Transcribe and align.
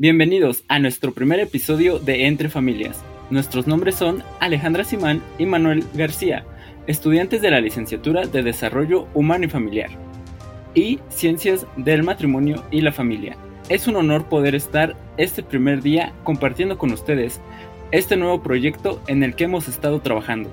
Bienvenidos 0.00 0.64
a 0.68 0.78
nuestro 0.78 1.12
primer 1.12 1.40
episodio 1.40 1.98
de 1.98 2.26
Entre 2.26 2.48
Familias. 2.48 3.04
Nuestros 3.28 3.66
nombres 3.66 3.96
son 3.96 4.24
Alejandra 4.40 4.82
Simán 4.82 5.22
y 5.36 5.44
Manuel 5.44 5.84
García, 5.92 6.46
estudiantes 6.86 7.42
de 7.42 7.50
la 7.50 7.60
licenciatura 7.60 8.26
de 8.26 8.42
Desarrollo 8.42 9.08
Humano 9.12 9.44
y 9.44 9.48
Familiar 9.50 9.90
y 10.72 11.00
Ciencias 11.10 11.66
del 11.76 12.02
Matrimonio 12.02 12.64
y 12.70 12.80
la 12.80 12.92
Familia. 12.92 13.36
Es 13.68 13.88
un 13.88 13.96
honor 13.96 14.24
poder 14.30 14.54
estar 14.54 14.96
este 15.18 15.42
primer 15.42 15.82
día 15.82 16.14
compartiendo 16.24 16.78
con 16.78 16.92
ustedes 16.92 17.38
este 17.90 18.16
nuevo 18.16 18.42
proyecto 18.42 19.02
en 19.06 19.22
el 19.22 19.36
que 19.36 19.44
hemos 19.44 19.68
estado 19.68 20.00
trabajando. 20.00 20.50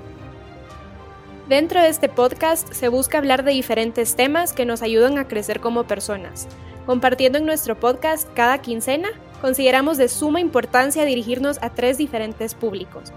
Dentro 1.48 1.80
de 1.80 1.88
este 1.88 2.10
podcast 2.10 2.70
se 2.74 2.88
busca 2.88 3.16
hablar 3.16 3.44
de 3.44 3.52
diferentes 3.52 4.14
temas 4.14 4.52
que 4.52 4.66
nos 4.66 4.82
ayudan 4.82 5.16
a 5.16 5.26
crecer 5.26 5.60
como 5.60 5.84
personas. 5.84 6.48
Compartiendo 6.84 7.38
en 7.38 7.46
nuestro 7.46 7.80
podcast 7.80 8.28
cada 8.34 8.58
quincena, 8.58 9.08
consideramos 9.40 9.98
de 9.98 10.08
suma 10.08 10.40
importancia 10.40 11.04
dirigirnos 11.04 11.58
a 11.62 11.70
tres 11.70 11.98
diferentes 11.98 12.54
públicos. 12.54 13.12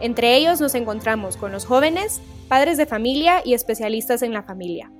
Entre 0.00 0.36
ellos 0.36 0.60
nos 0.60 0.74
encontramos 0.74 1.36
con 1.36 1.52
los 1.52 1.66
jóvenes, 1.66 2.22
padres 2.48 2.78
de 2.78 2.86
familia 2.86 3.42
y 3.44 3.54
especialistas 3.54 4.22
en 4.22 4.32
la 4.32 4.42
familia. 4.42 4.90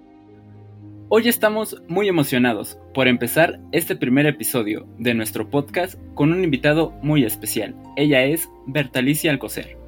Hoy 1.10 1.26
estamos 1.28 1.80
muy 1.88 2.06
emocionados 2.06 2.78
por 2.92 3.08
empezar 3.08 3.60
este 3.72 3.96
primer 3.96 4.26
episodio 4.26 4.86
de 4.98 5.14
nuestro 5.14 5.48
podcast 5.48 5.94
con 6.14 6.32
un 6.32 6.44
invitado 6.44 6.90
muy 7.00 7.24
especial. 7.24 7.74
Ella 7.96 8.24
es 8.24 8.46
Bertalicia 8.66 9.30
Alcocer, 9.30 9.78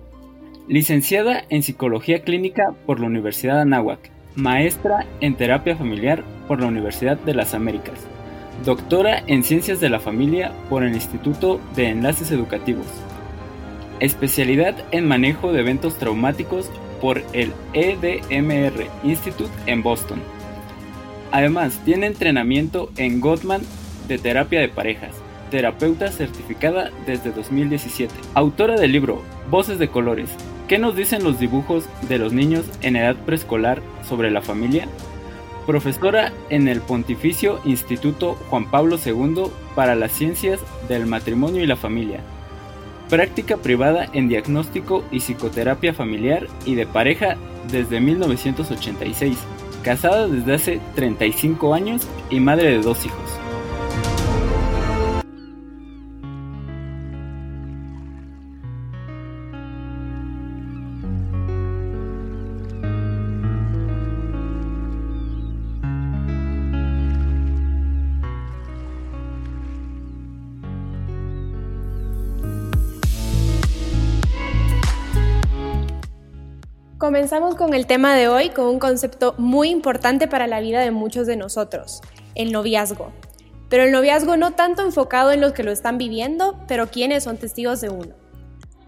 licenciada 0.67 1.45
en 1.51 1.63
Psicología 1.63 2.23
Clínica 2.23 2.75
por 2.87 3.01
la 3.01 3.07
Universidad 3.07 3.57
de 3.57 3.63
Anáhuac, 3.63 4.11
maestra 4.35 5.05
en 5.21 5.37
Terapia 5.37 5.77
Familiar 5.77 6.25
por 6.49 6.61
la 6.61 6.69
Universidad 6.69 7.19
de 7.19 7.35
las 7.35 7.53
Américas, 7.53 8.07
doctora 8.65 9.23
en 9.27 9.45
Ciencias 9.45 9.81
de 9.81 9.91
la 9.91 10.01
Familia 10.01 10.53
por 10.69 10.83
el 10.83 10.95
Instituto 10.95 11.61
de 11.75 11.89
Enlaces 11.89 12.31
Educativos, 12.31 12.87
especialidad 14.01 14.77
en 14.91 15.07
Manejo 15.07 15.53
de 15.53 15.61
Eventos 15.61 15.97
Traumáticos 15.97 16.71
por 17.01 17.23
el 17.33 17.53
EDMR 17.73 18.87
Institute 19.03 19.51
en 19.67 19.83
Boston 19.83 20.21
Además, 21.33 21.81
tiene 21.85 22.07
entrenamiento 22.07 22.91
en 22.97 23.21
Gottman 23.21 23.63
de 24.09 24.19
terapia 24.19 24.61
de 24.61 24.69
parejas, 24.69 25.15
terapeuta 25.51 26.11
certificada 26.11 26.91
desde 27.07 27.31
2017. 27.31 28.13
Autora 28.35 28.79
del 28.79 28.93
libro 28.93 29.23
Voces 29.49 29.79
de 29.79 29.89
Colores. 29.89 30.31
¿Qué 30.67 30.79
nos 30.79 30.97
dicen 30.97 31.23
los 31.23 31.39
dibujos 31.39 31.85
de 32.09 32.19
los 32.19 32.33
niños 32.33 32.65
en 32.83 32.97
edad 32.97 33.17
preescolar 33.17 33.81
sobre 34.09 34.31
la 34.31 34.43
familia? 34.43 34.89
Profesora 35.67 36.33
en 36.49 36.69
el 36.69 36.81
Pontificio 36.81 37.61
Instituto 37.65 38.35
Juan 38.49 38.71
Pablo 38.71 38.99
II 39.05 39.45
para 39.75 39.95
las 39.95 40.13
Ciencias 40.13 40.61
del 40.89 41.07
Matrimonio 41.07 41.63
y 41.63 41.67
la 41.67 41.77
Familia. 41.77 42.21
Práctica 43.09 43.57
privada 43.57 44.09
en 44.13 44.29
diagnóstico 44.29 45.05
y 45.11 45.21
psicoterapia 45.21 45.93
familiar 45.93 46.47
y 46.65 46.75
de 46.75 46.87
pareja 46.87 47.37
desde 47.71 48.01
1986 48.01 49.39
casada 49.83 50.29
desde 50.29 50.55
hace 50.55 50.81
35 50.95 51.75
años 51.75 52.07
y 52.31 52.41
madre 52.41 52.71
de 52.71 52.83
dos 52.83 53.05
hijos. 53.07 53.40
Comenzamos 77.11 77.57
con 77.57 77.75
el 77.75 77.87
tema 77.87 78.15
de 78.15 78.29
hoy 78.29 78.51
con 78.51 78.69
un 78.69 78.79
concepto 78.79 79.35
muy 79.37 79.69
importante 79.69 80.29
para 80.29 80.47
la 80.47 80.61
vida 80.61 80.79
de 80.79 80.93
muchos 80.93 81.27
de 81.27 81.37
nosotros, 81.37 82.03
el 82.37 82.53
noviazgo. 82.53 83.11
Pero 83.69 83.83
el 83.83 83.91
noviazgo 83.91 84.37
no 84.37 84.53
tanto 84.53 84.83
enfocado 84.83 85.33
en 85.33 85.41
los 85.41 85.53
que 85.53 85.65
lo 85.65 85.73
están 85.73 85.99
viviendo, 85.99 86.57
pero 86.69 86.87
quienes 86.87 87.25
son 87.25 87.37
testigos 87.37 87.81
de 87.81 87.89
uno. 87.89 88.15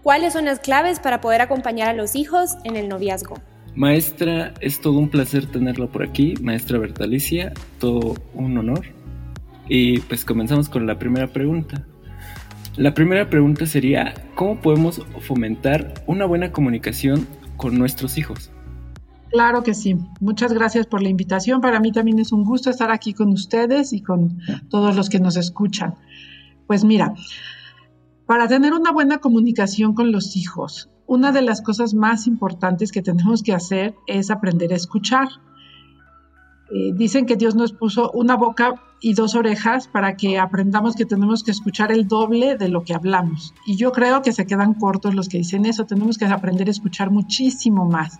¿Cuáles 0.03 0.31
son 0.31 0.45
las 0.45 0.61
claves 0.61 1.01
para 1.01 1.19
poder 1.19 1.41
acompañar 1.41 1.89
a 1.89 1.93
los 1.93 2.15
hijos 2.15 2.51
en 2.63 2.77
el 2.77 2.87
noviazgo? 2.87 3.35
Maestra, 3.75 4.53
es 4.61 4.79
todo 4.79 4.99
un 4.99 5.09
placer 5.09 5.45
tenerlo 5.47 5.89
por 5.89 6.01
aquí, 6.01 6.35
maestra 6.41 6.79
Bertalicia, 6.79 7.51
todo 7.77 8.15
un 8.33 8.57
honor. 8.57 8.85
Y 9.67 9.99
pues 9.99 10.23
comenzamos 10.23 10.69
con 10.69 10.87
la 10.87 10.97
primera 10.97 11.27
pregunta. 11.27 11.85
La 12.77 12.93
primera 12.93 13.29
pregunta 13.29 13.65
sería, 13.65 14.13
¿cómo 14.33 14.61
podemos 14.61 15.05
fomentar 15.19 15.93
una 16.07 16.25
buena 16.25 16.53
comunicación 16.53 17.27
con 17.63 17.77
nuestros 17.77 18.17
hijos. 18.17 18.51
Claro 19.31 19.63
que 19.63 19.73
sí. 19.73 19.95
Muchas 20.19 20.51
gracias 20.51 20.85
por 20.85 21.01
la 21.01 21.07
invitación. 21.07 21.61
Para 21.61 21.79
mí 21.79 21.93
también 21.93 22.19
es 22.19 22.33
un 22.33 22.43
gusto 22.43 22.69
estar 22.69 22.91
aquí 22.91 23.13
con 23.13 23.29
ustedes 23.29 23.93
y 23.93 24.01
con 24.01 24.37
todos 24.69 24.97
los 24.97 25.07
que 25.09 25.21
nos 25.21 25.37
escuchan. 25.37 25.95
Pues 26.67 26.83
mira, 26.83 27.13
para 28.25 28.49
tener 28.49 28.73
una 28.73 28.91
buena 28.91 29.19
comunicación 29.19 29.93
con 29.93 30.11
los 30.11 30.35
hijos, 30.35 30.89
una 31.07 31.31
de 31.31 31.41
las 31.41 31.61
cosas 31.61 31.93
más 31.93 32.27
importantes 32.27 32.91
que 32.91 33.01
tenemos 33.01 33.43
que 33.43 33.53
hacer 33.53 33.95
es 34.07 34.29
aprender 34.29 34.73
a 34.73 34.75
escuchar. 34.75 35.29
Eh, 36.75 36.91
dicen 36.95 37.27
que 37.27 37.35
Dios 37.35 37.53
nos 37.53 37.71
puso 37.71 38.09
una 38.11 38.35
boca 38.35 38.81
y 38.99 39.13
dos 39.13 39.35
orejas 39.35 39.87
para 39.87 40.17
que 40.17 40.39
aprendamos 40.39 40.95
que 40.95 41.05
tenemos 41.05 41.43
que 41.43 41.51
escuchar 41.51 41.91
el 41.91 42.07
doble 42.07 42.57
de 42.57 42.67
lo 42.67 42.83
que 42.83 42.95
hablamos. 42.95 43.53
Y 43.67 43.75
yo 43.75 43.91
creo 43.91 44.23
que 44.23 44.31
se 44.31 44.47
quedan 44.47 44.73
cortos 44.73 45.13
los 45.13 45.29
que 45.29 45.37
dicen 45.37 45.65
eso, 45.65 45.85
tenemos 45.85 46.17
que 46.17 46.25
aprender 46.25 46.67
a 46.67 46.71
escuchar 46.71 47.11
muchísimo 47.11 47.85
más. 47.85 48.19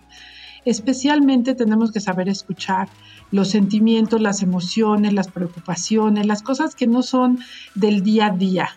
Especialmente 0.64 1.56
tenemos 1.56 1.90
que 1.90 2.00
saber 2.00 2.28
escuchar 2.28 2.88
los 3.32 3.48
sentimientos, 3.48 4.20
las 4.20 4.40
emociones, 4.40 5.12
las 5.12 5.28
preocupaciones, 5.28 6.24
las 6.24 6.42
cosas 6.42 6.76
que 6.76 6.86
no 6.86 7.02
son 7.02 7.40
del 7.74 8.04
día 8.04 8.26
a 8.26 8.30
día, 8.30 8.68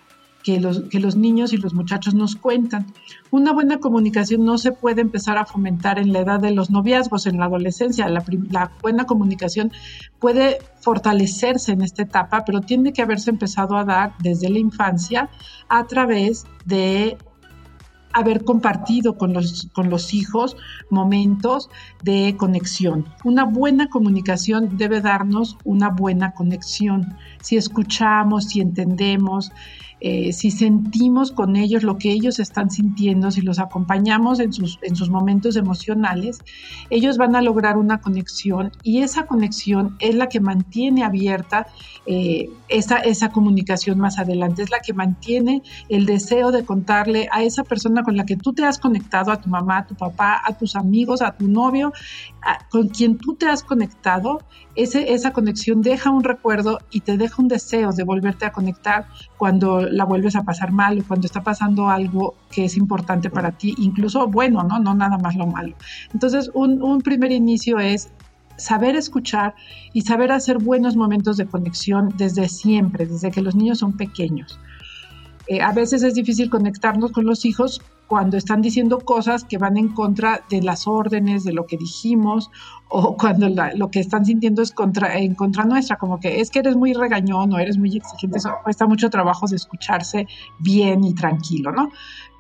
que 0.48 0.62
los, 0.62 0.84
que 0.84 1.02
los 1.02 1.18
niños 1.18 1.52
y 1.52 1.58
los 1.58 1.74
muchachos 1.74 2.14
nos 2.14 2.38
cuentan. 2.38 2.86
Una 3.32 3.52
buena 3.52 3.80
comunicación 3.80 4.46
no 4.46 4.58
se 4.58 4.72
puede 4.72 5.02
empezar 5.02 5.38
a 5.38 5.46
fomentar 5.46 6.00
en 6.00 6.14
la 6.14 6.20
edad 6.20 6.40
de 6.40 6.52
los 6.52 6.70
noviazgos, 6.70 7.26
en 7.26 7.38
la 7.38 7.48
adolescencia. 7.48 8.08
La, 8.08 8.24
la 8.50 8.72
buena 8.82 9.04
comunicación 9.04 9.74
puede 10.20 10.60
fortalecerse 10.80 11.74
en 11.74 11.82
esta 11.82 12.04
etapa, 12.04 12.46
pero 12.46 12.62
tiene 12.62 12.94
que 12.94 13.02
haberse 13.02 13.30
empezado 13.30 13.76
a 13.76 13.84
dar 13.84 14.14
desde 14.20 14.50
la 14.50 14.60
infancia 14.60 15.30
a 15.68 15.86
través 15.86 16.46
de 16.64 17.18
haber 18.18 18.44
compartido 18.44 19.18
con 19.18 19.34
los, 19.34 19.70
con 19.74 19.90
los 19.90 20.14
hijos 20.14 20.58
momentos 20.90 21.70
de 22.04 22.36
conexión. 22.38 23.06
Una 23.24 23.46
buena 23.46 23.90
comunicación 23.90 24.78
debe 24.78 25.02
darnos 25.02 25.58
una 25.64 25.90
buena 25.90 26.32
conexión. 26.32 27.16
Si 27.42 27.58
escuchamos, 27.58 28.46
si 28.46 28.62
entendemos, 28.62 29.52
eh, 30.00 30.32
si 30.32 30.52
sentimos 30.52 31.32
con 31.32 31.56
ellos 31.56 31.82
lo 31.82 31.98
que 31.98 32.12
ellos 32.12 32.40
están 32.40 32.70
sintiendo, 32.70 33.32
si 33.32 33.42
los 33.42 33.58
acompañamos 33.58 34.40
en 34.40 34.54
sus, 34.54 34.78
en 34.84 34.96
sus 34.96 35.10
momentos 35.10 35.56
emocionales, 35.56 36.40
ellos 36.92 37.18
van 37.18 37.36
a 37.36 37.42
lograr 37.42 37.78
una 37.78 38.00
conexión 38.00 38.72
y 38.84 39.00
esa 39.02 39.26
conexión 39.26 39.96
es 40.00 40.14
la 40.14 40.30
que 40.30 40.40
mantiene 40.40 41.04
abierta 41.04 41.66
eh, 42.06 42.48
esa, 42.70 42.98
esa 43.00 43.30
comunicación 43.30 43.98
más 43.98 44.20
adelante, 44.20 44.62
es 44.62 44.70
la 44.70 44.82
que 44.82 44.94
mantiene 44.94 45.64
el 45.90 46.06
deseo 46.06 46.52
de 46.52 46.64
contarle 46.64 47.28
a 47.32 47.42
esa 47.42 47.64
persona 47.64 48.04
con 48.08 48.16
la 48.16 48.26
que 48.26 48.38
tú 48.38 48.54
te 48.54 48.64
has 48.64 48.80
conectado, 48.80 49.34
a 49.34 49.42
tu 49.42 49.50
mamá, 49.50 49.80
a 49.80 49.86
tu 49.86 49.94
papá, 49.94 50.42
a 50.46 50.58
tus 50.58 50.78
amigos, 50.78 51.22
a 51.22 51.34
tu 51.34 51.46
novio, 51.46 51.92
con 52.70 52.88
quien 52.88 53.18
tú 53.18 53.36
te 53.36 53.50
has 53.50 53.64
conectado, 53.64 54.40
ese, 54.76 55.12
esa 55.12 55.34
conexión 55.34 55.82
deja 55.82 56.10
un 56.10 56.24
recuerdo 56.24 56.80
y 56.90 57.02
te 57.02 57.18
deja 57.18 57.42
un 57.42 57.50
deseo 57.50 57.92
de 57.92 58.06
volverte 58.06 58.46
a 58.46 58.54
conectar 58.54 59.08
cuando 59.36 59.82
la 59.82 60.06
vuelves 60.06 60.38
a 60.38 60.44
pasar 60.44 60.72
mal 60.72 61.02
o 61.02 61.04
cuando 61.06 61.26
está 61.26 61.44
pasando 61.44 61.90
algo 61.90 62.36
que 62.50 62.64
es 62.64 62.78
importante 62.78 63.30
para 63.30 63.52
ti, 63.52 63.76
incluso 63.78 64.26
bueno, 64.30 64.64
¿no? 64.64 64.80
No 64.80 64.96
nada 64.96 65.18
más 65.18 65.36
lo 65.36 65.46
malo. 65.46 65.76
Entonces, 66.14 66.50
un, 66.54 66.82
un 66.82 67.02
primer 67.02 67.34
inicio 67.34 67.78
es 67.78 68.10
saber 68.56 68.96
escuchar 68.96 69.54
y 69.92 70.04
saber 70.04 70.32
hacer 70.32 70.60
buenos 70.60 70.96
momentos 70.96 71.36
de 71.36 71.46
conexión 71.46 72.14
desde 72.16 72.48
siempre, 72.48 73.06
desde 73.06 73.32
que 73.32 73.42
los 73.42 73.54
niños 73.54 73.80
son 73.80 73.98
pequeños. 73.98 74.58
Eh, 75.48 75.62
a 75.62 75.72
veces 75.72 76.04
es 76.04 76.14
difícil 76.14 76.50
conectarnos 76.50 77.12
con 77.12 77.26
los 77.26 77.46
hijos 77.46 77.82
cuando 78.08 78.38
están 78.38 78.62
diciendo 78.62 79.00
cosas 79.00 79.44
que 79.44 79.58
van 79.58 79.78
en 79.78 79.90
contra 79.90 80.44
de 80.50 80.62
las 80.62 80.88
órdenes, 80.88 81.44
de 81.44 81.54
lo 81.54 81.66
que 81.66 81.78
dijimos, 81.78 82.50
o 82.90 83.16
cuando 83.18 83.50
lo 83.50 83.90
que 83.90 84.00
están 84.00 84.26
sintiendo 84.26 84.62
es 84.62 84.72
contra, 84.72 85.18
en 85.18 85.36
contra 85.36 85.64
nuestra, 85.66 85.98
como 85.98 86.20
que 86.20 86.42
es 86.42 86.50
que 86.50 86.60
eres 86.60 86.76
muy 86.76 86.94
regañón 86.94 87.54
o 87.54 87.60
eres 87.60 87.78
muy 87.78 87.96
exigente, 87.96 88.40
eso 88.40 88.52
cuesta 88.64 88.88
mucho 88.88 89.10
trabajo 89.10 89.48
de 89.48 89.56
escucharse 89.56 90.28
bien 90.60 91.04
y 91.04 91.14
tranquilo, 91.14 91.72
¿no? 91.72 91.92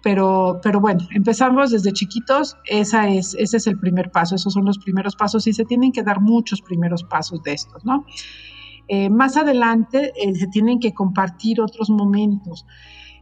Pero, 0.03 0.59
pero 0.63 0.79
bueno, 0.79 1.05
empezamos 1.11 1.71
desde 1.71 1.91
chiquitos, 1.91 2.55
esa 2.65 3.09
es, 3.09 3.35
ese 3.39 3.57
es 3.57 3.67
el 3.67 3.79
primer 3.79 4.11
paso, 4.11 4.35
esos 4.35 4.53
son 4.53 4.65
los 4.65 4.77
primeros 4.77 5.15
pasos 5.15 5.47
y 5.47 5.53
se 5.53 5.65
tienen 5.65 5.91
que 5.91 6.03
dar 6.03 6.21
muchos 6.21 6.61
primeros 6.61 7.03
pasos 7.03 7.41
de 7.43 7.53
estos, 7.53 7.83
¿no? 7.83 8.05
Eh, 8.87 9.09
más 9.09 9.35
adelante 9.35 10.13
eh, 10.15 10.33
se 10.35 10.47
tienen 10.47 10.79
que 10.79 10.93
compartir 10.93 11.59
otros 11.59 11.89
momentos. 11.89 12.65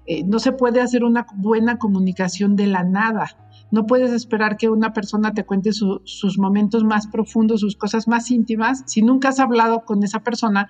Eh, 0.08 0.24
no 0.24 0.40
se 0.40 0.52
puede 0.52 0.82
hacer 0.82 1.04
una 1.04 1.26
buena 1.36 1.78
comunicación 1.78 2.56
de 2.56 2.68
la 2.68 2.84
nada. 2.84 3.38
No 3.72 3.86
puedes 3.86 4.12
esperar 4.12 4.58
que 4.58 4.70
una 4.70 4.94
persona 4.94 5.34
te 5.34 5.46
cuente 5.46 5.72
sus 5.74 6.38
momentos 6.38 6.84
más 6.84 7.08
profundos, 7.08 7.62
sus 7.62 7.76
cosas 7.76 8.08
más 8.08 8.30
íntimas, 8.30 8.84
si 8.86 9.02
nunca 9.02 9.30
has 9.30 9.40
hablado 9.40 9.86
con 9.86 10.04
esa 10.04 10.20
persona, 10.20 10.70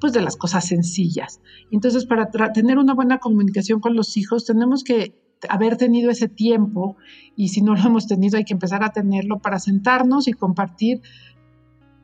pues 0.00 0.12
de 0.12 0.22
las 0.22 0.36
cosas 0.36 0.66
sencillas. 0.66 1.40
Entonces, 1.72 2.06
para 2.06 2.30
tener 2.30 2.78
una 2.78 2.94
buena 2.94 3.18
comunicación 3.18 3.80
con 3.80 3.96
los 3.96 4.16
hijos, 4.16 4.44
tenemos 4.44 4.84
que 4.84 5.14
haber 5.48 5.76
tenido 5.76 6.10
ese 6.10 6.28
tiempo 6.28 6.96
y 7.36 7.48
si 7.48 7.62
no 7.62 7.74
lo 7.74 7.80
hemos 7.80 8.06
tenido 8.06 8.38
hay 8.38 8.44
que 8.44 8.54
empezar 8.54 8.82
a 8.82 8.90
tenerlo 8.90 9.38
para 9.38 9.58
sentarnos 9.58 10.26
y 10.28 10.32
compartir 10.32 11.00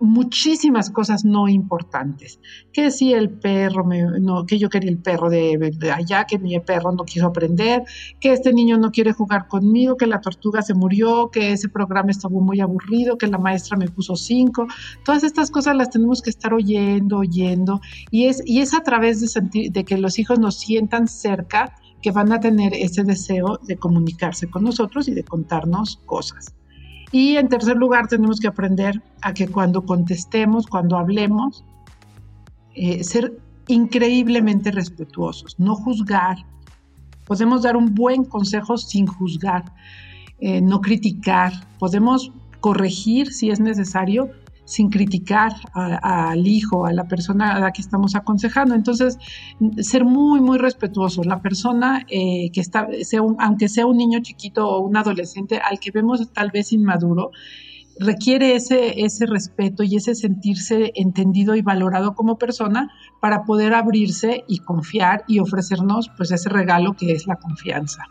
muchísimas 0.05 0.91
cosas 0.91 1.25
no 1.25 1.49
importantes. 1.49 2.41
Que 2.73 2.91
si 2.91 3.13
el 3.13 3.31
perro, 3.31 3.85
no, 4.21 4.47
que 4.47 4.59
yo 4.59 4.69
quería 4.69 4.91
el 4.91 4.99
perro 4.99 5.31
de, 5.31 5.73
allá, 5.95 6.25
que 6.25 6.39
mi 6.39 6.59
perro 6.61 6.93
no 6.93 7.05
quiso 7.05 7.27
aprender, 7.27 7.83
que 8.21 8.33
este 8.33 8.53
niño 8.53 8.79
no 8.79 8.91
quiere 8.91 9.13
jugar 9.13 9.49
conmigo, 9.49 9.97
que 9.97 10.07
la 10.07 10.21
tortuga 10.21 10.63
se 10.63 10.75
murió, 10.75 11.31
que 11.31 11.53
ese 11.53 11.69
programa 11.69 12.11
estuvo 12.11 12.41
muy 12.41 12.61
aburrido, 12.61 13.19
que 13.19 13.27
la 13.27 13.39
maestra 13.39 13.77
me 13.77 13.89
puso 13.89 14.17
cinco. 14.17 14.67
Todas 15.05 15.25
estas 15.25 15.51
cosas 15.51 15.77
las 15.77 15.91
tenemos 15.91 16.23
que 16.23 16.31
estar 16.31 16.55
oyendo, 16.55 17.19
oyendo. 17.19 17.81
Y 18.11 18.27
es, 18.27 18.43
y 18.45 18.61
es 18.61 18.75
a 18.75 18.83
través 18.83 19.21
de, 19.21 19.29
sentir, 19.29 19.73
de 19.73 19.85
que 19.85 19.99
los 19.99 20.19
hijos 20.19 20.39
nos 20.39 20.59
sientan 20.59 21.09
cerca 21.09 21.75
que 22.03 22.11
van 22.11 22.33
a 22.33 22.41
tener 22.41 22.75
ese 22.75 23.03
deseo 23.03 23.59
de 23.63 23.79
comunicarse 23.79 24.51
con 24.51 24.63
nosotros 24.65 25.09
y 25.09 25.15
de 25.15 25.25
contarnos 25.25 26.03
cosas. 26.05 26.55
Y 27.15 27.37
en 27.37 27.49
tercer 27.49 27.77
lugar, 27.77 28.09
tenemos 28.09 28.41
que 28.41 28.49
aprender 28.49 29.01
a 29.23 29.33
que 29.33 29.47
cuando 29.47 29.87
contestemos, 29.87 30.67
cuando 30.67 30.99
hablemos, 30.99 31.63
eh, 32.75 33.05
ser 33.05 33.39
increíblemente 33.69 34.73
respetuosos, 34.73 35.55
no 35.61 35.77
juzgar. 35.77 36.39
Podemos 37.25 37.63
dar 37.63 37.77
un 37.77 37.95
buen 37.95 38.25
consejo 38.25 38.77
sin 38.79 39.07
juzgar, 39.07 39.63
eh, 40.41 40.61
no 40.61 40.81
criticar. 40.81 41.53
Podemos 41.79 42.33
corregir 42.59 43.33
si 43.33 43.49
es 43.49 43.61
necesario, 43.61 44.31
sin 44.65 44.89
criticar 44.91 45.53
al 45.75 46.47
hijo, 46.47 46.87
a 46.87 46.93
la 46.93 47.05
persona 47.05 47.55
a 47.55 47.61
la 47.61 47.73
que 47.73 47.83
estamos 47.83 48.15
aconsejando. 48.15 48.75
Entonces, 48.75 49.19
ser 49.79 50.05
muy, 50.05 50.41
muy 50.41 50.59
respetuoso. 50.59 51.23
La 51.23 51.41
persona 51.43 52.05
eh, 52.09 52.51
que 52.53 52.61
está, 52.61 52.89
sea 53.03 53.21
aunque 53.39 53.69
sea 53.69 53.87
un 53.87 53.97
niño 53.97 54.21
chiquito 54.23 54.67
o 54.67 54.81
un 54.81 54.97
adolescente 54.97 55.59
al 55.59 55.79
que 55.79 55.91
vemos 55.91 56.33
tal 56.33 56.51
vez 56.51 56.73
inmaduro, 56.73 57.31
requiere 57.99 58.55
ese, 58.55 59.05
ese 59.05 59.27
respeto 59.27 59.83
y 59.83 59.97
ese 59.97 60.15
sentirse 60.15 60.93
entendido 60.97 61.55
y 61.55 61.63
valorado 61.63 62.15
como 62.15 62.39
persona 62.39 62.91
para 63.21 63.45
poder 63.45 63.75
abrirse 63.75 64.45
y 64.49 64.59
confiar 64.59 65.25
y 65.29 65.39
ofrecernos 65.39 66.11
pues 66.17 66.33
ese 66.33 66.49
regalo 66.49 66.95
que 66.95 67.13
es 67.13 67.27
la 67.27 67.37
confianza. 67.37 68.05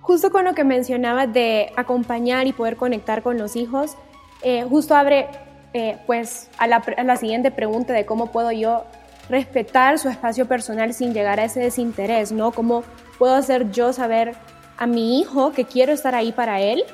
Justo 0.00 0.30
con 0.30 0.44
lo 0.44 0.54
que 0.54 0.64
mencionaba 0.64 1.26
de 1.26 1.72
acompañar 1.76 2.46
y 2.46 2.52
poder 2.52 2.76
conectar 2.76 3.22
con 3.22 3.38
los 3.38 3.56
hijos, 3.56 3.96
eh, 4.42 4.64
justo 4.68 4.94
abre 4.94 5.28
eh, 5.72 5.98
pues 6.06 6.48
a 6.58 6.66
la, 6.66 6.82
a 6.96 7.04
la 7.04 7.16
siguiente 7.16 7.50
pregunta 7.50 7.92
de 7.92 8.04
cómo 8.04 8.32
puedo 8.32 8.50
yo 8.52 8.84
respetar 9.28 9.98
su 9.98 10.08
espacio 10.08 10.46
personal 10.46 10.92
sin 10.92 11.14
llegar 11.14 11.38
a 11.38 11.44
ese 11.44 11.60
desinterés, 11.60 12.32
¿no? 12.32 12.50
¿Cómo 12.52 12.82
puedo 13.18 13.34
hacer 13.34 13.70
yo 13.70 13.92
saber 13.92 14.34
a 14.76 14.86
mi 14.86 15.20
hijo 15.20 15.52
que 15.52 15.64
quiero 15.64 15.92
estar 15.92 16.14
ahí 16.14 16.32
para 16.32 16.60
él, 16.60 16.84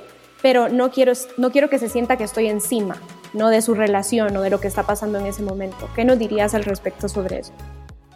pero 0.43 0.69
no 0.69 0.91
quiero, 0.91 1.13
no 1.39 1.51
quiero 1.51 1.71
que 1.71 1.79
se 1.79 1.89
sienta 1.89 2.17
que 2.17 2.25
estoy 2.25 2.49
encima, 2.49 3.01
¿no? 3.33 3.49
De 3.49 3.63
su 3.63 3.75
relación 3.75 4.37
o 4.37 4.43
de 4.43 4.51
lo 4.51 4.61
que 4.61 4.69
está 4.69 4.83
pasando 4.83 5.19
en 5.19 5.27
ese 5.27 5.43
momento. 5.43 5.89
¿Qué 5.95 6.05
nos 6.05 6.19
dirías 6.19 6.55
al 6.55 6.65
respecto 6.65 7.09
sobre 7.09 7.39
eso? 7.39 7.53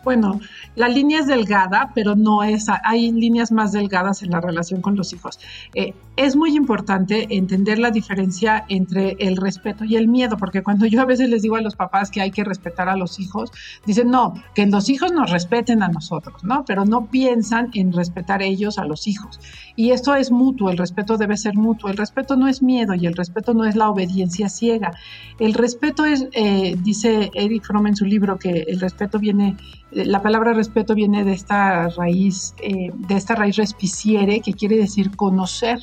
Bueno, 0.02 0.40
la 0.76 0.88
línea 0.88 1.20
es 1.20 1.26
delgada, 1.26 1.92
pero 1.94 2.16
no 2.16 2.42
es, 2.42 2.66
hay 2.84 3.12
líneas 3.12 3.52
más 3.52 3.72
delgadas 3.72 4.22
en 4.22 4.30
la 4.30 4.40
relación 4.40 4.80
con 4.80 4.96
los 4.96 5.12
hijos. 5.12 5.38
Eh, 5.74 5.94
es 6.16 6.36
muy 6.36 6.56
importante 6.56 7.26
entender 7.36 7.78
la 7.78 7.90
diferencia 7.90 8.64
entre 8.68 9.16
el 9.18 9.36
respeto 9.36 9.84
y 9.84 9.96
el 9.96 10.08
miedo, 10.08 10.36
porque 10.36 10.62
cuando 10.62 10.86
yo 10.86 11.00
a 11.00 11.04
veces 11.04 11.28
les 11.28 11.42
digo 11.42 11.56
a 11.56 11.60
los 11.60 11.76
papás 11.76 12.10
que 12.10 12.20
hay 12.20 12.30
que 12.30 12.44
respetar 12.44 12.88
a 12.88 12.96
los 12.96 13.20
hijos, 13.20 13.50
dicen, 13.86 14.10
no, 14.10 14.34
que 14.54 14.66
los 14.66 14.88
hijos 14.88 15.12
nos 15.12 15.30
respeten 15.30 15.82
a 15.82 15.88
nosotros, 15.88 16.44
¿no? 16.44 16.64
Pero 16.64 16.84
no 16.84 17.06
piensan 17.06 17.70
en 17.74 17.92
respetar 17.92 18.42
ellos 18.42 18.78
a 18.78 18.84
los 18.84 19.06
hijos. 19.06 19.40
Y 19.76 19.92
esto 19.92 20.14
es 20.14 20.30
mutuo, 20.30 20.70
el 20.70 20.78
respeto 20.78 21.16
debe 21.16 21.36
ser 21.36 21.54
mutuo. 21.56 21.90
El 21.90 21.96
respeto 21.96 22.36
no 22.36 22.48
es 22.48 22.62
miedo 22.62 22.94
y 22.94 23.06
el 23.06 23.14
respeto 23.14 23.54
no 23.54 23.64
es 23.64 23.76
la 23.76 23.88
obediencia 23.88 24.48
ciega. 24.48 24.92
El 25.38 25.54
respeto 25.54 26.04
es, 26.04 26.28
eh, 26.32 26.76
dice 26.82 27.30
Eric 27.34 27.64
Fromm 27.64 27.86
en 27.86 27.96
su 27.96 28.04
libro, 28.04 28.38
que 28.38 28.64
el 28.68 28.80
respeto 28.80 29.18
viene 29.18 29.56
la 29.92 30.22
palabra 30.22 30.52
respeto 30.52 30.94
viene 30.94 31.24
de 31.24 31.32
esta 31.32 31.88
raíz, 31.88 32.54
eh, 32.62 32.90
de 32.94 33.14
esta 33.14 33.34
raíz 33.34 33.56
respiciere, 33.56 34.40
que 34.40 34.52
quiere 34.52 34.76
decir 34.76 35.16
conocer. 35.16 35.78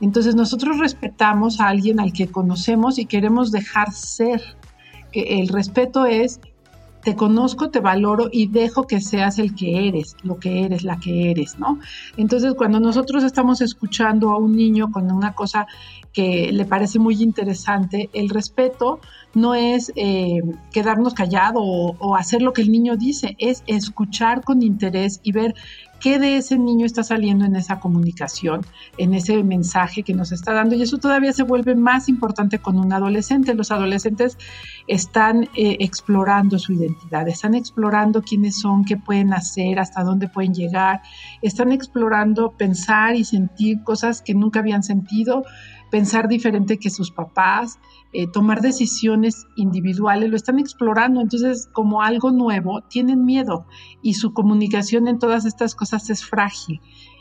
Entonces 0.00 0.34
nosotros 0.34 0.78
respetamos 0.78 1.60
a 1.60 1.68
alguien 1.68 2.00
al 2.00 2.12
que 2.12 2.28
conocemos 2.28 2.98
y 2.98 3.06
queremos 3.06 3.50
dejar 3.50 3.92
ser. 3.92 4.42
Que 5.12 5.40
el 5.40 5.48
respeto 5.48 6.06
es 6.06 6.40
te 7.02 7.16
conozco, 7.16 7.70
te 7.70 7.80
valoro 7.80 8.28
y 8.30 8.48
dejo 8.48 8.86
que 8.86 9.00
seas 9.00 9.38
el 9.38 9.54
que 9.54 9.88
eres, 9.88 10.16
lo 10.22 10.38
que 10.38 10.64
eres, 10.64 10.84
la 10.84 10.98
que 10.98 11.30
eres, 11.30 11.58
¿no? 11.58 11.78
Entonces, 12.16 12.54
cuando 12.54 12.80
nosotros 12.80 13.24
estamos 13.24 13.60
escuchando 13.60 14.30
a 14.30 14.38
un 14.38 14.54
niño 14.54 14.90
con 14.90 15.10
una 15.10 15.34
cosa 15.34 15.66
que 16.12 16.50
le 16.52 16.64
parece 16.64 16.98
muy 16.98 17.22
interesante, 17.22 18.10
el 18.12 18.28
respeto 18.28 19.00
no 19.34 19.54
es 19.54 19.92
eh, 19.94 20.42
quedarnos 20.72 21.14
callados 21.14 21.62
o, 21.64 21.96
o, 21.98 22.16
hacer 22.16 22.42
lo 22.42 22.52
que 22.52 22.62
el 22.62 22.72
niño 22.72 22.96
dice, 22.96 23.36
es 23.38 23.62
escuchar 23.66 24.42
con 24.42 24.62
interés 24.62 25.20
y 25.22 25.32
ver 25.32 25.54
qué 26.00 26.18
de 26.18 26.36
ese 26.36 26.58
niño 26.58 26.86
está 26.86 27.04
saliendo 27.04 27.44
en 27.44 27.56
esa 27.56 27.78
comunicación, 27.78 28.62
en 28.98 29.14
ese 29.14 29.44
mensaje 29.44 30.02
que 30.02 30.14
nos 30.14 30.32
está 30.32 30.52
dando. 30.52 30.74
Y 30.74 30.82
eso 30.82 30.98
todavía 30.98 31.32
se 31.32 31.42
vuelve 31.42 31.74
más 31.74 32.08
importante 32.08 32.58
con 32.58 32.78
un 32.78 32.92
adolescente. 32.92 33.54
Los 33.54 33.70
adolescentes 33.70 34.38
están 34.88 35.44
eh, 35.56 35.76
explorando 35.80 36.58
su 36.58 36.72
identidad, 36.72 37.28
están 37.28 37.54
explorando 37.54 38.22
quiénes 38.22 38.58
son, 38.58 38.84
qué 38.84 38.96
pueden 38.96 39.32
hacer, 39.32 39.78
hasta 39.78 40.02
dónde 40.02 40.28
pueden 40.28 40.54
llegar, 40.54 41.02
están 41.42 41.70
explorando 41.72 42.52
pensar 42.52 43.14
y 43.14 43.24
sentir 43.24 43.82
cosas 43.84 44.22
que 44.22 44.34
nunca 44.34 44.60
habían 44.60 44.82
sentido 44.82 45.44
pensar 45.90 46.28
diferente 46.28 46.78
que 46.78 46.90
sus 46.90 47.10
papás, 47.10 47.78
eh, 48.12 48.26
tomar 48.26 48.60
decisiones 48.60 49.46
individuales, 49.56 50.30
lo 50.30 50.36
están 50.36 50.58
explorando, 50.58 51.20
entonces 51.20 51.68
como 51.72 52.02
algo 52.02 52.30
nuevo, 52.30 52.82
tienen 52.82 53.24
miedo 53.24 53.66
y 54.02 54.14
su 54.14 54.32
comunicación 54.32 55.08
en 55.08 55.18
todas 55.18 55.44
estas 55.44 55.74
cosas 55.74 56.10
es 56.10 56.24
frágil. 56.24 56.80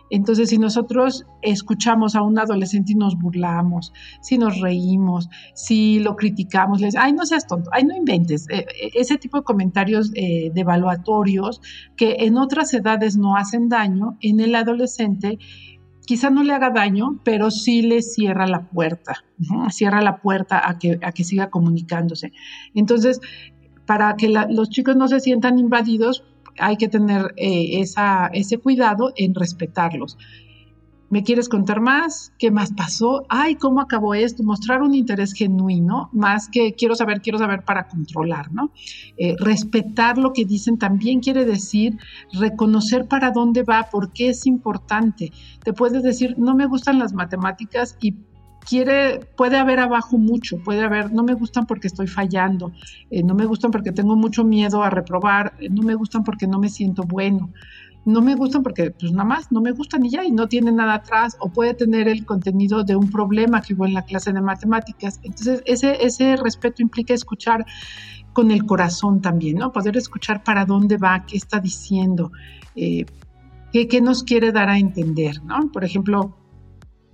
Entonces, 0.10 0.50
si 0.50 0.58
nosotros 0.58 1.26
escuchamos 1.42 2.16
a 2.16 2.22
un 2.22 2.40
adolescente 2.40 2.94
y 2.94 2.96
nos 2.96 3.18
burlamos, 3.18 3.94
si 4.22 4.38
nos 4.38 4.60
reímos, 4.60 5.30
si 5.54 6.00
lo 6.00 6.16
criticamos, 6.16 6.82
les, 6.82 6.96
ay, 6.96 7.14
no 7.14 7.26
seas 7.26 7.48
tonto, 7.48 7.70
ay, 7.74 7.84
no 7.84 7.96
inventes, 7.96 8.50
eh, 8.50 8.66
eh, 8.82 8.92
ese 8.96 9.18
tipo 9.18 9.38
de 9.38 9.44
comentarios 9.44 10.12
eh, 10.16 10.52
devaluatorios 10.54 11.62
que 11.96 12.18
en 12.20 12.38
otras 12.38 12.74
edades 12.74 13.18
no 13.18 13.36
hacen 13.36 13.70
daño, 13.70 14.18
en 14.22 14.40
el 14.40 14.56
adolescente 14.56 15.38
quizá 16.10 16.32
no 16.32 16.42
le 16.42 16.54
haga 16.54 16.72
daño, 16.72 17.20
pero 17.24 17.52
sí 17.52 17.84
le 17.84 18.02
cierra 18.02 18.48
la 18.48 18.68
puerta, 18.68 19.24
cierra 19.70 20.02
la 20.02 20.18
puerta 20.24 20.60
a 20.68 20.80
que, 20.80 20.98
a 21.04 21.12
que 21.12 21.24
siga 21.24 21.52
comunicándose. 21.52 22.34
Entonces, 22.74 23.22
para 23.86 24.16
que 24.16 24.28
los 24.28 24.72
chicos 24.72 24.96
no 24.96 25.08
se 25.08 25.20
sientan 25.20 25.60
invadidos, 25.60 26.24
hay 26.58 26.78
que 26.78 26.88
tener 26.88 27.36
eh, 27.38 27.84
ese 28.34 28.58
cuidado 28.58 29.14
en 29.18 29.36
respetarlos. 29.36 30.18
¿Me 31.10 31.24
quieres 31.24 31.50
contar 31.50 31.82
más? 31.82 32.32
¿Qué 32.38 32.52
más 32.52 32.72
pasó? 32.72 33.26
Ay, 33.30 33.56
¿cómo 33.56 33.82
acabó 33.82 34.14
esto? 34.14 34.44
Mostrar 34.44 34.84
un 34.84 34.94
interés 34.94 35.34
genuino, 35.34 36.10
más 36.14 36.48
que 36.48 36.74
quiero 36.74 36.94
saber, 36.94 37.22
quiero 37.22 37.40
saber 37.40 37.64
para 37.64 37.88
controlar, 37.88 38.52
¿no? 38.52 38.72
Eh, 39.18 39.36
respetar 39.40 40.20
lo 40.20 40.34
que 40.34 40.46
dicen 40.46 40.78
también 40.78 41.20
quiere 41.20 41.46
decir 41.46 41.98
reconocer 42.32 43.08
para 43.08 43.32
dónde 43.32 43.64
va, 43.64 43.90
por 43.92 44.14
qué 44.14 44.30
es 44.30 44.46
importante. 44.46 45.32
Te 45.64 45.74
puedes 45.74 46.04
decir, 46.04 46.36
no 46.38 46.54
me 46.54 46.68
gustan 46.68 47.00
las 47.00 47.14
matemáticas 47.14 47.98
y 48.00 48.14
quiere, 48.60 49.22
puede 49.36 49.58
haber 49.58 49.80
abajo 49.80 50.20
mucho, 50.20 50.58
puede 50.64 50.84
haber, 50.84 51.12
no 51.12 51.24
me 51.24 51.34
gustan 51.34 51.66
porque 51.66 51.88
estoy 51.88 52.06
fallando, 52.06 52.72
eh, 53.10 53.24
no 53.24 53.34
me 53.34 53.46
gustan 53.46 53.72
porque 53.72 53.92
tengo 53.92 54.16
mucho 54.16 54.44
miedo 54.44 54.84
a 54.84 54.92
reprobar, 54.92 55.54
eh, 55.60 55.70
no 55.70 55.82
me 55.82 55.96
gustan 55.96 56.24
porque 56.24 56.46
no 56.46 56.60
me 56.60 56.70
siento 56.70 57.02
bueno 57.04 57.50
no 58.06 58.22
me 58.22 58.36
gustan 58.36 58.64
porque 58.64 58.92
pues 58.92 59.12
nada 59.12 59.26
más 59.26 59.52
no 59.52 59.62
me 59.62 59.72
gustan 59.72 60.06
y 60.06 60.10
ya 60.10 60.24
y 60.24 60.32
no 60.32 60.48
tiene 60.48 60.72
nada 60.72 60.96
atrás 60.96 61.38
o 61.40 61.50
puede 61.50 61.74
tener 61.74 62.08
el 62.08 62.26
contenido 62.26 62.84
de 62.84 62.96
un 62.96 63.10
problema 63.10 63.62
que 63.62 63.74
hubo 63.74 63.86
en 63.86 63.94
la 63.94 64.04
clase 64.04 64.32
de 64.32 64.42
matemáticas. 64.42 65.20
Entonces 65.24 65.62
ese, 65.66 66.06
ese 66.06 66.36
respeto 66.38 66.82
implica 66.82 67.14
escuchar 67.14 67.66
con 68.34 68.52
el 68.52 68.66
corazón 68.66 69.22
también, 69.22 69.58
¿no? 69.58 69.72
Poder 69.72 69.98
escuchar 69.98 70.44
para 70.44 70.66
dónde 70.66 70.98
va, 70.98 71.26
qué 71.26 71.38
está 71.38 71.60
diciendo, 71.60 72.32
eh, 72.76 73.06
qué, 73.74 73.88
qué, 73.88 74.02
nos 74.02 74.24
quiere 74.24 74.52
dar 74.52 74.70
a 74.70 74.78
entender, 74.78 75.44
¿no? 75.44 75.72
Por 75.72 75.84
ejemplo, 75.84 76.38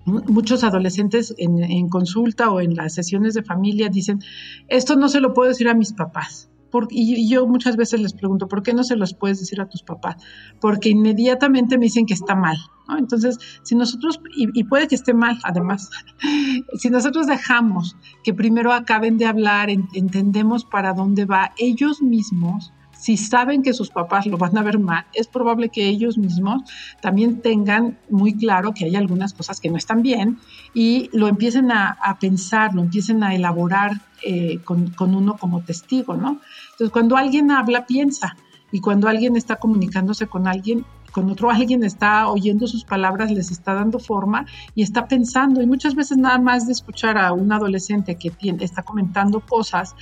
muchos 0.06 0.64
adolescentes 0.64 1.34
en, 1.38 1.64
en 1.64 1.90
consulta 1.90 2.52
o 2.52 2.62
en 2.62 2.76
las 2.76 2.94
sesiones 2.94 3.34
de 3.34 3.44
familia 3.44 3.90
dicen, 3.90 4.20
esto 4.68 4.96
no 4.96 5.10
se 5.10 5.20
lo 5.20 5.34
puedo 5.34 5.50
decir 5.50 5.68
a 5.68 5.74
mis 5.74 5.94
papás 5.94 6.50
y 6.90 7.30
yo 7.30 7.48
muchas 7.48 7.76
veces 7.76 8.00
les 8.00 8.14
pregunto, 8.14 8.48
¿por 8.48 8.64
qué 8.64 8.74
no 8.74 8.84
se 8.84 8.96
los 8.96 9.14
puedes 9.14 9.40
decir 9.40 9.62
a 9.62 9.70
tus 9.70 9.84
papás? 9.84 10.18
Porque 10.60 10.90
inmediatamente 10.90 11.78
me 11.78 11.86
dicen 11.86 12.06
que 12.06 12.14
está 12.14 12.36
mal. 12.36 12.58
Entonces, 12.98 13.40
si 13.64 13.76
nosotros, 13.76 14.20
y, 14.36 14.64
puede 14.66 14.88
que 14.88 14.96
esté 14.96 15.14
mal 15.14 15.40
además, 15.44 15.90
si 16.78 16.90
nosotros 16.90 17.28
dejamos 17.28 17.96
que 18.24 18.34
primero 18.34 18.72
acaben 18.72 19.18
de 19.18 19.26
hablar, 19.26 19.70
entendemos 19.70 20.66
para 20.66 20.94
dónde 20.94 21.26
va 21.26 21.54
ellos 21.58 22.02
mismos, 22.02 22.74
si 22.98 23.18
saben 23.18 23.62
que 23.62 23.74
sus 23.74 23.90
papás 23.90 24.26
lo 24.26 24.38
van 24.38 24.58
a 24.58 24.64
ver 24.64 24.80
mal, 24.80 25.06
es 25.14 25.28
probable 25.28 25.70
que 25.70 25.88
ellos 25.88 26.18
mismos 26.18 26.64
también 27.02 27.42
tengan 27.42 28.00
muy 28.10 28.34
claro 28.34 28.74
que 28.74 28.86
hay 28.86 28.96
algunas 28.96 29.34
cosas 29.34 29.60
que 29.60 29.70
no 29.70 29.78
están 29.78 30.02
bien 30.02 30.40
y 30.74 31.10
lo 31.12 31.28
empiecen 31.28 31.72
a, 31.72 31.98
pensar, 32.20 32.74
lo 32.74 32.82
empiecen 32.82 33.22
a 33.24 33.36
elaborar 33.36 34.02
eh, 34.26 34.60
con, 34.64 34.92
uno 35.00 35.38
como 35.38 35.62
testigo, 35.62 36.16
¿no? 36.16 36.42
Entonces, 36.72 36.90
cuando 36.92 37.16
alguien 37.16 37.52
habla, 37.52 37.86
piensa. 37.86 38.36
Y 38.72 38.82
cuando 38.82 39.08
alguien 39.08 39.38
está 39.38 39.58
comunicándose 39.58 40.28
con 40.28 40.48
alguien, 40.48 40.84
con 41.12 41.30
otro 41.30 41.50
alguien 41.50 41.84
está 41.84 42.28
oyendo 42.28 42.68
sus 42.68 42.84
palabras, 42.84 43.32
les 43.32 43.52
está 43.52 43.74
dando 43.74 44.00
forma 44.00 44.46
y 44.74 44.82
está 44.82 45.08
pensando. 45.08 45.62
Y 45.62 45.68
muchas 45.68 45.96
veces 45.96 46.18
nada 46.18 46.40
más 46.40 46.66
de 46.66 46.74
escuchar 46.74 47.18
a 47.18 47.32
un 47.32 47.52
adolescente 47.54 48.16
que 48.16 48.34
está 48.60 48.84
comentando 48.84 49.40
cosas 49.40 49.96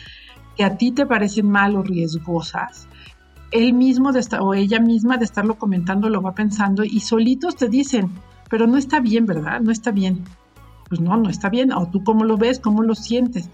que 0.56 0.63
a 0.63 0.77
ti 0.77 0.92
te 0.92 1.06
parecen 1.06 1.50
mal 1.50 1.75
o 1.75 1.84
riesgosas, 1.84 2.88
él 3.51 3.74
mismo 3.74 4.12
de 4.12 4.25
o 4.39 4.53
ella 4.53 4.80
misma 4.80 5.18
de 5.18 5.25
estarlo 5.25 5.58
comentando 5.58 6.10
lo 6.10 6.22
va 6.22 6.34
pensando 6.34 6.84
y 6.84 7.00
solitos 7.01 7.56
te 7.56 7.70
dicen, 7.70 8.10
pero 8.50 8.68
no 8.68 8.77
está 8.77 9.00
bien, 9.00 9.25
¿verdad? 9.25 9.62
No 9.62 9.72
está 9.72 9.92
bien. 9.92 10.24
Pues 10.90 11.02
no, 11.02 11.18
no 11.18 11.30
está 11.30 11.50
bien. 11.50 11.72
O 11.72 11.88
tú 11.88 12.04
cómo 12.04 12.24
lo 12.24 12.38
ves, 12.38 12.60
cómo 12.60 12.84
lo 12.84 12.96
sientes. 12.96 13.50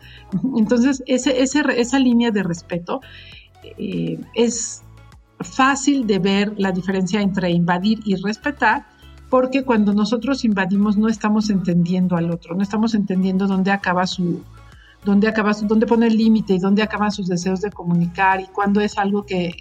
Entonces, 0.56 1.04
ese, 1.06 1.42
esa 1.42 2.00
línea 2.00 2.32
de 2.32 2.44
respeto 2.44 3.02
eh, 3.78 4.20
es 4.36 4.84
fácil 5.40 6.06
de 6.06 6.20
ver 6.20 6.54
la 6.58 6.72
diferencia 6.72 7.22
entre 7.22 7.50
invadir 7.52 8.00
y 8.06 8.16
respetar, 8.16 8.86
porque 9.30 9.64
cuando 9.64 9.94
nosotros 9.94 10.44
invadimos 10.44 10.98
no 10.98 11.08
estamos 11.08 11.50
entendiendo 11.50 12.18
al 12.18 12.32
otro, 12.32 12.56
no 12.56 12.64
estamos 12.64 12.94
entendiendo 12.94 13.48
dónde 13.48 13.72
acaba 13.72 14.06
su, 14.08 14.44
dónde 15.06 15.28
acaba, 15.28 15.54
dónde 15.54 15.86
pone 15.86 16.08
el 16.08 16.18
límite 16.18 16.54
y 16.54 16.60
dónde 16.60 16.84
acaban 16.84 17.12
sus 17.12 17.28
deseos 17.28 17.62
de 17.62 17.72
comunicar 17.72 18.42
y 18.42 18.48
cuándo 18.48 18.82
es 18.82 18.98
algo 18.98 19.26
que, 19.26 19.56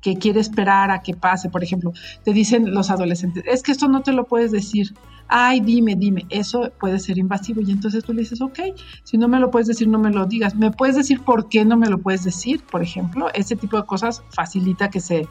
que 0.00 0.16
quiere 0.16 0.40
esperar 0.40 0.90
a 0.90 1.02
que 1.02 1.14
pase. 1.14 1.50
Por 1.50 1.62
ejemplo, 1.62 1.92
te 2.24 2.32
dicen 2.32 2.72
los 2.72 2.90
adolescentes, 2.90 3.44
es 3.46 3.62
que 3.62 3.72
esto 3.72 3.88
no 3.88 4.02
te 4.02 4.12
lo 4.12 4.24
puedes 4.24 4.52
decir. 4.52 4.94
Ay, 5.32 5.60
dime, 5.60 5.94
dime, 5.94 6.26
eso 6.28 6.72
puede 6.80 6.98
ser 6.98 7.16
invasivo. 7.16 7.60
Y 7.60 7.70
entonces 7.70 8.02
tú 8.02 8.12
le 8.12 8.22
dices, 8.22 8.40
ok, 8.40 8.58
si 9.04 9.16
no 9.16 9.28
me 9.28 9.38
lo 9.38 9.52
puedes 9.52 9.68
decir, 9.68 9.86
no 9.86 10.00
me 10.00 10.10
lo 10.10 10.26
digas. 10.26 10.56
¿Me 10.56 10.72
puedes 10.72 10.96
decir 10.96 11.20
por 11.20 11.48
qué 11.48 11.64
no 11.64 11.76
me 11.76 11.88
lo 11.88 11.98
puedes 11.98 12.24
decir? 12.24 12.64
Por 12.68 12.82
ejemplo, 12.82 13.28
ese 13.32 13.54
tipo 13.54 13.76
de 13.76 13.86
cosas 13.86 14.24
facilita 14.30 14.90
que, 14.90 14.98
se, 14.98 15.28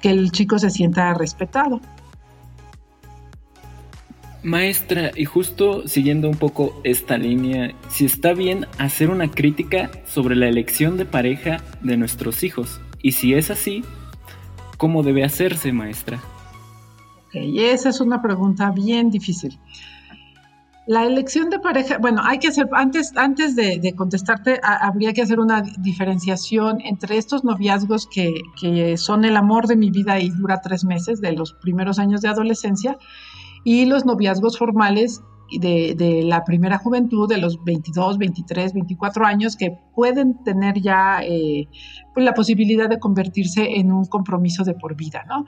que 0.00 0.10
el 0.10 0.30
chico 0.30 0.60
se 0.60 0.70
sienta 0.70 1.12
respetado. 1.14 1.80
Maestra, 4.44 5.10
y 5.16 5.24
justo 5.24 5.86
siguiendo 5.88 6.28
un 6.28 6.36
poco 6.36 6.80
esta 6.84 7.18
línea, 7.18 7.74
si 7.88 8.04
está 8.04 8.32
bien 8.34 8.66
hacer 8.78 9.10
una 9.10 9.32
crítica 9.32 9.90
sobre 10.06 10.36
la 10.36 10.46
elección 10.46 10.96
de 10.96 11.06
pareja 11.06 11.58
de 11.82 11.96
nuestros 11.96 12.44
hijos, 12.44 12.80
y 13.02 13.12
si 13.12 13.34
es 13.34 13.50
así, 13.50 13.82
¿cómo 14.76 15.02
debe 15.02 15.24
hacerse, 15.24 15.72
maestra? 15.72 16.20
Ok, 17.30 17.36
esa 17.56 17.90
es 17.90 18.00
una 18.00 18.20
pregunta 18.20 18.72
bien 18.72 19.10
difícil. 19.10 19.56
La 20.86 21.06
elección 21.06 21.50
de 21.50 21.60
pareja, 21.60 21.98
bueno, 21.98 22.20
hay 22.24 22.40
que 22.40 22.48
hacer, 22.48 22.68
antes, 22.72 23.16
antes 23.16 23.54
de, 23.54 23.94
contestarte, 23.94 24.58
habría 24.64 25.12
que 25.12 25.22
hacer 25.22 25.38
una 25.38 25.62
diferenciación 25.78 26.80
entre 26.80 27.16
estos 27.16 27.44
noviazgos 27.44 28.08
que, 28.08 28.34
que 28.60 28.96
son 28.96 29.24
el 29.24 29.36
amor 29.36 29.68
de 29.68 29.76
mi 29.76 29.90
vida 29.90 30.18
y 30.18 30.30
dura 30.30 30.60
tres 30.60 30.84
meses, 30.84 31.20
de 31.20 31.32
los 31.32 31.52
primeros 31.52 32.00
años 32.00 32.22
de 32.22 32.28
adolescencia, 32.28 32.98
y 33.62 33.86
los 33.86 34.04
noviazgos 34.04 34.58
formales 34.58 35.22
de, 35.58 36.22
la 36.24 36.44
primera 36.44 36.78
juventud, 36.78 37.28
de 37.28 37.38
los 37.38 37.62
22, 37.64 38.18
23, 38.18 38.72
24 38.72 39.26
años, 39.26 39.56
que 39.56 39.78
pueden 39.94 40.42
tener 40.44 40.80
ya 40.80 41.20
eh, 41.22 41.68
pues, 42.14 42.24
la 42.24 42.34
posibilidad 42.34 42.88
de 42.88 42.98
convertirse 42.98 43.78
en 43.78 43.92
un 43.92 44.04
compromiso 44.04 44.64
de 44.64 44.74
por 44.74 44.94
vida, 44.94 45.24
¿no? 45.28 45.46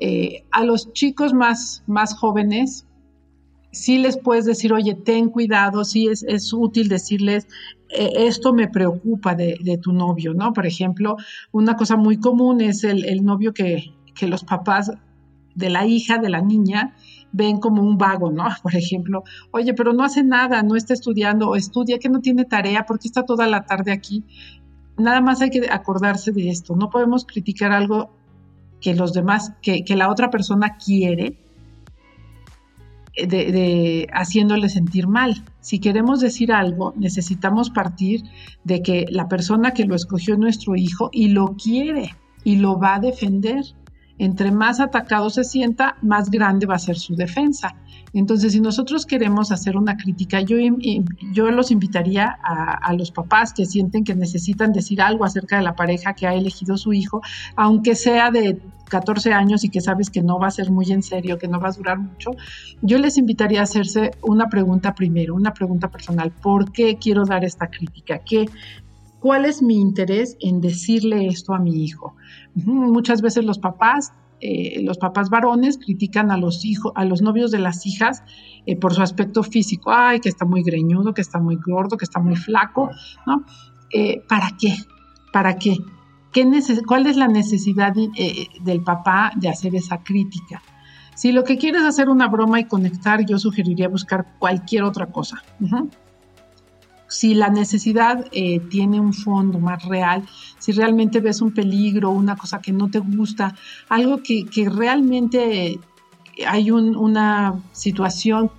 Eh, 0.00 0.44
a 0.50 0.64
los 0.64 0.92
chicos 0.92 1.32
más, 1.32 1.82
más 1.86 2.14
jóvenes, 2.14 2.86
sí 3.72 3.98
les 3.98 4.16
puedes 4.18 4.44
decir, 4.44 4.72
oye, 4.72 4.94
ten 4.94 5.28
cuidado, 5.28 5.84
sí 5.84 6.08
es, 6.08 6.22
es 6.24 6.52
útil 6.52 6.88
decirles, 6.88 7.46
eh, 7.90 8.10
esto 8.26 8.52
me 8.52 8.68
preocupa 8.68 9.34
de, 9.34 9.78
tu 9.82 9.92
novio, 9.92 10.34
¿no? 10.34 10.52
Por 10.52 10.66
ejemplo, 10.66 11.16
una 11.52 11.76
cosa 11.76 11.96
muy 11.96 12.18
común 12.18 12.60
es 12.60 12.84
el, 12.84 13.04
el 13.04 13.24
novio 13.24 13.52
que, 13.52 13.92
que 14.14 14.26
los 14.26 14.44
papás 14.44 14.92
de 15.54 15.70
la 15.70 15.86
hija, 15.86 16.18
de 16.18 16.30
la 16.30 16.40
niña, 16.40 16.94
ven 17.32 17.58
como 17.58 17.82
un 17.82 17.98
vago, 17.98 18.30
¿no? 18.30 18.44
Por 18.62 18.74
ejemplo, 18.74 19.24
oye, 19.50 19.74
pero 19.74 19.92
no 19.92 20.04
hace 20.04 20.22
nada, 20.22 20.62
no 20.62 20.76
está 20.76 20.94
estudiando 20.94 21.50
o 21.50 21.56
estudia 21.56 21.98
que 21.98 22.08
no 22.08 22.20
tiene 22.20 22.44
tarea 22.44 22.86
porque 22.86 23.08
está 23.08 23.24
toda 23.24 23.46
la 23.46 23.64
tarde 23.64 23.92
aquí. 23.92 24.24
Nada 24.96 25.20
más 25.20 25.40
hay 25.42 25.50
que 25.50 25.68
acordarse 25.70 26.30
de 26.30 26.48
esto. 26.48 26.76
No 26.76 26.88
podemos 26.90 27.24
criticar 27.24 27.72
algo 27.72 28.10
que 28.84 28.94
los 28.94 29.14
demás, 29.14 29.54
que, 29.62 29.82
la 29.96 30.10
otra 30.10 30.28
persona 30.28 30.76
quiere, 30.76 31.38
eh, 33.14 33.26
de, 33.26 33.50
de, 33.50 34.08
haciéndole 34.12 34.68
sentir 34.68 35.08
mal. 35.08 35.42
Si 35.60 35.78
queremos 35.78 36.20
decir 36.20 36.52
algo, 36.52 36.92
necesitamos 36.94 37.70
partir 37.70 38.24
de 38.62 38.82
que 38.82 39.06
la 39.08 39.26
persona 39.26 39.70
que 39.70 39.86
lo 39.86 39.94
escogió 39.94 40.36
nuestro 40.36 40.76
hijo 40.76 41.08
y 41.12 41.28
lo 41.28 41.56
quiere 41.56 42.14
y 42.44 42.56
lo 42.56 42.78
va 42.78 42.96
a 42.96 43.00
defender 43.00 43.64
entre 44.18 44.52
más 44.52 44.80
atacado 44.80 45.30
se 45.30 45.44
sienta, 45.44 45.96
más 46.02 46.30
grande 46.30 46.66
va 46.66 46.76
a 46.76 46.78
ser 46.78 46.96
su 46.96 47.16
defensa. 47.16 47.74
Entonces, 48.12 48.52
si 48.52 48.60
nosotros 48.60 49.06
queremos 49.06 49.50
hacer 49.50 49.76
una 49.76 49.96
crítica, 49.96 50.40
yo, 50.40 51.50
los 51.50 51.70
invitaría 51.72 52.38
a, 52.42 52.92
los 52.92 53.10
papás 53.10 53.52
que 53.52 53.66
sienten 53.66 54.04
que 54.04 54.14
necesitan 54.14 54.72
decir 54.72 55.02
algo 55.02 55.24
acerca 55.24 55.56
de 55.56 55.64
la 55.64 55.74
pareja 55.74 56.14
que 56.14 56.28
ha 56.28 56.34
elegido 56.34 56.76
su 56.76 56.92
hijo, 56.92 57.22
aunque 57.56 57.96
sea 57.96 58.30
de 58.30 58.60
14 58.88 59.32
años 59.32 59.64
y 59.64 59.68
que 59.68 59.80
sabes 59.80 60.10
que 60.10 60.22
no 60.22 60.38
va 60.38 60.46
a 60.46 60.52
ser 60.52 60.70
muy 60.70 60.92
en 60.92 61.02
serio, 61.02 61.38
que 61.38 61.48
no 61.48 61.58
va 61.58 61.70
a 61.70 61.72
durar 61.72 61.98
mucho, 61.98 62.30
yo 62.82 62.98
les 62.98 63.18
invitaría 63.18 63.58
a 63.58 63.64
hacerse 63.64 64.12
una 64.22 64.48
pregunta 64.48 64.94
primero, 64.94 65.34
una 65.34 65.52
pregunta 65.52 65.88
personal. 65.88 66.30
¿Por 66.30 66.70
qué 66.70 66.96
quiero 66.98 67.24
dar 67.24 67.44
esta 67.44 67.66
crítica? 67.66 68.20
¿Qué, 68.20 68.46
¿Cuál 69.24 69.46
es 69.46 69.62
mi 69.62 69.80
interés 69.80 70.36
en 70.38 70.60
decirle 70.60 71.28
esto 71.28 71.54
a 71.54 71.58
mi 71.58 71.82
hijo? 71.82 72.14
Muchas 72.56 73.22
veces 73.22 73.42
los 73.42 73.58
papás, 73.58 74.12
eh, 74.42 74.82
los 74.82 74.98
papás 74.98 75.30
varones 75.30 75.78
critican 75.78 76.30
a 76.30 76.36
los 76.36 76.66
hijos, 76.66 76.92
a 76.94 77.06
los 77.06 77.22
novios 77.22 77.50
de 77.50 77.58
las 77.58 77.86
hijas 77.86 78.22
eh, 78.66 78.76
por 78.76 78.92
su 78.92 79.00
aspecto 79.00 79.42
físico. 79.42 79.90
Ay, 79.90 80.20
que 80.20 80.28
está 80.28 80.44
muy 80.44 80.62
greñudo, 80.62 81.14
que 81.14 81.22
está 81.22 81.38
muy 81.38 81.56
gordo, 81.56 81.96
que 81.96 82.04
está 82.04 82.20
muy 82.20 82.36
flaco, 82.36 82.90
¿no? 83.26 83.46
Eh, 83.90 84.22
¿Para 84.28 84.50
qué? 84.60 84.76
¿Para 85.32 85.56
qué? 85.56 85.78
¿Qué 86.30 86.46
¿Cuál 86.86 87.06
es 87.06 87.16
la 87.16 87.28
necesidad 87.28 87.94
del 87.94 88.82
papá 88.82 89.32
de 89.36 89.48
hacer 89.48 89.74
esa 89.74 90.02
crítica? 90.02 90.60
Si 91.14 91.32
lo 91.32 91.44
que 91.44 91.56
quieres 91.56 91.80
es 91.80 91.88
hacer 91.88 92.10
una 92.10 92.28
broma 92.28 92.60
y 92.60 92.64
conectar, 92.64 93.24
yo 93.24 93.38
sugeriría 93.38 93.88
buscar 93.88 94.34
cualquier 94.38 94.82
otra 94.82 95.06
cosa 95.06 95.42
si 97.14 97.32
la 97.32 97.48
necesidad 97.48 98.26
eh, 98.32 98.58
tiene 98.58 98.98
un 98.98 99.12
fondo 99.12 99.60
más 99.60 99.84
real, 99.84 100.24
si 100.58 100.72
realmente 100.72 101.20
ves 101.20 101.40
un 101.40 101.52
peligro, 101.54 102.10
una 102.10 102.34
cosa 102.34 102.60
que 102.60 102.72
no 102.72 102.90
te 102.90 102.98
gusta, 102.98 103.54
algo 103.88 104.20
que, 104.20 104.48
realmente 104.68 105.78
hay 106.44 106.72
una 106.72 107.54
situación 107.70 108.50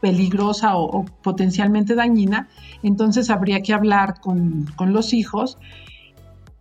peligrosa 0.00 0.76
o, 0.76 1.04
potencialmente 1.04 1.96
dañina, 1.96 2.48
entonces 2.84 3.28
habría 3.28 3.60
que 3.60 3.72
hablar 3.72 4.20
con, 4.20 4.66
con 4.76 4.92
los 4.92 5.12
hijos 5.12 5.58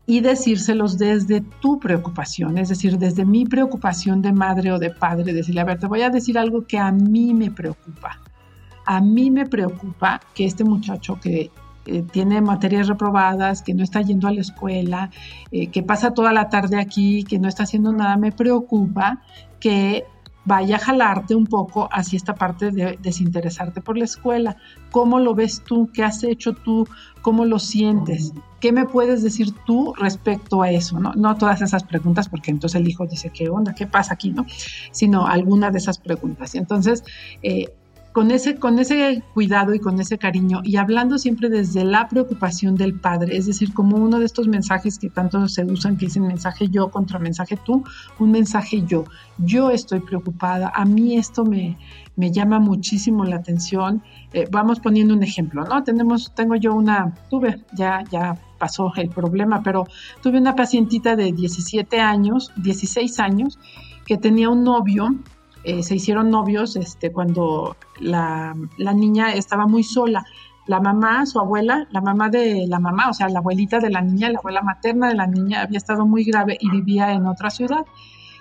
y 0.08 0.22
decírselos 0.22 0.98
desde 0.98 1.42
tu 1.62 1.80
preocupación, 1.80 2.58
es 2.58 2.70
decir, 2.70 2.98
desde 2.98 3.24
mi 3.24 3.46
preocupación 3.46 4.24
de 4.24 4.34
madre 4.34 4.72
o 4.72 4.80
de 4.80 4.90
padre, 4.90 5.32
decirle, 5.32 5.62
a 5.62 5.66
ver, 5.66 5.80
te 5.80 5.86
voy 5.86 6.02
a 6.02 6.10
decir 6.10 6.40
algo 6.40 6.66
que 6.66 6.80
a 6.80 6.92
mí 6.92 7.36
me 7.36 7.52
preocupa 7.52 8.20
a 8.86 9.02
mí 9.02 9.32
me 9.32 9.46
preocupa 9.46 10.22
que 10.34 10.46
este 10.46 10.64
muchacho 10.64 11.20
que 11.20 11.52
eh, 11.86 12.04
tiene 12.12 12.42
materias 12.42 12.88
reprobadas, 12.88 13.62
que 13.62 13.74
no 13.74 13.84
está 13.84 14.02
yendo 14.02 14.28
a 14.28 14.32
la 14.32 14.42
escuela, 14.42 15.10
eh, 15.52 15.68
que 15.68 15.84
pasa 15.84 16.14
toda 16.14 16.32
la 16.32 16.50
tarde 16.50 16.80
aquí, 16.80 17.24
que 17.24 17.40
no 17.40 17.48
está 17.48 17.64
haciendo 17.64 17.92
nada, 17.92 18.16
me 18.18 18.32
preocupa 18.32 19.22
que 19.60 20.06
vaya 20.46 20.76
a 20.76 20.80
jalarte 20.80 21.36
un 21.36 21.46
poco 21.46 21.88
hacia 21.92 22.18
esta 22.18 22.36
parte 22.36 22.72
de 22.72 22.98
desinteresarte 23.02 23.82
por 23.82 23.98
la 23.98 24.06
escuela. 24.06 24.58
¿Cómo 24.92 25.20
lo 25.20 25.36
ves 25.36 25.62
tú? 25.66 25.90
¿Qué 25.94 26.04
has 26.04 26.24
hecho 26.24 26.54
tú? 26.54 26.88
¿Cómo 27.22 27.46
lo 27.46 27.60
sientes? 27.60 28.34
¿Qué 28.60 28.72
me 28.72 28.86
puedes 28.86 29.24
decir 29.24 29.54
tú 29.66 29.94
respecto 29.98 30.62
a 30.62 30.72
eso? 30.72 31.00
No, 31.00 31.14
no 31.14 31.36
todas 31.38 31.62
esas 31.62 31.84
preguntas, 31.84 32.28
porque 32.28 32.52
entonces 32.52 32.80
el 32.80 32.88
hijo 32.88 33.06
dice, 33.06 33.30
¿qué 33.30 33.50
onda? 33.50 33.74
¿Qué 33.74 33.88
pasa 33.88 34.14
aquí? 34.14 34.32
¿no? 34.32 34.46
Sino 34.92 35.28
alguna 35.28 35.72
de 35.72 35.78
esas 35.78 35.98
preguntas. 35.98 36.56
Entonces, 36.56 37.04
eh, 37.42 37.74
con 38.14 38.30
ese, 38.30 38.58
con 38.58 38.78
ese 38.78 39.24
cuidado 39.34 39.74
y 39.74 39.80
con 39.80 40.00
ese 40.00 40.20
cariño 40.20 40.62
y 40.64 40.78
hablando 40.78 41.18
siempre 41.18 41.50
desde 41.50 41.84
la 41.84 42.08
preocupación 42.08 42.76
del 42.76 42.94
padre, 42.94 43.36
es 43.36 43.48
decir, 43.48 43.74
como 43.74 43.98
uno 43.98 44.20
de 44.20 44.26
estos 44.26 44.48
mensajes 44.48 45.00
que 45.00 45.10
tanto 45.10 45.48
se 45.50 45.66
usan, 45.66 45.98
que 45.98 46.06
dicen 46.06 46.28
mensaje 46.28 46.68
yo 46.70 46.90
contra 46.90 47.18
mensaje 47.18 47.58
tú, 47.58 47.84
un 48.20 48.32
mensaje 48.32 48.84
yo. 48.86 49.06
Yo 49.40 49.72
estoy 49.72 50.00
preocupada, 50.00 50.72
a 50.76 50.86
mí 50.86 51.18
esto 51.18 51.44
me, 51.44 51.76
me 52.16 52.32
llama 52.32 52.60
muchísimo 52.60 53.26
la 53.26 53.38
atención. 53.38 54.04
Eh, 54.32 54.48
vamos 54.52 54.80
poniendo 54.80 55.16
un 55.16 55.24
ejemplo, 55.24 55.66
¿no? 55.66 55.84
Tenemos, 55.84 56.34
tengo 56.36 56.56
yo 56.56 56.76
una, 56.76 57.16
tuve, 57.32 57.64
ya, 57.76 58.04
ya 58.12 58.38
pasó 58.60 58.94
el 58.96 59.10
problema, 59.10 59.64
pero 59.64 59.88
tuve 60.22 60.38
una 60.38 60.56
pacientita 60.56 61.16
de 61.16 61.32
17 61.32 62.00
años, 62.00 62.52
16 62.58 63.20
años, 63.20 63.58
que 64.06 64.18
tenía 64.18 64.50
un 64.50 64.64
novio 64.64 65.16
eh, 65.64 65.84
se 65.84 65.96
hicieron 65.96 66.30
novios 66.30 66.76
este, 66.76 67.12
cuando 67.12 67.76
la, 68.00 68.54
niña 68.78 69.34
estaba 69.34 69.68
muy 69.68 69.84
sola. 69.84 70.26
La 70.66 70.80
mamá, 70.80 71.26
su 71.26 71.40
abuela, 71.40 71.88
la 71.92 72.02
mamá 72.02 72.30
de 72.30 72.66
la 72.68 72.80
mamá, 72.80 73.10
o 73.10 73.14
sea, 73.14 73.28
la 73.28 73.40
abuelita 73.40 73.80
de 73.80 73.90
la 73.90 74.02
niña, 74.02 74.30
la 74.30 74.40
abuela 74.40 74.62
materna 74.62 75.10
de 75.10 75.16
la 75.16 75.28
niña, 75.28 75.62
había 75.62 75.78
estado 75.78 76.06
muy 76.06 76.24
grave 76.24 76.58
y 76.60 76.70
vivía 76.70 77.12
en 77.12 77.26
otra 77.26 77.50
ciudad. 77.50 77.86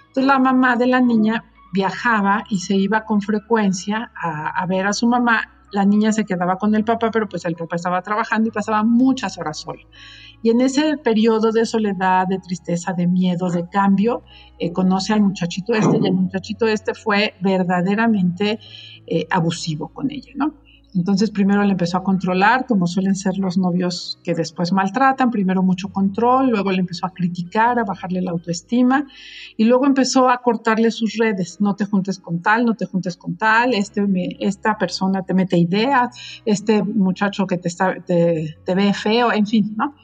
Entonces 0.09 0.27
la 0.27 0.39
mamá 0.39 0.77
de 0.77 0.87
la 0.87 1.01
niña 1.01 1.45
viajaba 1.73 2.45
y 2.49 2.59
se 2.59 2.77
iba 2.77 3.05
con 3.05 3.21
frecuencia 3.23 4.13
a, 4.15 4.49
a 4.51 4.67
ver 4.67 4.87
a 4.87 4.93
su 4.93 5.09
mamá 5.09 5.49
la 5.73 5.85
niña 5.85 6.13
se 6.13 6.25
quedaba 6.25 6.57
con 6.59 6.75
el 6.75 6.85
papá, 6.85 7.11
pero 7.11 7.29
pues 7.29 7.45
el 7.47 7.57
papá 7.57 7.77
estaba 7.77 8.03
trabajando 8.03 8.49
y 8.49 8.53
pasaba 8.53 8.85
muchas 8.85 9.39
horas 9.39 9.59
sola. 9.59 9.83
Y 10.43 10.51
en 10.51 10.61
ese 10.61 10.97
periodo 10.97 11.53
de 11.53 11.65
soledad, 11.67 12.27
de 12.27 12.39
tristeza, 12.39 12.93
de 12.93 13.07
miedo, 13.07 13.51
de 13.51 13.69
cambio, 13.69 14.23
eh, 14.59 14.73
conoce 14.73 15.13
al 15.13 15.23
muchachito 15.23 15.75
este 15.75 15.99
y 16.03 16.07
el 16.07 16.15
muchachito 16.15 16.67
este 16.67 16.95
fue 16.95 17.35
verdaderamente 17.41 18.59
eh, 19.07 19.27
abusivo 19.31 19.89
con 19.89 20.11
ella, 20.11 20.33
¿no? 20.35 20.55
Entonces 20.95 21.31
primero 21.31 21.65
le 21.65 21.73
empezó 21.73 21.97
a 21.97 22.05
controlar, 22.05 22.67
como 22.67 22.87
suelen 22.87 23.15
ser 23.15 23.39
los 23.39 23.57
novios 23.57 24.19
que 24.23 24.35
después 24.35 24.73
maltratan, 24.73 25.31
primero 25.31 25.63
mucho 25.63 25.89
control, 25.89 26.51
luego 26.51 26.71
le 26.71 26.81
empezó 26.81 27.07
a 27.07 27.15
criticar, 27.15 27.79
a 27.79 27.85
bajarle 27.85 28.21
la 28.21 28.33
autoestima 28.33 29.07
y 29.57 29.65
luego 29.65 29.87
empezó 29.87 30.29
a 30.29 30.43
cortarle 30.43 30.91
sus 30.91 31.17
redes, 31.17 31.61
no 31.61 31.77
te 31.77 31.87
juntes 31.87 32.19
con 32.19 32.43
tal, 32.43 32.67
no 32.67 32.75
te 32.75 32.85
juntes 32.85 33.17
con 33.17 33.37
tal, 33.37 33.73
este 33.73 34.03
esta 34.41 34.77
persona 34.77 35.23
te 35.23 35.33
mete 35.33 35.57
ideas, 35.57 36.43
este 36.45 36.83
muchacho 36.83 37.47
que 37.47 37.57
te, 37.57 37.69
está, 37.69 37.95
te, 38.05 38.57
ve 38.67 38.93
feo, 38.93 39.33
en 39.33 39.47
fin, 39.47 39.75
¿no? 39.77 39.95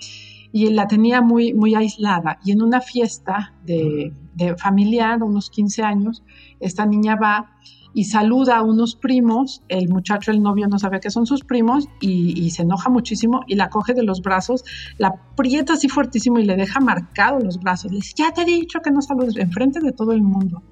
Y 0.52 0.70
la 0.70 0.86
tenía 0.86 1.20
muy, 1.20 1.52
muy 1.52 1.74
aislada 1.74 2.38
y 2.44 2.52
en 2.52 2.62
una 2.62 2.80
fiesta 2.80 3.54
de, 3.64 4.12
de 4.34 4.56
familiar, 4.56 5.22
unos 5.22 5.50
15 5.50 5.82
años, 5.82 6.22
esta 6.60 6.86
niña 6.86 7.16
va 7.16 7.58
y 7.94 8.04
saluda 8.04 8.58
a 8.58 8.62
unos 8.62 8.96
primos, 8.96 9.62
el 9.68 9.88
muchacho, 9.88 10.30
el 10.30 10.42
novio 10.42 10.68
no 10.68 10.78
sabe 10.78 11.00
que 11.00 11.10
son 11.10 11.26
sus 11.26 11.42
primos 11.42 11.88
y, 12.00 12.50
se 12.50 12.62
enoja 12.62 12.90
muchísimo 12.90 13.42
y 13.46 13.56
la 13.56 13.70
coge 13.70 13.94
de 13.94 14.02
los 14.02 14.22
brazos, 14.22 14.64
la 14.98 15.08
aprieta 15.08 15.74
así 15.74 15.88
fuertísimo 15.88 16.38
y 16.38 16.44
le 16.44 16.56
deja 16.56 16.80
marcado 16.80 17.40
los 17.40 17.58
brazos. 17.58 17.90
Le 17.90 17.96
dice, 17.96 18.14
ya 18.16 18.32
te 18.32 18.42
he 18.42 18.44
dicho 18.44 18.80
que 18.80 18.90
no 18.90 19.02
saludes, 19.02 19.36
enfrente 19.36 19.80
de 19.80 19.92
todo 19.92 20.12
el 20.12 20.22
mundo. 20.22 20.62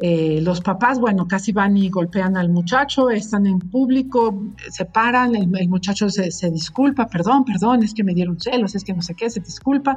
Eh, 0.00 0.40
los 0.42 0.60
papás, 0.60 1.00
bueno, 1.00 1.26
casi 1.26 1.50
van 1.50 1.76
y 1.76 1.88
golpean 1.88 2.36
al 2.36 2.50
muchacho, 2.50 3.10
están 3.10 3.46
en 3.46 3.58
público, 3.58 4.44
se 4.70 4.84
paran, 4.84 5.34
el, 5.34 5.68
muchacho 5.68 6.08
se, 6.08 6.30
se, 6.30 6.50
disculpa, 6.50 7.08
perdón, 7.08 7.44
perdón, 7.44 7.82
es 7.82 7.94
que 7.94 8.04
me 8.04 8.14
dieron 8.14 8.38
celos, 8.38 8.76
es 8.76 8.84
que 8.84 8.94
no 8.94 9.02
sé 9.02 9.14
qué, 9.14 9.28
se 9.28 9.40
disculpa, 9.40 9.96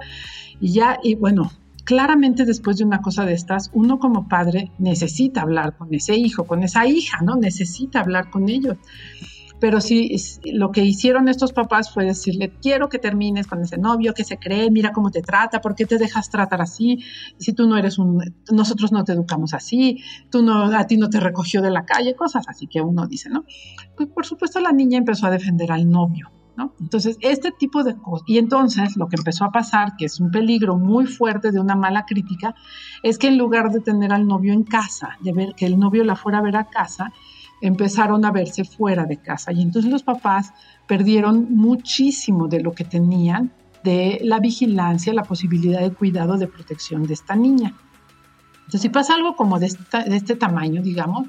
y 0.60 0.74
ya, 0.74 0.98
y 1.04 1.14
bueno, 1.14 1.52
claramente 1.84 2.46
después 2.46 2.78
de 2.78 2.86
una 2.86 3.02
cosa 3.02 3.26
de 3.26 3.34
estas, 3.34 3.70
uno 3.74 4.00
como 4.00 4.28
padre 4.28 4.72
necesita 4.78 5.42
hablar 5.42 5.76
con 5.78 5.94
ese 5.94 6.16
hijo, 6.16 6.46
con 6.46 6.64
esa 6.64 6.86
hija, 6.88 7.20
¿no? 7.22 7.36
Necesita 7.36 8.00
hablar 8.00 8.30
con 8.30 8.50
ellos. 8.50 8.78
Pero 9.62 9.80
si 9.80 10.16
lo 10.52 10.72
que 10.72 10.84
hicieron 10.84 11.30
estos 11.30 11.54
papás 11.54 11.94
fue 11.94 12.04
decirle, 12.04 12.52
quiero 12.62 12.90
que 12.90 12.98
termines 12.98 13.46
con 13.46 13.62
ese 13.62 13.78
novio, 13.78 14.14
que 14.14 14.24
se 14.24 14.38
cree, 14.38 14.72
mira 14.72 14.92
cómo 14.92 15.12
te 15.12 15.22
trata, 15.22 15.62
¿por 15.62 15.76
qué 15.76 15.86
te 15.86 16.00
dejas 16.00 16.30
tratar 16.30 16.62
así? 16.62 16.98
Si 17.38 17.54
tú 17.54 17.68
no 17.68 17.78
eres 17.78 18.00
un, 18.00 18.22
nosotros 18.52 18.92
no 18.92 19.04
te 19.04 19.14
educamos 19.14 19.54
así, 19.54 20.04
tú 20.32 20.42
no, 20.42 20.76
a 20.76 20.88
ti 20.88 20.98
no 20.98 21.10
te 21.10 21.20
recogió 21.20 21.62
de 21.62 21.70
la 21.70 21.86
calle, 21.86 22.16
cosas 22.16 22.50
así 22.50 22.66
que 22.66 22.82
uno 22.82 23.06
dice, 23.06 23.30
¿no? 23.30 23.46
Pues 23.96 24.10
por 24.10 24.26
supuesto 24.26 24.60
la 24.60 24.72
niña 24.72 24.98
empezó 24.98 25.28
a 25.28 25.32
defender 25.32 25.72
al 25.72 25.90
novio 25.90 26.32
entonces, 26.80 27.18
este 27.22 27.52
tipo 27.52 27.84
de 27.84 27.96
cosas, 27.96 28.24
y 28.28 28.38
entonces 28.38 28.98
lo 28.98 29.08
que 29.08 29.16
empezó 29.16 29.46
a 29.46 29.52
pasar, 29.52 29.96
que 29.98 30.06
es 30.06 30.20
un 30.20 30.32
peligro 30.32 30.78
muy 30.78 31.06
fuerte 31.06 31.52
de 31.52 31.60
una 31.60 31.76
mala 31.76 32.06
crítica, 32.06 32.56
es 33.04 33.18
que 33.18 33.28
en 33.28 33.38
lugar 33.38 33.72
de 33.72 33.80
tener 33.80 34.12
al 34.12 34.28
novio 34.28 34.54
en 34.54 34.64
casa, 34.64 35.18
de 35.22 35.32
ver 35.34 35.54
que 35.56 35.66
el 35.66 35.80
novio 35.80 36.04
la 36.04 36.16
fuera 36.16 36.40
a 36.40 36.42
ver 36.42 36.58
a 36.58 36.66
casa, 36.66 37.14
empezaron 37.62 38.26
a 38.26 38.32
verse 38.32 38.64
fuera 38.66 39.06
de 39.06 39.18
casa. 39.18 39.52
Y 39.52 39.62
entonces 39.62 39.92
los 39.92 40.04
papás 40.04 40.54
perdieron 40.88 41.54
muchísimo 41.56 42.48
de 42.48 42.62
lo 42.62 42.74
que 42.74 42.84
tenían 42.84 43.52
de 43.84 44.20
la 44.24 44.40
vigilancia, 44.40 45.14
la 45.14 45.24
posibilidad 45.24 45.82
de 45.82 45.92
cuidado, 45.92 46.38
de 46.38 46.48
protección 46.48 47.04
de 47.04 47.14
esta 47.14 47.36
niña. 47.36 47.74
Entonces, 48.60 48.82
si 48.82 48.90
pasa 48.90 49.16
algo 49.16 49.36
como 49.36 49.60
de, 49.60 49.66
este 49.66 50.36
tamaño, 50.36 50.82
digamos, 50.82 51.28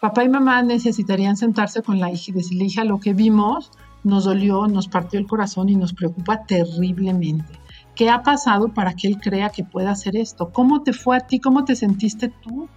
papá 0.00 0.24
y 0.24 0.28
mamá 0.28 0.62
necesitarían 0.62 1.36
sentarse 1.36 1.82
con 1.82 2.00
la 2.00 2.10
hija 2.10 2.30
y 2.30 2.34
decirle, 2.34 2.64
hija, 2.64 2.84
lo 2.84 3.00
que 3.00 3.14
vimos 3.14 3.70
nos 4.04 4.24
dolió, 4.24 4.66
nos 4.66 4.88
partió 4.88 5.18
el 5.18 5.26
corazón 5.26 5.68
y 5.68 5.76
nos 5.76 5.92
preocupa 5.92 6.44
terriblemente. 6.44 7.58
¿Qué 7.94 8.10
ha 8.10 8.22
pasado 8.22 8.74
para 8.74 8.94
que 8.94 9.08
él 9.08 9.18
crea 9.18 9.48
que 9.48 9.64
pueda 9.64 9.90
hacer 9.90 10.16
esto? 10.16 10.52
¿Cómo 10.52 10.82
te 10.82 10.92
fue 10.92 11.16
a 11.16 11.20
ti? 11.20 11.40
¿Cómo 11.40 11.64
te 11.64 11.74
sentiste 11.74 12.28
tú? 12.28 12.68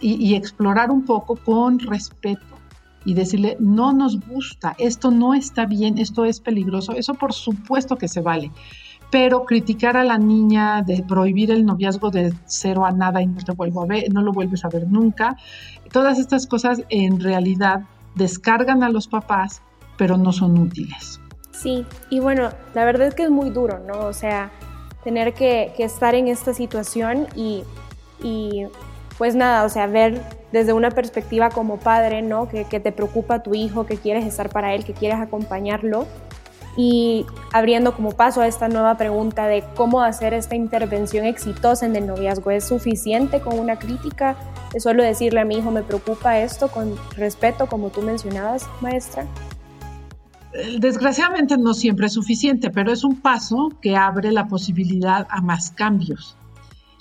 Y, 0.00 0.34
explorar 0.34 0.90
un 0.90 1.04
poco 1.04 1.36
con 1.36 1.78
respeto 1.78 2.42
y 3.04 3.14
decirle, 3.14 3.56
no 3.60 3.92
nos 3.92 4.18
gusta, 4.20 4.74
esto 4.78 5.10
no 5.10 5.34
está 5.34 5.66
bien, 5.66 5.98
esto 5.98 6.24
es 6.24 6.40
peligroso, 6.40 6.92
eso 6.92 7.14
por 7.14 7.32
supuesto 7.32 7.96
que 7.96 8.08
se 8.08 8.20
vale. 8.20 8.50
Pero 9.10 9.44
criticar 9.44 9.96
a 9.96 10.04
la 10.04 10.18
niña 10.18 10.82
de 10.82 11.02
prohibir 11.02 11.50
el 11.50 11.64
noviazgo 11.64 12.10
de 12.10 12.34
cero 12.44 12.84
a 12.84 12.92
nada 12.92 13.22
y 13.22 13.26
no 13.26 13.40
te 13.40 13.52
vuelvo 13.52 13.82
a 13.82 13.86
ver, 13.86 14.12
no 14.12 14.22
lo 14.22 14.32
vuelves 14.32 14.64
a 14.64 14.68
ver 14.68 14.86
nunca, 14.88 15.36
todas 15.92 16.18
estas 16.18 16.46
cosas 16.46 16.82
en 16.90 17.20
realidad 17.20 17.82
descargan 18.14 18.82
a 18.82 18.90
los 18.90 19.08
papás 19.08 19.62
pero 19.98 20.16
no 20.16 20.32
son 20.32 20.56
útiles. 20.58 21.20
Sí, 21.50 21.84
y 22.08 22.20
bueno, 22.20 22.50
la 22.72 22.86
verdad 22.86 23.08
es 23.08 23.14
que 23.14 23.24
es 23.24 23.30
muy 23.30 23.50
duro, 23.50 23.80
¿no? 23.80 24.06
O 24.06 24.12
sea, 24.14 24.50
tener 25.04 25.34
que, 25.34 25.74
estar 25.78 26.14
en 26.14 26.28
esta 26.28 26.54
situación 26.54 27.26
y, 27.34 27.64
y, 28.22 28.64
pues 29.18 29.34
nada, 29.34 29.64
o 29.64 29.68
sea, 29.68 29.86
ver 29.86 30.22
desde 30.52 30.72
una 30.72 30.90
perspectiva 30.90 31.50
como 31.50 31.78
padre, 31.78 32.22
¿no? 32.22 32.48
Que, 32.48 32.64
te 32.64 32.92
preocupa 32.92 33.42
tu 33.42 33.54
hijo, 33.54 33.84
que 33.84 33.96
quieres 33.96 34.24
estar 34.24 34.48
para 34.48 34.74
él, 34.74 34.84
que 34.84 34.94
quieres 34.94 35.18
acompañarlo. 35.18 36.06
Y 36.76 37.26
abriendo 37.52 37.92
como 37.92 38.12
paso 38.12 38.40
a 38.40 38.46
esta 38.46 38.68
nueva 38.68 38.96
pregunta 38.96 39.48
de 39.48 39.64
cómo 39.74 40.00
hacer 40.00 40.32
esta 40.32 40.54
intervención 40.54 41.26
exitosa 41.26 41.84
en 41.86 41.96
el 41.96 42.06
noviazgo, 42.06 42.52
¿es 42.52 42.68
suficiente 42.68 43.40
con 43.40 43.58
una 43.58 43.80
crítica? 43.80 44.36
¿Es 44.72 44.84
solo 44.84 45.02
decirle 45.02 45.40
a 45.40 45.44
mi 45.44 45.56
hijo 45.58 45.72
me 45.72 45.82
preocupa 45.82 46.38
esto 46.38 46.68
con 46.68 46.94
respeto, 47.16 47.66
como 47.66 47.90
tú 47.90 48.02
mencionabas, 48.02 48.68
maestra? 48.80 49.26
desgraciadamente 50.80 51.56
no 51.58 51.74
siempre 51.74 52.06
es 52.06 52.14
suficiente, 52.14 52.70
pero 52.70 52.92
es 52.92 53.04
un 53.04 53.20
paso 53.20 53.70
que 53.80 53.96
abre 53.96 54.32
la 54.32 54.48
posibilidad 54.48 55.26
a 55.30 55.40
más 55.40 55.70
cambios. 55.70 56.36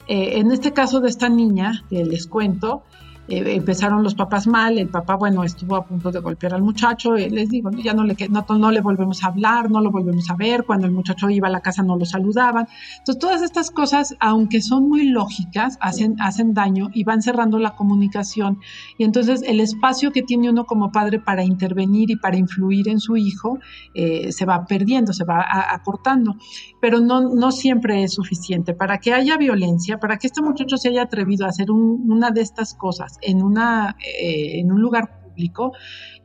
Eh, 0.08 0.39
en 0.39 0.52
este 0.52 0.72
caso 0.74 1.02
de 1.02 1.10
esta 1.10 1.30
niña, 1.30 1.84
que 1.89 2.06
les 2.06 2.28
cuento, 2.28 2.84
eh, 3.28 3.44
empezaron 3.56 4.04
los 4.04 4.16
papás 4.16 4.48
mal, 4.48 4.78
el 4.78 4.90
papá, 4.90 5.16
bueno, 5.16 5.44
estuvo 5.44 5.76
a 5.76 5.86
punto 5.86 6.12
de 6.12 6.20
golpear 6.20 6.54
al 6.54 6.62
muchacho, 6.62 7.16
les 7.16 7.50
digo, 7.50 7.70
ya 7.72 7.94
no 7.94 8.04
le, 8.04 8.16
no, 8.30 8.46
no 8.58 8.72
le 8.72 8.82
volvemos 8.82 9.24
a 9.24 9.28
hablar, 9.28 9.70
no 9.70 9.82
lo 9.82 9.92
volvemos 9.92 10.30
a 10.30 10.36
ver, 10.36 10.63
cuando 10.66 10.86
el 10.88 10.94
muchacho 10.94 11.30
iba 11.30 11.48
a 11.48 11.52
la 11.52 11.62
casa 11.62 11.84
no 11.84 11.98
lo 11.98 12.06
saludaban. 12.06 12.68
Entonces, 13.00 13.20
todas 13.20 13.42
estas 13.42 13.72
cosas, 13.72 14.16
aunque 14.20 14.62
son 14.62 14.88
muy 14.88 15.10
lógicas, 15.10 15.78
hacen, 15.82 16.16
hacen 16.20 16.54
daño 16.54 16.90
y 16.94 17.04
van 17.04 17.22
cerrando 17.22 17.60
la 17.60 17.76
comunicación. 17.76 18.60
Y 18.98 19.04
entonces 19.04 19.42
el 19.46 19.60
espacio 19.60 20.12
que 20.12 20.22
tiene 20.22 20.50
uno 20.50 20.66
como 20.66 20.92
padre 20.92 21.20
para 21.20 21.44
intervenir 21.44 22.12
y 22.12 22.16
para 22.16 22.38
influir 22.38 22.88
en 22.90 23.00
su 23.00 23.18
hijo 23.18 23.60
eh, 23.94 24.32
se 24.32 24.46
va 24.46 24.66
perdiendo, 24.66 25.13
se 25.13 25.26
va 25.26 25.46
acortando. 25.72 26.36
Pero 26.80 27.00
no, 27.00 27.34
no 27.34 27.52
siempre 27.52 28.04
es 28.04 28.13
suficiente. 28.13 28.74
Para 28.74 29.00
que 29.00 29.13
haya 29.13 29.38
violencia, 29.38 30.00
para 30.00 30.18
que 30.18 30.28
este 30.28 30.42
muchacho 30.42 30.78
se 30.78 30.90
haya 30.90 31.04
atrevido 31.04 31.46
a 31.46 31.50
hacer 31.50 31.72
una 31.72 32.32
de 32.32 32.42
estas 32.42 32.74
cosas, 32.74 33.17
en, 33.22 33.44
una, 33.44 33.96
eh, 34.22 34.60
en 34.60 34.72
un 34.72 34.82
lugar 34.82 35.22
público, 35.22 35.74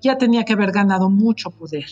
ya 0.01 0.19
tenía 0.19 0.45
que 0.45 0.53
haber 0.53 0.73
ganado 0.73 1.11
mucho 1.11 1.51
poder. 1.51 1.87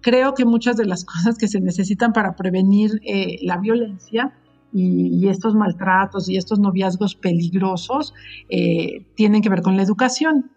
Creo 0.00 0.34
que 0.34 0.44
muchas 0.44 0.76
de 0.76 0.86
las 0.86 1.04
cosas 1.12 1.38
que 1.38 1.48
se 1.48 1.60
necesitan 1.60 2.12
para 2.12 2.36
prevenir 2.36 3.00
eh, 3.04 3.38
la 3.42 3.58
violencia 3.58 4.34
y, 4.72 5.28
estos 5.28 5.54
maltratos 5.54 6.28
y 6.28 6.36
estos 6.36 6.58
noviazgos 6.58 7.14
peligrosos 7.14 8.12
eh, 8.48 9.06
tienen 9.14 9.40
que 9.40 9.48
ver 9.48 9.62
con 9.62 9.76
la 9.76 9.82
educación. 9.82 10.50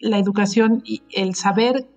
La 0.00 0.18
educación 0.18 0.82
y 0.84 1.02
el 1.12 1.36
saber 1.36 1.88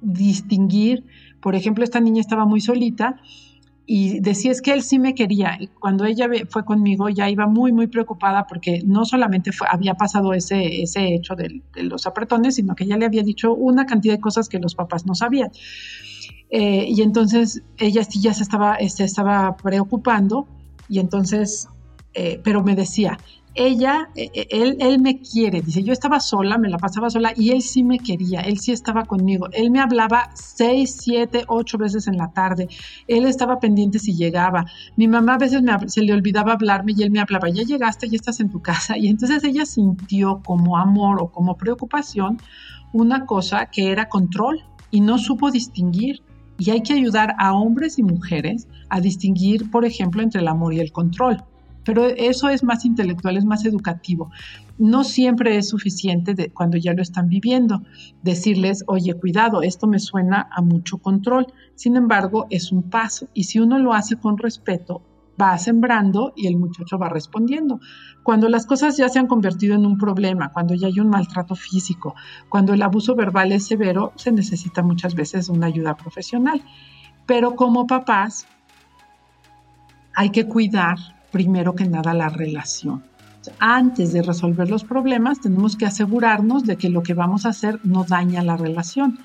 distinguir, 0.00 1.04
por 1.40 1.54
ejemplo, 1.54 1.84
esta 1.84 2.00
niña 2.00 2.20
estaba 2.20 2.46
muy 2.46 2.60
solita, 2.60 3.20
y 3.88 4.18
decía 4.18 4.50
es 4.50 4.60
que 4.60 4.72
él 4.72 4.82
sí 4.82 4.98
me 4.98 5.14
quería. 5.14 5.58
Cuando 5.78 6.04
ella 6.04 6.28
fue 6.48 6.64
conmigo 6.64 7.08
ya 7.08 7.30
iba 7.30 7.46
muy, 7.46 7.72
muy 7.72 7.86
preocupada 7.86 8.46
porque 8.48 8.82
no 8.84 9.04
solamente 9.04 9.52
había 9.70 9.94
pasado 9.94 10.34
ese, 10.34 10.82
ese 10.82 11.14
hecho 11.14 11.36
de, 11.36 11.62
los 11.76 12.06
apretones, 12.06 12.56
sino 12.56 12.74
que 12.74 12.84
ya 12.84 12.96
le 12.96 13.06
había 13.06 13.22
dicho 13.22 13.54
una 13.54 13.86
cantidad 13.86 14.14
de 14.14 14.20
cosas 14.20 14.48
que 14.48 14.58
los 14.58 14.74
papás 14.74 15.06
no 15.06 15.14
sabían. 15.14 15.50
Eh, 16.50 16.86
y 16.88 17.02
entonces 17.02 17.62
ella 17.78 18.02
sí 18.02 18.20
ya 18.20 18.34
se 18.34 18.42
estaba, 18.42 18.76
se 18.88 19.04
estaba 19.04 19.56
preocupando 19.56 20.48
y 20.88 20.98
entonces, 20.98 21.68
eh, 22.14 22.40
pero 22.42 22.64
me 22.64 22.74
decía, 22.74 23.18
ella, 23.56 24.10
e, 24.14 24.30
e, 24.34 24.48
él, 24.50 24.76
él 24.80 25.00
me 25.00 25.20
quiere, 25.20 25.62
dice, 25.62 25.82
yo 25.82 25.92
estaba 25.92 26.20
sola, 26.20 26.58
me 26.58 26.68
la 26.68 26.78
pasaba 26.78 27.08
sola 27.10 27.32
y 27.34 27.50
él 27.50 27.62
sí 27.62 27.82
me 27.82 27.98
quería, 27.98 28.40
él 28.40 28.58
sí 28.58 28.70
estaba 28.70 29.04
conmigo, 29.04 29.48
él 29.52 29.70
me 29.70 29.80
hablaba 29.80 30.30
seis, 30.34 30.98
siete, 31.00 31.44
ocho 31.48 31.78
veces 31.78 32.06
en 32.06 32.18
la 32.18 32.30
tarde, 32.32 32.68
él 33.08 33.24
estaba 33.24 33.58
pendiente 33.58 33.98
si 33.98 34.14
llegaba, 34.14 34.66
mi 34.96 35.08
mamá 35.08 35.34
a 35.34 35.38
veces 35.38 35.62
se 35.86 36.02
le 36.02 36.12
olvidaba 36.12 36.52
hablarme 36.52 36.92
y 36.96 37.02
él 37.02 37.10
me 37.10 37.20
hablaba, 37.20 37.48
ya 37.48 37.62
llegaste, 37.62 38.08
ya 38.08 38.16
estás 38.16 38.40
en 38.40 38.50
tu 38.50 38.60
casa 38.60 38.98
y 38.98 39.08
entonces 39.08 39.42
ella 39.42 39.64
sintió 39.64 40.42
como 40.44 40.76
amor 40.76 41.20
o 41.20 41.32
como 41.32 41.56
preocupación 41.56 42.38
una 42.92 43.26
cosa 43.26 43.66
que 43.66 43.90
era 43.90 44.08
control 44.08 44.60
y 44.90 45.00
no 45.00 45.18
supo 45.18 45.50
distinguir. 45.50 46.22
Y 46.58 46.70
hay 46.70 46.82
que 46.82 46.94
ayudar 46.94 47.34
a 47.38 47.52
hombres 47.52 47.98
y 47.98 48.02
mujeres 48.02 48.66
a 48.88 49.02
distinguir, 49.02 49.70
por 49.70 49.84
ejemplo, 49.84 50.22
entre 50.22 50.40
el 50.40 50.48
amor 50.48 50.72
y 50.72 50.80
el 50.80 50.90
control 50.90 51.44
pero 51.86 52.04
eso 52.04 52.48
es 52.48 52.64
más 52.64 52.84
intelectual, 52.84 53.36
es 53.36 53.44
más 53.44 53.64
educativo. 53.64 54.30
No 54.76 55.04
siempre 55.04 55.56
es 55.56 55.68
suficiente 55.68 56.50
cuando 56.52 56.76
ya 56.76 56.92
lo 56.92 57.00
están 57.00 57.28
viviendo 57.28 57.82
decirles, 58.22 58.82
oye, 58.88 59.14
cuidado, 59.14 59.62
esto 59.62 59.86
me 59.86 60.00
suena 60.00 60.48
a 60.50 60.60
mucho 60.62 60.98
control. 60.98 61.46
Sin 61.76 61.96
embargo, 61.96 62.48
es 62.50 62.72
un 62.72 62.90
paso 62.90 63.28
y 63.32 63.44
si 63.44 63.60
uno 63.60 63.78
lo 63.78 63.94
hace 63.94 64.16
con 64.16 64.36
respeto, 64.36 65.00
va 65.40 65.56
sembrando 65.58 66.32
y 66.34 66.48
el 66.48 66.56
muchacho 66.56 66.98
va 66.98 67.08
respondiendo. 67.08 67.78
Cuando 68.24 68.48
las 68.48 68.66
cosas 68.66 68.96
ya 68.96 69.08
se 69.08 69.20
han 69.20 69.28
convertido 69.28 69.76
en 69.76 69.86
un 69.86 69.96
problema, 69.96 70.52
cuando 70.52 70.74
ya 70.74 70.88
hay 70.88 70.98
un 70.98 71.08
maltrato 71.08 71.54
físico, 71.54 72.16
cuando 72.48 72.74
el 72.74 72.82
abuso 72.82 73.14
verbal 73.14 73.52
es 73.52 73.64
severo, 73.64 74.12
se 74.16 74.32
necesita 74.32 74.82
muchas 74.82 75.14
veces 75.14 75.48
una 75.48 75.68
ayuda 75.68 75.96
profesional. 75.96 76.62
Pero 77.26 77.54
como 77.54 77.86
papás, 77.86 78.46
hay 80.14 80.30
que 80.30 80.48
cuidar 80.48 80.96
primero 81.36 81.74
que 81.74 81.86
nada 81.86 82.14
la 82.14 82.30
relación. 82.30 83.02
Antes 83.58 84.14
de 84.14 84.22
resolver 84.22 84.70
los 84.70 84.84
problemas, 84.84 85.38
tenemos 85.38 85.76
que 85.76 85.84
asegurarnos 85.84 86.64
de 86.64 86.78
que 86.78 86.88
lo 86.88 87.02
que 87.02 87.12
vamos 87.12 87.44
a 87.44 87.50
hacer 87.50 87.78
no 87.84 88.04
daña 88.04 88.42
la 88.42 88.56
relación, 88.56 89.18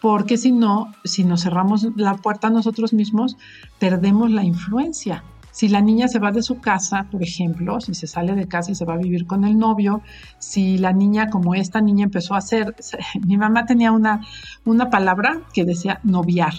porque 0.00 0.38
si 0.38 0.52
no, 0.52 0.90
si 1.04 1.22
nos 1.22 1.42
cerramos 1.42 1.86
la 1.96 2.14
puerta 2.16 2.46
a 2.46 2.50
nosotros 2.50 2.94
mismos, 2.94 3.36
perdemos 3.78 4.30
la 4.30 4.42
influencia. 4.42 5.22
Si 5.52 5.68
la 5.68 5.80
niña 5.80 6.08
se 6.08 6.18
va 6.18 6.32
de 6.32 6.42
su 6.42 6.60
casa, 6.60 7.06
por 7.10 7.22
ejemplo, 7.22 7.80
si 7.80 7.94
se 7.94 8.06
sale 8.06 8.34
de 8.34 8.48
casa 8.48 8.70
y 8.70 8.74
se 8.74 8.84
va 8.84 8.94
a 8.94 8.98
vivir 8.98 9.26
con 9.26 9.44
el 9.44 9.58
novio, 9.58 10.02
si 10.38 10.78
la 10.78 10.92
niña, 10.92 11.30
como 11.30 11.54
esta 11.54 11.80
niña 11.80 12.04
empezó 12.04 12.34
a 12.34 12.38
hacer, 12.38 12.74
mi 13.26 13.36
mamá 13.36 13.66
tenía 13.66 13.92
una, 13.92 14.20
una 14.64 14.90
palabra 14.90 15.42
que 15.52 15.64
decía 15.64 16.00
noviar. 16.02 16.54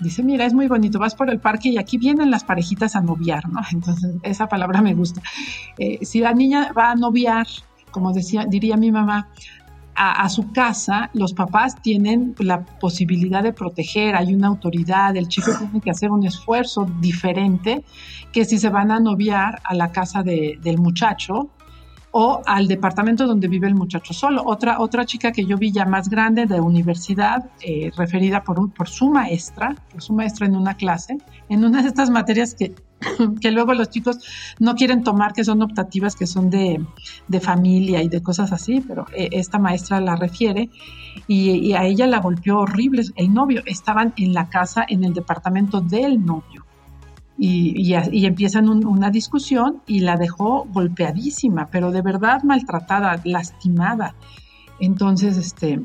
Dice, 0.00 0.22
mira, 0.22 0.44
es 0.44 0.52
muy 0.52 0.66
bonito, 0.66 0.98
vas 0.98 1.14
por 1.14 1.30
el 1.30 1.40
parque 1.40 1.70
y 1.70 1.78
aquí 1.78 1.98
vienen 1.98 2.30
las 2.30 2.44
parejitas 2.44 2.96
a 2.96 3.00
noviar, 3.00 3.48
¿no? 3.48 3.60
Entonces, 3.72 4.16
esa 4.22 4.48
palabra 4.48 4.82
me 4.82 4.94
gusta. 4.94 5.22
Eh, 5.78 6.04
si 6.04 6.20
la 6.20 6.32
niña 6.32 6.72
va 6.72 6.90
a 6.90 6.94
noviar, 6.94 7.46
como 7.90 8.12
decía, 8.12 8.44
diría 8.44 8.76
mi 8.76 8.90
mamá, 8.90 9.28
a, 9.96 10.28
su 10.28 10.50
casa, 10.52 11.10
los 11.12 11.34
papás 11.34 11.80
tienen 11.80 12.34
la 12.38 12.64
posibilidad 12.64 13.42
de 13.42 13.52
proteger, 13.52 14.16
hay 14.16 14.34
una 14.34 14.48
autoridad, 14.48 15.16
el 15.16 15.28
chico 15.28 15.52
tiene 15.58 15.80
que 15.80 15.90
hacer 15.90 16.10
un 16.10 16.24
esfuerzo 16.24 16.86
diferente 17.00 17.84
que 18.32 18.44
si 18.44 18.58
se 18.58 18.68
van 18.68 18.90
a 18.90 19.00
noviar 19.00 19.60
a 19.64 19.74
la 19.74 19.92
casa 19.92 20.22
del 20.22 20.78
muchacho 20.78 21.50
o 22.16 22.40
al 22.46 22.68
departamento 22.68 23.26
donde 23.26 23.48
vive 23.48 23.66
el 23.66 23.74
muchacho 23.74 24.14
solo. 24.14 24.44
Otra, 24.46 24.78
otra 24.78 25.04
chica 25.04 25.32
que 25.32 25.44
yo 25.44 25.58
vi 25.58 25.72
ya 25.72 25.84
más 25.84 26.08
grande 26.08 26.46
de 26.46 26.60
universidad, 26.60 27.50
eh, 27.60 27.90
referida 27.96 28.44
por, 28.44 28.72
por 28.72 28.88
su 28.88 29.10
maestra, 29.10 29.74
por 29.90 30.00
su 30.00 30.12
maestra 30.12 30.46
en 30.46 30.54
una 30.54 30.74
clase, 30.74 31.18
en 31.48 31.64
una 31.64 31.82
de 31.82 31.88
estas 31.88 32.10
materias 32.10 32.54
que 32.54 32.72
que 33.40 33.50
luego 33.50 33.74
los 33.74 33.90
chicos 33.90 34.18
no 34.60 34.74
quieren 34.74 35.02
tomar, 35.02 35.32
que 35.32 35.44
son 35.44 35.60
optativas, 35.62 36.16
que 36.16 36.26
son 36.26 36.50
de, 36.50 36.80
familia 37.40 38.00
y 38.00 38.08
de 38.08 38.22
cosas 38.22 38.52
así, 38.52 38.80
pero 38.80 39.06
eh, 39.12 39.30
esta 39.32 39.58
maestra 39.58 40.00
la 40.00 40.16
refiere 40.16 40.70
y, 41.26 41.72
a 41.72 41.84
ella 41.84 42.06
la 42.06 42.20
golpeó 42.20 42.60
horrible 42.60 43.02
el 43.16 43.34
novio. 43.34 43.62
Estaban 43.66 44.14
en 44.16 44.34
la 44.34 44.48
casa, 44.48 44.84
en 44.88 45.04
el 45.04 45.14
departamento 45.14 45.80
del 45.80 46.24
novio. 46.24 46.64
Y, 47.36 47.74
y, 47.76 48.26
empiezan 48.26 48.68
una 48.68 49.10
discusión 49.10 49.82
y 49.86 50.00
la 50.00 50.16
dejó 50.16 50.68
golpeadísima, 50.72 51.68
pero 51.68 51.90
de 51.90 52.00
verdad 52.00 52.44
maltratada, 52.44 53.20
lastimada. 53.24 54.14
Entonces, 54.78 55.36
este, 55.36 55.80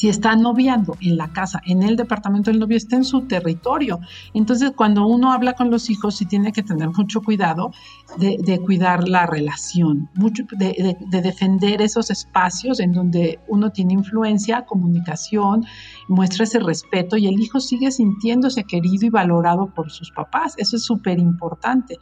si 0.00 0.08
está 0.08 0.34
noviando 0.34 0.96
en 1.02 1.18
la 1.18 1.30
casa, 1.30 1.60
en 1.66 1.82
el 1.82 1.94
departamento 1.94 2.50
del 2.50 2.58
novio, 2.58 2.78
está 2.78 2.96
en 2.96 3.04
su 3.04 3.26
territorio. 3.26 4.00
Entonces, 4.32 4.72
cuando 4.74 5.06
uno 5.06 5.30
habla 5.30 5.52
con 5.52 5.70
los 5.70 5.90
hijos, 5.90 6.16
sí 6.16 6.24
tiene 6.24 6.52
que 6.52 6.62
tener 6.62 6.88
mucho 6.88 7.20
cuidado 7.20 7.70
de, 8.16 8.58
cuidar 8.64 9.06
la 9.06 9.26
relación, 9.26 10.08
mucho, 10.14 10.44
de, 10.52 10.96
defender 11.10 11.82
esos 11.82 12.10
espacios 12.10 12.80
en 12.80 12.92
donde 12.92 13.40
uno 13.46 13.72
tiene 13.72 13.92
influencia, 13.92 14.64
comunicación, 14.64 15.66
muestra 16.08 16.44
ese 16.44 16.60
respeto 16.60 17.18
y 17.18 17.26
el 17.26 17.38
hijo 17.38 17.60
sigue 17.60 17.90
sintiéndose 17.90 18.64
querido 18.64 19.04
y 19.04 19.10
valorado 19.10 19.66
por 19.74 19.90
sus 19.90 20.10
papás. 20.12 20.54
Eso 20.56 20.76
es 20.76 20.82
súper 20.82 21.18
importante. 21.18 21.98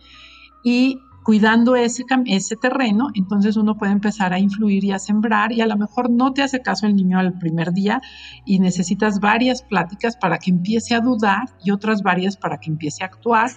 Y 0.62 1.00
cuidando 1.28 1.76
ese, 1.76 2.06
ese 2.24 2.56
terreno, 2.56 3.08
entonces 3.12 3.58
uno 3.58 3.76
puede 3.76 3.92
empezar 3.92 4.32
a 4.32 4.38
influir 4.38 4.82
y 4.84 4.92
a 4.92 4.98
sembrar 4.98 5.52
y 5.52 5.60
a 5.60 5.66
lo 5.66 5.76
mejor 5.76 6.08
no 6.08 6.32
te 6.32 6.40
hace 6.40 6.62
caso 6.62 6.86
el 6.86 6.96
niño 6.96 7.18
al 7.18 7.38
primer 7.38 7.74
día 7.74 8.00
y 8.46 8.60
necesitas 8.60 9.20
varias 9.20 9.60
pláticas 9.60 10.16
para 10.16 10.38
que 10.38 10.50
empiece 10.50 10.94
a 10.94 11.00
dudar 11.00 11.50
y 11.62 11.70
otras 11.70 12.02
varias 12.02 12.38
para 12.38 12.56
que 12.56 12.70
empiece 12.70 13.04
a 13.04 13.08
actuar 13.08 13.50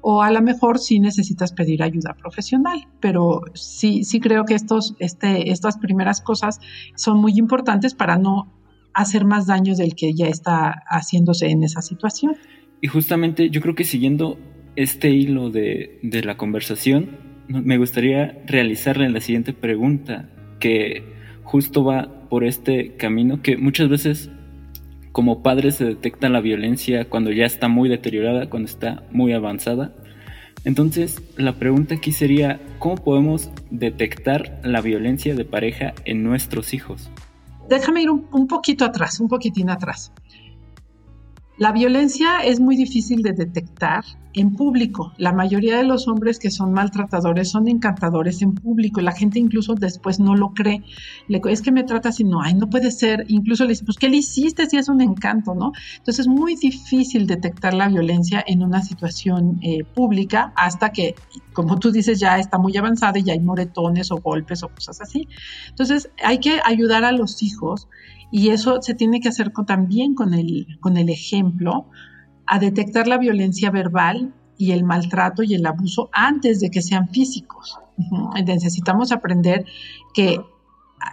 o 0.00 0.22
a 0.22 0.32
lo 0.32 0.42
mejor 0.42 0.80
sí 0.80 0.98
necesitas 0.98 1.52
pedir 1.52 1.84
ayuda 1.84 2.14
profesional, 2.14 2.88
pero 2.98 3.42
sí, 3.54 4.02
sí 4.02 4.18
creo 4.18 4.44
que 4.44 4.56
estos, 4.56 4.96
este, 4.98 5.52
estas 5.52 5.78
primeras 5.78 6.20
cosas 6.20 6.58
son 6.96 7.18
muy 7.18 7.34
importantes 7.38 7.94
para 7.94 8.18
no 8.18 8.52
hacer 8.92 9.24
más 9.24 9.46
daño 9.46 9.76
del 9.76 9.94
que 9.94 10.14
ya 10.14 10.26
está 10.26 10.82
haciéndose 10.88 11.46
en 11.46 11.62
esa 11.62 11.80
situación. 11.80 12.34
Y 12.80 12.88
justamente 12.88 13.50
yo 13.50 13.60
creo 13.60 13.76
que 13.76 13.84
siguiendo 13.84 14.36
este 14.76 15.10
hilo 15.10 15.50
de, 15.50 15.98
la 16.02 16.36
conversación, 16.36 17.18
me 17.48 17.78
gustaría 17.78 18.42
realizarle 18.46 19.08
la 19.10 19.20
siguiente 19.20 19.52
pregunta, 19.52 20.28
que 20.58 21.02
justo 21.42 21.84
va 21.84 22.28
por 22.28 22.44
este 22.44 22.96
camino, 22.96 23.42
que 23.42 23.56
muchas 23.56 23.88
veces 23.88 24.30
como 25.12 25.42
padres 25.42 25.76
se 25.76 25.84
detecta 25.84 26.28
la 26.28 26.40
violencia 26.40 27.08
cuando 27.08 27.30
ya 27.30 27.44
está 27.44 27.68
muy 27.68 27.88
deteriorada, 27.88 28.50
cuando 28.50 28.68
está 28.68 29.04
muy 29.12 29.32
avanzada. 29.32 29.94
Entonces, 30.64 31.22
la 31.36 31.52
pregunta 31.52 31.94
aquí 31.94 32.10
sería, 32.10 32.60
¿cómo 32.78 32.96
podemos 32.96 33.50
detectar 33.70 34.60
la 34.64 34.80
violencia 34.80 35.34
de 35.34 35.44
pareja 35.44 35.94
en 36.04 36.24
nuestros 36.24 36.74
hijos? 36.74 37.10
Déjame 37.68 38.02
ir 38.02 38.10
un, 38.10 38.26
un 38.32 38.46
poquito 38.48 38.84
atrás, 38.84 39.20
un 39.20 39.28
poquitín 39.28 39.70
atrás. 39.70 40.12
La 41.58 41.70
violencia 41.70 42.38
es 42.44 42.58
muy 42.58 42.74
difícil 42.74 43.22
de 43.22 43.32
detectar 43.32 44.04
en 44.34 44.54
público. 44.54 45.12
La 45.16 45.32
mayoría 45.32 45.76
de 45.76 45.84
los 45.84 46.08
hombres 46.08 46.38
que 46.38 46.50
son 46.50 46.72
maltratadores 46.72 47.50
son 47.50 47.68
encantadores 47.68 48.42
en 48.42 48.54
público. 48.54 49.00
La 49.00 49.12
gente 49.12 49.38
incluso 49.38 49.74
después 49.74 50.20
no 50.20 50.34
lo 50.34 50.52
cree. 50.52 50.82
Le, 51.28 51.40
es 51.48 51.62
que 51.62 51.72
me 51.72 51.84
trata 51.84 52.10
así, 52.10 52.24
no, 52.24 52.42
ay, 52.42 52.54
no 52.54 52.68
puede 52.68 52.90
ser. 52.90 53.24
Incluso 53.28 53.64
le 53.64 53.70
dice, 53.70 53.84
pues, 53.84 53.96
¿qué 53.96 54.08
le 54.08 54.16
hiciste 54.16 54.66
si 54.66 54.76
es 54.76 54.88
un 54.88 55.00
encanto, 55.00 55.54
no? 55.54 55.72
Entonces 55.98 56.20
es 56.20 56.28
muy 56.28 56.56
difícil 56.56 57.26
detectar 57.26 57.74
la 57.74 57.88
violencia 57.88 58.44
en 58.46 58.62
una 58.62 58.82
situación 58.82 59.58
eh, 59.62 59.84
pública 59.84 60.52
hasta 60.56 60.90
que, 60.90 61.14
como 61.52 61.78
tú 61.78 61.90
dices, 61.90 62.18
ya 62.18 62.38
está 62.38 62.58
muy 62.58 62.76
avanzada 62.76 63.18
y 63.18 63.22
ya 63.22 63.32
hay 63.32 63.40
moretones 63.40 64.10
o 64.10 64.16
golpes 64.16 64.62
o 64.62 64.68
cosas 64.68 65.00
así. 65.00 65.28
Entonces 65.68 66.10
hay 66.22 66.38
que 66.38 66.58
ayudar 66.64 67.04
a 67.04 67.12
los 67.12 67.42
hijos 67.42 67.88
y 68.30 68.48
eso 68.48 68.82
se 68.82 68.94
tiene 68.94 69.20
que 69.20 69.28
hacer 69.28 69.52
también 69.66 70.14
con 70.14 70.34
el, 70.34 70.78
con 70.80 70.96
el 70.96 71.08
ejemplo, 71.08 71.86
a 72.46 72.58
detectar 72.58 73.06
la 73.06 73.18
violencia 73.18 73.70
verbal 73.70 74.34
y 74.56 74.72
el 74.72 74.84
maltrato 74.84 75.42
y 75.42 75.54
el 75.54 75.66
abuso 75.66 76.08
antes 76.12 76.60
de 76.60 76.70
que 76.70 76.82
sean 76.82 77.08
físicos. 77.08 77.78
Necesitamos 78.44 79.12
aprender 79.12 79.64
que 80.12 80.40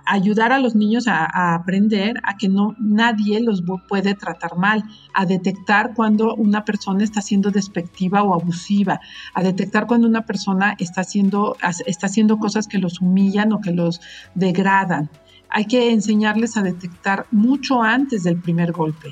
ayudar 0.06 0.54
a 0.54 0.60
los 0.60 0.76
niños 0.76 1.08
a, 1.08 1.54
aprender 1.54 2.22
a 2.24 2.38
que 2.38 2.48
no 2.48 2.76
nadie 2.80 3.42
los 3.42 3.64
puede 3.90 4.16
tratar 4.16 4.58
mal, 4.58 4.84
a 5.14 5.26
detectar 5.26 5.94
cuando 5.94 6.36
una 6.36 6.64
persona 6.64 7.04
está 7.04 7.22
siendo 7.22 7.52
despectiva 7.52 8.24
o 8.24 8.34
abusiva, 8.34 9.02
a 9.34 9.44
detectar 9.44 9.88
cuando 9.88 10.08
una 10.08 10.26
persona 10.26 10.76
está 10.80 11.02
haciendo, 11.02 11.58
está 11.86 12.08
haciendo 12.08 12.38
cosas 12.38 12.68
que 12.68 12.78
los 12.78 13.02
humillan 13.02 13.52
o 13.52 13.60
que 13.60 13.72
los 13.72 14.02
degradan 14.36 15.10
hay 15.52 15.66
que 15.66 15.92
enseñarles 15.92 16.56
a 16.58 16.64
detectar 16.64 17.28
mucho 17.30 17.84
antes 17.84 18.24
del 18.24 18.38
primer 18.38 18.72
golpe. 18.72 19.10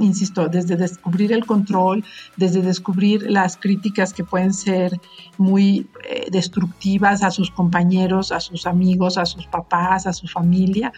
Insisto, 0.00 0.48
desde 0.48 0.76
descubrir 0.76 1.32
el 1.32 1.46
control, 1.46 2.04
desde 2.36 2.62
descubrir 2.62 3.30
las 3.30 3.56
críticas 3.56 4.12
que 4.12 4.24
pueden 4.24 4.52
ser 4.52 5.00
muy 5.38 5.88
eh, 6.08 6.26
destructivas 6.30 7.22
a 7.22 7.30
sus 7.30 7.50
compañeros, 7.50 8.32
a 8.32 8.40
sus 8.40 8.66
amigos, 8.66 9.18
a 9.18 9.26
sus 9.26 9.46
papás, 9.46 10.06
a 10.06 10.12
su 10.12 10.26
familia, 10.26 10.92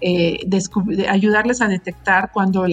eh, 0.00 0.46
ayudarles 1.08 1.60
a 1.60 1.68
detectar 1.68 2.30
cuando 2.32 2.66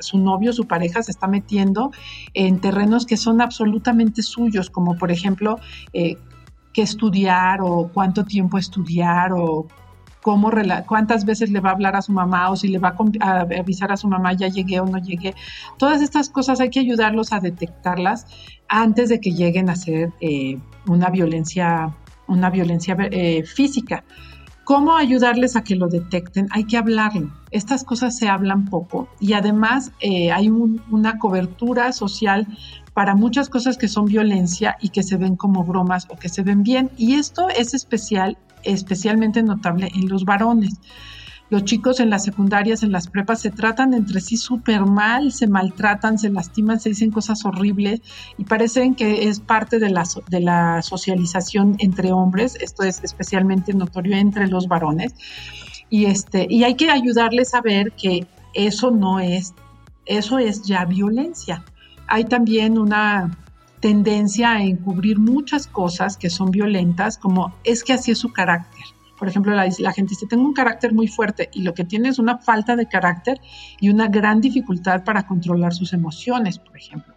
su 0.00 0.18
novio, 0.18 0.52
su 0.52 0.66
pareja 0.66 1.02
se 1.02 1.10
está 1.10 1.26
metiendo 1.26 1.90
en 2.34 2.60
terrenos 2.60 3.06
que 3.06 3.16
son 3.16 3.40
absolutamente 3.40 4.22
suyos, 4.22 4.70
como 4.70 4.96
por 4.96 5.10
ejemplo, 5.10 5.58
eh, 5.92 6.16
qué 6.72 6.82
estudiar 6.82 7.60
o 7.62 7.90
cuánto 7.92 8.24
tiempo 8.24 8.58
estudiar 8.58 9.32
o 9.32 9.68
cómo, 10.24 10.50
cuántas 10.86 11.26
veces 11.26 11.50
le 11.50 11.60
va 11.60 11.68
a 11.68 11.72
hablar 11.74 11.96
a 11.96 12.00
su 12.00 12.10
mamá 12.10 12.48
o 12.48 12.56
si 12.56 12.68
le 12.68 12.78
va 12.78 12.96
a, 13.20 13.40
avisar 13.40 13.92
a 13.92 13.96
su 13.98 14.08
mamá 14.08 14.32
ya 14.32 14.48
llegué 14.48 14.80
o 14.80 14.86
no 14.86 14.96
llegué. 14.96 15.34
Todas 15.76 16.00
estas 16.00 16.30
cosas 16.30 16.60
hay 16.60 16.70
que 16.70 16.80
ayudarlos 16.80 17.34
a 17.34 17.40
detectarlas 17.40 18.26
antes 18.66 19.10
de 19.10 19.20
que 19.20 19.32
lleguen 19.32 19.68
a 19.68 19.76
ser 19.76 20.14
eh, 20.22 20.58
una 20.86 21.10
violencia, 21.10 21.94
una 22.26 22.48
violencia 22.48 22.96
eh, 23.10 23.42
física. 23.44 24.02
¿Cómo 24.64 24.96
ayudarles 24.96 25.56
a 25.56 25.62
que 25.62 25.76
lo 25.76 25.88
detecten? 25.88 26.48
Hay 26.52 26.64
que 26.64 26.78
hablarlo. 26.78 27.30
Estas 27.50 27.84
cosas 27.84 28.16
se 28.16 28.26
hablan 28.26 28.64
poco 28.64 29.08
y 29.20 29.34
además 29.34 29.92
eh, 30.00 30.32
hay 30.32 30.48
una 30.48 31.18
cobertura 31.18 31.92
social 31.92 32.46
para 32.94 33.14
muchas 33.14 33.50
cosas 33.50 33.76
que 33.76 33.88
son 33.88 34.06
violencia 34.06 34.78
y 34.80 34.88
que 34.88 35.02
se 35.02 35.18
ven 35.18 35.36
como 35.36 35.64
bromas 35.64 36.06
o 36.08 36.16
que 36.16 36.30
se 36.30 36.42
ven 36.42 36.62
bien. 36.62 36.90
Y 36.96 37.16
esto 37.16 37.50
es 37.50 37.74
especial 37.74 38.38
especialmente 38.64 39.42
notable 39.42 39.90
en 39.94 40.08
los 40.08 40.24
varones. 40.24 40.80
Los 41.50 41.64
chicos 41.64 42.00
en 42.00 42.08
las 42.08 42.24
secundarias, 42.24 42.82
en 42.82 42.90
las 42.90 43.06
prepas, 43.06 43.40
se 43.40 43.50
tratan 43.50 43.92
entre 43.92 44.20
sí 44.20 44.36
súper 44.36 44.86
mal, 44.86 45.30
se 45.30 45.46
maltratan, 45.46 46.18
se 46.18 46.30
lastiman, 46.30 46.80
se 46.80 46.88
dicen 46.88 47.10
cosas 47.10 47.44
horribles 47.44 48.00
y 48.38 48.44
parecen 48.44 48.94
que 48.94 49.28
es 49.28 49.40
parte 49.40 49.78
de 49.78 49.90
la, 49.90 50.04
de 50.28 50.40
la 50.40 50.80
socialización 50.82 51.76
entre 51.78 52.12
hombres. 52.12 52.56
Esto 52.60 52.82
es 52.82 53.04
especialmente 53.04 53.74
notorio 53.74 54.16
entre 54.16 54.48
los 54.48 54.68
varones. 54.68 55.14
Y, 55.90 56.06
este, 56.06 56.46
y 56.48 56.64
hay 56.64 56.76
que 56.76 56.90
ayudarles 56.90 57.54
a 57.54 57.60
ver 57.60 57.92
que 57.92 58.26
eso 58.54 58.90
no 58.90 59.20
es, 59.20 59.54
eso 60.06 60.38
es 60.38 60.62
ya 60.62 60.86
violencia. 60.86 61.62
Hay 62.08 62.24
también 62.24 62.78
una 62.78 63.38
tendencia 63.84 64.52
a 64.52 64.62
encubrir 64.62 65.18
muchas 65.18 65.66
cosas 65.66 66.16
que 66.16 66.30
son 66.30 66.50
violentas, 66.50 67.18
como 67.18 67.54
es 67.64 67.84
que 67.84 67.92
así 67.92 68.12
es 68.12 68.18
su 68.18 68.32
carácter. 68.32 68.82
Por 69.18 69.28
ejemplo, 69.28 69.54
la, 69.54 69.92
gente 69.92 70.10
dice, 70.10 70.26
tengo 70.26 70.42
un 70.42 70.54
carácter 70.54 70.94
muy 70.94 71.06
fuerte 71.06 71.50
y 71.52 71.60
lo 71.60 71.74
que 71.74 71.84
tiene 71.84 72.08
es 72.08 72.18
una 72.18 72.38
falta 72.38 72.76
de 72.76 72.86
carácter 72.86 73.42
y 73.78 73.90
una 73.90 74.08
gran 74.08 74.40
dificultad 74.40 75.04
para 75.04 75.26
controlar 75.26 75.74
sus 75.74 75.92
emociones, 75.92 76.58
por 76.58 76.78
ejemplo. 76.78 77.14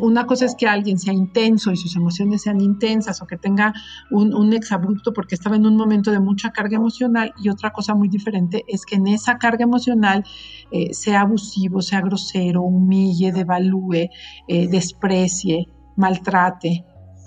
una 0.00 0.26
cosa 0.26 0.44
es 0.44 0.54
que 0.54 0.68
alguien 0.68 0.98
sea 0.98 1.14
intenso 1.14 1.72
y 1.72 1.78
sus 1.78 1.96
emociones 1.96 2.42
sean 2.42 2.60
intensas 2.60 3.22
o 3.22 3.26
que 3.26 3.38
tenga 3.38 3.72
un, 4.10 4.34
un 4.34 4.52
exabrupto 4.52 5.14
porque 5.14 5.34
estaba 5.34 5.56
en 5.56 5.64
un 5.64 5.76
momento 5.76 6.10
de 6.10 6.20
mucha 6.20 6.50
carga 6.50 6.76
emocional 6.76 7.32
y 7.42 7.48
otra 7.48 7.70
cosa 7.70 7.94
muy 7.94 8.08
diferente 8.08 8.64
es 8.68 8.84
que 8.84 8.96
en 8.96 9.06
esa 9.06 9.38
carga 9.38 9.64
emocional 9.64 10.24
eh, 10.70 10.92
sea 10.92 11.22
abusivo, 11.22 11.80
sea 11.80 12.02
grosero, 12.02 12.60
humille, 12.60 13.32
devalúe, 13.32 14.10
eh, 14.46 14.68
desprecie, 14.68 15.68
maltrate, 15.96 16.84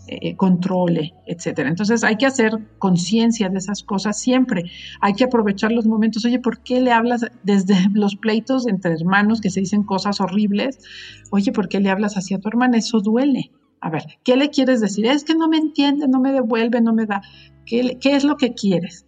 eh, 0.08 0.36
controle, 0.36 1.16
etcétera. 1.26 1.68
Entonces 1.68 2.04
hay 2.04 2.18
que 2.18 2.28
hacer 2.28 2.52
conciencia 2.78 3.50
de 3.50 3.58
esas 3.58 3.82
cosas 3.82 4.20
siempre. 4.20 4.66
Hay 5.02 5.14
que 5.14 5.24
aprovechar 5.24 5.72
los 5.72 5.88
momentos. 5.88 6.24
Oye, 6.26 6.40
¿por 6.40 6.62
qué 6.62 6.80
le 6.80 6.92
hablas 6.92 7.26
desde 7.42 7.76
los 7.94 8.16
pleitos 8.16 8.68
entre 8.68 8.94
hermanos 8.94 9.42
que 9.42 9.50
se 9.50 9.62
dicen 9.62 9.82
cosas 9.82 10.22
horribles? 10.22 10.78
Oye, 11.32 11.52
¿por 11.52 11.70
qué 11.70 11.80
le 11.80 11.90
hablas 11.90 12.18
así 12.18 12.36
a 12.36 12.40
tu 12.40 12.48
hermana? 12.48 12.78
Eso 12.78 13.00
duele. 13.00 13.52
A 13.82 13.90
ver, 13.90 14.04
¿qué 14.24 14.36
le 14.38 14.52
quieres 14.52 14.80
decir? 14.80 15.08
Es 15.08 15.24
que 15.24 15.34
no 15.34 15.48
me 15.48 15.58
entiende, 15.58 16.08
no 16.08 16.20
me 16.20 16.32
devuelve, 16.32 16.82
no 16.82 16.94
me 16.94 17.08
da. 17.08 17.24
¿Qué, 17.66 17.98
qué 18.00 18.16
es 18.16 18.24
lo 18.24 18.38
que 18.38 18.54
quieres? 18.54 19.08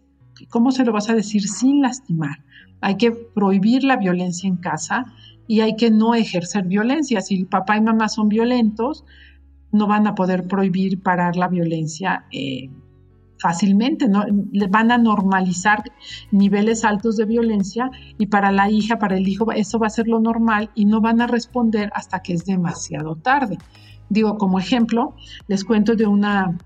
¿Cómo 0.49 0.71
se 0.71 0.83
lo 0.83 0.93
vas 0.93 1.11
a 1.11 1.15
decir 1.15 1.47
sin 1.47 1.83
lastimar? 1.83 2.43
Hay 2.81 2.97
que 2.97 3.11
prohibir 3.11 3.83
la 3.83 3.97
violencia 3.97 4.47
en 4.47 4.57
casa 4.57 5.05
y 5.47 5.61
hay 5.61 5.75
que 5.75 5.91
no 5.91 6.15
ejercer 6.15 6.65
violencia. 6.65 7.21
Si 7.21 7.45
papá 7.45 7.77
y 7.77 7.81
mamá 7.81 8.09
son 8.09 8.29
violentos, 8.29 9.05
no 9.71 9.87
van 9.87 10.07
a 10.07 10.15
poder 10.15 10.47
prohibir, 10.47 11.01
parar 11.01 11.35
la 11.35 11.47
violencia 11.47 12.25
eh, 12.31 12.69
fácilmente, 13.39 14.07
¿no? 14.07 14.25
van 14.69 14.91
a 14.91 14.97
normalizar 14.97 15.83
niveles 16.31 16.83
altos 16.83 17.17
de 17.17 17.25
violencia 17.25 17.89
y 18.17 18.27
para 18.27 18.51
la 18.51 18.69
hija, 18.69 18.97
para 18.97 19.17
el 19.17 19.27
hijo, 19.27 19.51
eso 19.51 19.79
va 19.79 19.87
a 19.87 19.91
ser 19.91 20.07
lo 20.07 20.19
normal 20.19 20.71
y 20.75 20.85
no 20.85 21.01
van 21.01 21.21
a 21.21 21.27
responder 21.27 21.91
hasta 21.93 22.21
que 22.21 22.33
es 22.33 22.45
demasiado 22.45 23.15
tarde. 23.15 23.57
Digo, 24.09 24.37
como 24.37 24.59
ejemplo, 24.59 25.15
les 25.47 25.63
cuento 25.63 25.95
de 25.95 26.07
una, 26.07 26.57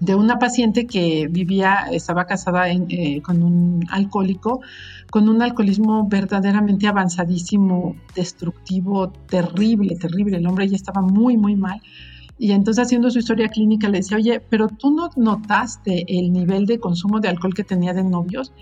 de 0.00 0.14
una 0.14 0.38
paciente 0.38 0.86
que 0.86 1.28
vivía, 1.30 1.86
estaba 1.92 2.26
casada 2.26 2.70
eh, 2.70 3.20
con 3.22 3.42
un 3.42 3.84
alcohólico, 3.90 4.60
con 5.10 5.28
un 5.28 5.42
alcoholismo 5.42 6.08
verdaderamente 6.08 6.86
avanzadísimo, 6.86 7.96
destructivo, 8.14 9.10
terrible, 9.10 9.96
terrible. 9.96 10.38
El 10.38 10.46
hombre 10.46 10.68
ya 10.68 10.76
estaba 10.76 11.02
muy, 11.02 11.36
muy 11.36 11.56
mal. 11.56 11.80
Y 12.38 12.52
entonces 12.52 12.84
haciendo 12.84 13.10
su 13.10 13.18
historia 13.18 13.48
clínica 13.48 13.88
le 13.88 13.98
decía, 13.98 14.18
oye, 14.18 14.40
pero 14.40 14.68
tú 14.68 14.90
no 14.90 15.08
notaste 15.16 16.04
el 16.06 16.32
nivel 16.32 16.66
de 16.66 16.78
consumo 16.78 17.20
de 17.20 17.28
alcohol 17.28 17.54
que 17.54 17.64
tenía 17.64 17.94
de 17.94 18.04
novios. 18.04 18.52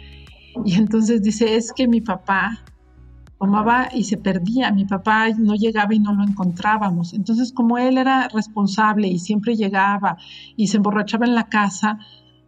Y 0.65 0.75
entonces 0.75 1.23
dice, 1.23 1.57
es 1.57 1.73
que 1.73 1.89
mi 1.89 2.01
papá 2.01 2.65
tomaba 3.39 3.89
y 3.93 4.05
se 4.05 4.17
perdía, 4.17 4.71
mi 4.71 4.85
papá 4.85 5.29
no 5.31 5.55
llegaba 5.55 5.93
y 5.95 5.99
no 5.99 6.15
lo 6.15 6.23
encontrábamos. 6.23 7.15
Entonces 7.15 7.53
como 7.53 7.79
él 7.79 7.99
era 7.99 8.29
responsable 8.29 9.09
y 9.09 9.19
siempre 9.19 9.57
llegaba 9.57 10.17
y 10.57 10.69
se 10.69 10.77
emborrachaba 10.77 11.27
en 11.27 11.35
la 11.35 11.49
casa, 11.49 11.99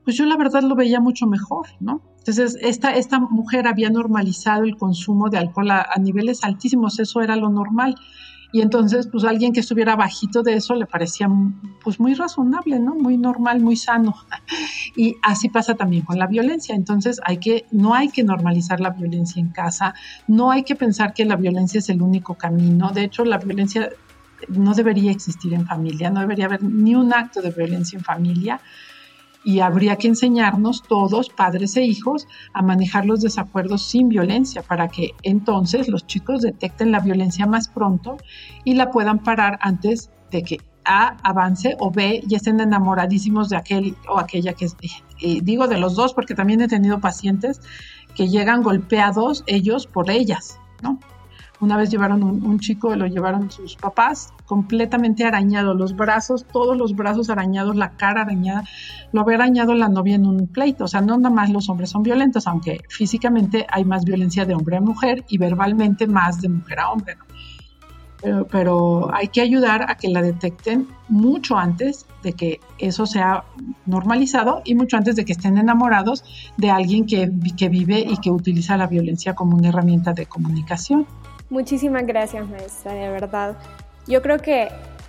pues 0.04 0.16
yo 0.16 0.24
la 0.26 0.36
verdad 0.36 0.62
lo 0.62 0.76
veía 0.76 1.00
mucho 1.00 1.26
mejor, 1.26 1.66
¿no? 1.80 2.00
Entonces, 2.26 2.58
esta, 2.60 2.96
esta 2.96 3.20
mujer 3.20 3.68
había 3.68 3.88
normalizado 3.88 4.64
el 4.64 4.76
consumo 4.76 5.30
de 5.30 5.38
alcohol 5.38 5.70
a, 5.70 5.86
niveles 6.00 6.42
altísimos, 6.42 6.98
eso 6.98 7.20
era 7.20 7.36
lo 7.36 7.50
normal. 7.50 7.94
Y 8.50 8.62
entonces, 8.62 9.06
pues 9.06 9.22
alguien 9.22 9.52
que 9.52 9.60
estuviera 9.60 9.94
bajito 9.94 10.42
de 10.42 10.54
eso 10.54 10.74
le 10.74 10.86
parecía 10.86 11.28
pues 11.84 12.00
muy 12.00 12.14
razonable, 12.14 12.80
¿no? 12.80 12.96
Muy 12.96 13.16
normal, 13.16 13.60
muy 13.60 13.76
sano. 13.76 14.16
Y 14.96 15.14
así 15.22 15.50
pasa 15.50 15.74
también 15.74 16.04
con 16.04 16.18
la 16.18 16.26
violencia. 16.26 16.74
Entonces, 16.74 17.20
hay 17.22 17.38
que, 17.38 17.66
no 17.70 17.94
hay 17.94 18.08
que 18.08 18.24
normalizar 18.24 18.80
la 18.80 18.90
violencia 18.90 19.38
en 19.38 19.50
casa, 19.50 19.94
no 20.26 20.50
hay 20.50 20.64
que 20.64 20.74
pensar 20.74 21.14
que 21.14 21.24
la 21.26 21.36
violencia 21.36 21.78
es 21.78 21.88
el 21.90 22.02
único 22.02 22.34
camino. 22.34 22.90
De 22.90 23.04
hecho, 23.04 23.24
la 23.24 23.38
violencia 23.38 23.90
no 24.48 24.74
debería 24.74 25.12
existir 25.12 25.54
en 25.54 25.64
familia, 25.64 26.10
no 26.10 26.20
debería 26.20 26.46
haber 26.46 26.64
ni 26.64 26.96
un 26.96 27.12
acto 27.12 27.40
de 27.40 27.50
violencia 27.50 27.98
en 27.98 28.04
familia 28.04 28.60
y 29.46 29.60
habría 29.60 29.94
que 29.94 30.08
enseñarnos 30.08 30.82
todos, 30.82 31.28
padres 31.28 31.76
e 31.76 31.84
hijos, 31.84 32.26
a 32.52 32.62
manejar 32.62 33.06
los 33.06 33.20
desacuerdos 33.20 33.86
sin 33.88 34.08
violencia 34.08 34.60
para 34.62 34.88
que 34.88 35.12
entonces 35.22 35.86
los 35.86 36.04
chicos 36.04 36.42
detecten 36.42 36.90
la 36.90 36.98
violencia 36.98 37.46
más 37.46 37.68
pronto 37.68 38.16
y 38.64 38.74
la 38.74 38.90
puedan 38.90 39.20
parar 39.20 39.60
antes 39.62 40.10
de 40.32 40.42
que 40.42 40.60
A 40.84 41.16
avance 41.22 41.76
o 41.78 41.92
B 41.92 42.24
ya 42.26 42.38
estén 42.38 42.58
enamoradísimos 42.58 43.48
de 43.48 43.56
aquel 43.56 43.96
o 44.08 44.18
aquella 44.18 44.52
que 44.52 44.64
es, 44.64 44.76
digo 45.44 45.68
de 45.68 45.78
los 45.78 45.94
dos 45.94 46.12
porque 46.12 46.34
también 46.34 46.60
he 46.60 46.66
tenido 46.66 47.00
pacientes 47.00 47.60
que 48.16 48.28
llegan 48.28 48.64
golpeados 48.64 49.44
ellos 49.46 49.86
por 49.86 50.10
ellas, 50.10 50.58
¿no? 50.82 50.98
Una 51.60 51.76
vez 51.76 51.90
llevaron 51.90 52.22
un, 52.22 52.58
chico, 52.58 52.94
lo 52.96 53.06
llevaron 53.06 53.50
sus 53.50 53.76
papás, 53.76 54.34
completamente 54.46 55.24
arañado, 55.24 55.74
los 55.74 55.94
brazos, 55.94 56.46
todos 56.50 56.76
los 56.76 56.94
brazos 56.94 57.28
arañados, 57.28 57.76
la 57.76 57.90
cara 57.90 58.22
arañada, 58.22 58.64
lo 59.12 59.20
había 59.20 59.36
arañado 59.36 59.74
la 59.74 59.88
novia 59.88 60.14
en 60.14 60.24
un 60.24 60.46
pleito. 60.46 60.84
O 60.84 60.88
sea, 60.88 61.00
no 61.02 61.18
nada 61.18 61.34
más 61.34 61.50
los 61.50 61.68
hombres 61.68 61.90
son 61.90 62.02
violentos, 62.02 62.46
aunque 62.46 62.80
físicamente 62.88 63.66
hay 63.68 63.84
más 63.84 64.04
violencia 64.04 64.44
de 64.46 64.54
hombre 64.54 64.76
a 64.76 64.80
mujer 64.80 65.24
y 65.28 65.38
verbalmente 65.38 66.06
más 66.06 66.40
de 66.40 66.48
mujer 66.48 66.80
a 66.80 66.90
hombre. 66.90 67.16
Pero, 68.22 68.46
pero, 68.46 69.14
hay 69.14 69.28
que 69.28 69.42
ayudar 69.42 69.90
a 69.90 69.96
que 69.96 70.08
la 70.08 70.22
detecten 70.22 70.88
mucho 71.08 71.58
antes 71.58 72.06
de 72.22 72.32
que 72.32 72.60
eso 72.78 73.04
sea 73.04 73.44
normalizado 73.84 74.62
y 74.64 74.74
mucho 74.74 74.96
antes 74.96 75.16
de 75.16 75.26
que 75.26 75.32
estén 75.32 75.58
enamorados 75.58 76.24
de 76.56 76.70
alguien 76.70 77.04
que, 77.04 77.30
que 77.58 77.68
vive 77.68 78.00
y 78.00 78.16
que 78.16 78.30
utiliza 78.30 78.76
la 78.78 78.86
violencia 78.86 79.34
como 79.34 79.54
una 79.54 79.68
herramienta 79.68 80.14
de 80.14 80.24
comunicación. 80.24 81.06
Muchísimas 81.50 82.06
gracias, 82.06 82.48
maestra, 82.48 82.92
de 82.94 83.08
verdad. 83.10 83.56
Yo 84.06 84.22
creo 84.22 84.38
que 84.38 84.68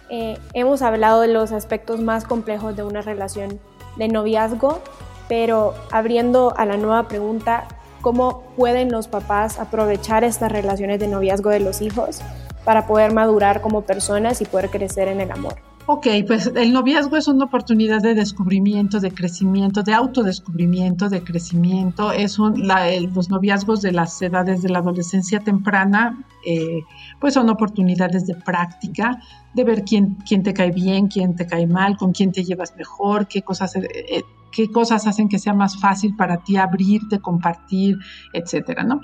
eh, 0.10 0.38
hemos 0.54 0.82
hablado 0.82 1.22
de 1.22 1.28
los 1.28 1.52
aspectos 1.52 2.00
más 2.02 2.26
complejos 2.26 2.76
de 2.76 2.84
una 2.84 3.02
relación 3.02 3.60
de 3.98 4.08
noviazgo, 4.08 4.80
pero 5.28 5.76
abriendo 5.92 6.54
a 6.58 6.66
la 6.66 6.78
nueva 6.78 7.08
pregunta, 7.08 7.68
¿cómo 8.02 8.44
pueden 8.56 8.92
los 8.92 9.08
papás 9.08 9.60
aprovechar 9.60 10.24
estas 10.24 10.52
relaciones 10.52 11.00
de 11.00 11.08
noviazgo 11.08 11.50
de 11.50 11.60
los 11.60 11.82
hijos 11.82 12.22
para 12.64 12.88
poder 12.88 13.14
madurar 13.14 13.62
como 13.62 13.82
personas 13.82 14.42
y 14.42 14.46
poder 14.46 14.70
crecer 14.70 15.08
en 15.10 15.22
el 15.22 15.32
amor? 15.32 15.56
Ok, 15.90 16.06
pues 16.28 16.52
el 16.54 16.74
noviazgo 16.74 17.16
es 17.16 17.30
una 17.30 17.46
oportunidad 17.46 18.02
de 18.02 18.14
descubrimiento, 18.14 19.00
de 19.00 19.10
crecimiento, 19.10 19.84
de 19.84 19.94
autodescubrimiento, 19.94 21.08
de 21.08 21.24
crecimiento. 21.24 22.12
Es 22.12 22.40
un, 22.40 22.68
los 23.14 23.30
noviazgos 23.30 23.82
de 23.82 23.94
las 23.94 24.22
edades 24.22 24.62
de 24.62 24.68
la 24.68 24.80
adolescencia 24.80 25.40
temprana, 25.40 26.26
eh, 26.46 26.82
pues 27.22 27.36
son 27.36 27.50
oportunidades 27.50 28.28
de 28.28 28.36
práctica, 28.36 29.22
de 29.56 29.64
ver 29.64 29.86
quién, 29.86 30.18
quién 30.28 30.44
te 30.44 30.54
cae 30.54 30.72
bien, 30.72 31.08
quién 31.08 31.38
te 31.38 31.48
cae 31.48 31.66
mal, 31.68 31.96
con 31.96 32.12
quién 32.12 32.34
te 32.34 32.44
llevas 32.44 32.76
mejor, 32.76 33.30
qué 33.30 33.42
cosas, 33.44 33.78
eh, 33.78 33.88
eh, 33.94 34.24
qué 34.52 34.70
cosas 34.70 35.08
hacen 35.08 35.30
que 35.30 35.40
sea 35.40 35.54
más 35.54 35.80
fácil 35.80 36.18
para 36.18 36.44
ti 36.44 36.58
abrirte, 36.58 37.20
compartir, 37.20 37.96
etcétera, 38.34 38.84
¿no? 38.84 39.00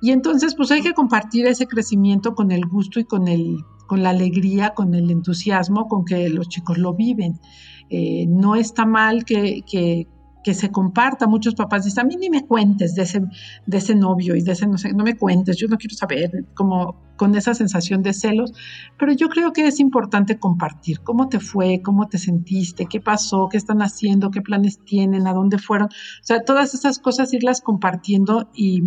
Y 0.00 0.12
entonces, 0.12 0.54
pues 0.54 0.70
hay 0.70 0.80
que 0.80 0.94
compartir 0.94 1.48
ese 1.48 1.66
crecimiento 1.66 2.36
con 2.36 2.52
el 2.52 2.66
gusto 2.66 3.00
y 3.00 3.04
con 3.04 3.26
el 3.26 3.64
con 3.90 4.04
la 4.04 4.10
alegría, 4.10 4.70
con 4.70 4.94
el 4.94 5.10
entusiasmo 5.10 5.88
con 5.88 6.04
que 6.04 6.28
los 6.28 6.48
chicos 6.48 6.78
lo 6.78 6.94
viven. 6.94 7.40
Eh, 7.88 8.24
no 8.28 8.54
está 8.54 8.86
mal 8.86 9.24
que, 9.24 9.62
que, 9.68 10.06
se 10.54 10.70
comparta. 10.70 11.26
Muchos 11.26 11.56
papás 11.56 11.86
dicen, 11.86 12.04
a 12.04 12.06
mí 12.06 12.14
ni 12.14 12.30
me 12.30 12.46
cuentes 12.46 12.94
de 12.94 13.02
ese, 13.02 13.22
de 13.66 13.78
ese 13.78 13.96
novio 13.96 14.36
y 14.36 14.42
de 14.42 14.52
ese, 14.52 14.68
no 14.68 14.78
sé, 14.78 14.92
no 14.92 15.02
me 15.02 15.16
cuentes, 15.16 15.56
yo 15.56 15.66
no 15.66 15.76
quiero 15.76 15.96
saber, 15.96 16.44
como 16.54 17.02
con 17.20 17.34
esa 17.34 17.52
sensación 17.52 18.02
de 18.02 18.14
celos. 18.14 18.54
Pero 18.98 19.12
yo 19.12 19.28
creo 19.28 19.52
que 19.52 19.66
es 19.66 19.78
importante 19.78 20.38
compartir 20.38 21.00
cómo 21.00 21.28
te 21.28 21.38
fue, 21.38 21.82
cómo 21.82 22.08
te 22.08 22.16
sentiste, 22.16 22.86
qué 22.86 22.98
pasó, 22.98 23.50
qué 23.50 23.58
están 23.58 23.82
haciendo, 23.82 24.30
qué 24.30 24.40
planes 24.40 24.78
tienen, 24.86 25.26
a 25.26 25.34
dónde 25.34 25.58
fueron. 25.58 25.88
O 25.88 26.24
sea, 26.24 26.42
todas 26.42 26.72
esas 26.72 26.98
cosas 26.98 27.34
irlas 27.34 27.60
compartiendo 27.60 28.48
y, 28.54 28.84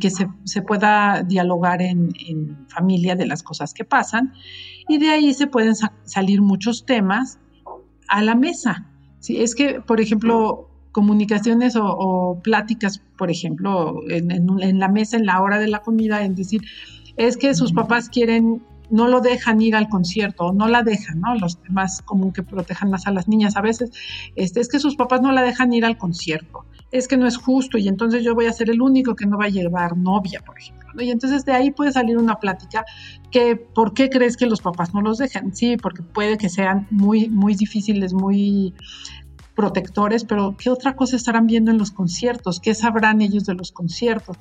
que 0.00 0.10
se, 0.10 0.62
pueda 0.62 1.22
dialogar 1.22 1.80
en, 1.80 2.08
en, 2.26 2.66
familia 2.66 3.14
de 3.14 3.26
las 3.26 3.44
cosas 3.44 3.72
que 3.72 3.84
pasan. 3.84 4.32
Y 4.88 4.98
de 4.98 5.10
ahí 5.10 5.32
se 5.32 5.46
pueden 5.46 5.74
salir 6.02 6.42
muchos 6.42 6.86
temas 6.86 7.38
a 8.08 8.20
la 8.20 8.34
mesa. 8.34 8.90
Sí, 9.20 9.40
es 9.40 9.54
que, 9.54 9.80
por 9.80 10.00
ejemplo, 10.00 10.68
comunicaciones 10.96 11.76
o, 11.78 12.40
pláticas, 12.42 13.02
por 13.18 13.30
ejemplo, 13.30 14.00
en, 14.08 14.78
la 14.78 14.88
mesa, 14.88 15.18
en 15.18 15.26
la 15.26 15.42
hora 15.42 15.58
de 15.58 15.68
la 15.68 15.82
comida, 15.82 16.24
en 16.24 16.34
decir, 16.34 16.62
es 17.16 17.36
que 17.36 17.54
sus 17.54 17.72
papás 17.72 18.08
quieren, 18.08 18.62
no 18.90 19.08
lo 19.08 19.20
dejan 19.20 19.60
ir 19.60 19.74
al 19.74 19.88
concierto, 19.88 20.46
o 20.46 20.52
no 20.52 20.68
la 20.68 20.82
dejan, 20.82 21.20
¿no? 21.20 21.34
Los 21.34 21.60
temas 21.62 22.02
común 22.02 22.32
que 22.32 22.42
protejan 22.42 22.90
más 22.90 23.06
a 23.06 23.10
las 23.10 23.28
niñas 23.28 23.56
a 23.56 23.60
veces, 23.60 23.90
este, 24.36 24.60
es 24.60 24.68
que 24.68 24.78
sus 24.78 24.96
papás 24.96 25.22
no 25.22 25.32
la 25.32 25.42
dejan 25.42 25.72
ir 25.72 25.84
al 25.84 25.98
concierto, 25.98 26.64
es 26.92 27.08
que 27.08 27.16
no 27.16 27.26
es 27.26 27.36
justo 27.36 27.78
y 27.78 27.88
entonces 27.88 28.22
yo 28.22 28.34
voy 28.34 28.46
a 28.46 28.52
ser 28.52 28.70
el 28.70 28.80
único 28.80 29.16
que 29.16 29.26
no 29.26 29.38
va 29.38 29.46
a 29.46 29.50
llevar 29.50 29.96
novia, 29.96 30.40
por 30.44 30.58
ejemplo. 30.58 31.02
Y 31.02 31.10
entonces 31.10 31.44
de 31.44 31.52
ahí 31.52 31.70
puede 31.70 31.92
salir 31.92 32.16
una 32.16 32.36
plática 32.36 32.84
que, 33.30 33.56
¿por 33.56 33.92
qué 33.92 34.08
crees 34.08 34.36
que 34.36 34.46
los 34.46 34.60
papás 34.60 34.94
no 34.94 35.02
los 35.02 35.18
dejan? 35.18 35.54
Sí, 35.54 35.76
porque 35.76 36.02
puede 36.02 36.38
que 36.38 36.48
sean 36.48 36.86
muy, 36.90 37.28
muy 37.28 37.54
difíciles, 37.54 38.14
muy 38.14 38.72
protectores, 39.56 40.24
pero 40.24 40.54
¿qué 40.56 40.70
otra 40.70 40.94
cosa 40.94 41.16
estarán 41.16 41.46
viendo 41.46 41.72
en 41.72 41.78
los 41.78 41.90
conciertos? 41.90 42.60
¿Qué 42.60 42.74
sabrán 42.74 43.22
ellos 43.22 43.46
de 43.46 43.54
los 43.54 43.72
conciertos? 43.72 44.36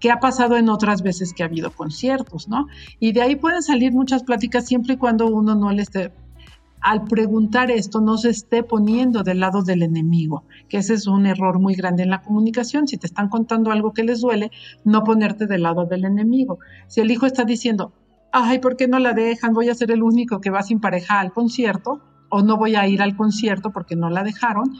¿Qué 0.00 0.10
ha 0.10 0.18
pasado 0.18 0.56
en 0.56 0.68
otras 0.70 1.02
veces 1.02 1.32
que 1.32 1.44
ha 1.44 1.46
habido 1.46 1.70
conciertos, 1.70 2.48
no? 2.48 2.66
Y 2.98 3.12
de 3.12 3.22
ahí 3.22 3.36
pueden 3.36 3.62
salir 3.62 3.92
muchas 3.92 4.24
pláticas 4.24 4.66
siempre 4.66 4.94
y 4.94 4.96
cuando 4.96 5.26
uno 5.26 5.54
no 5.54 5.70
le 5.70 5.82
esté 5.82 6.12
al 6.80 7.04
preguntar 7.04 7.70
esto 7.70 8.02
no 8.02 8.18
se 8.18 8.28
esté 8.28 8.62
poniendo 8.62 9.22
del 9.22 9.40
lado 9.40 9.62
del 9.62 9.82
enemigo, 9.82 10.44
que 10.68 10.76
ese 10.76 10.92
es 10.92 11.06
un 11.06 11.24
error 11.24 11.58
muy 11.58 11.74
grande 11.74 12.02
en 12.02 12.10
la 12.10 12.20
comunicación. 12.20 12.86
Si 12.86 12.98
te 12.98 13.06
están 13.06 13.30
contando 13.30 13.70
algo 13.70 13.94
que 13.94 14.04
les 14.04 14.20
duele, 14.20 14.50
no 14.84 15.02
ponerte 15.02 15.46
del 15.46 15.62
lado 15.62 15.86
del 15.86 16.04
enemigo. 16.04 16.58
Si 16.86 17.00
el 17.00 17.10
hijo 17.10 17.24
está 17.24 17.44
diciendo, 17.44 17.94
ay, 18.32 18.58
¿por 18.58 18.76
qué 18.76 18.86
no 18.86 18.98
la 18.98 19.14
dejan? 19.14 19.54
Voy 19.54 19.70
a 19.70 19.74
ser 19.74 19.92
el 19.92 20.02
único 20.02 20.42
que 20.42 20.50
va 20.50 20.62
sin 20.62 20.78
pareja 20.78 21.20
al 21.20 21.32
concierto, 21.32 22.02
o 22.28 22.42
no 22.42 22.56
voy 22.56 22.74
a 22.76 22.86
ir 22.88 23.02
al 23.02 23.16
concierto 23.16 23.70
porque 23.70 23.96
no 23.96 24.10
la 24.10 24.22
dejaron. 24.22 24.78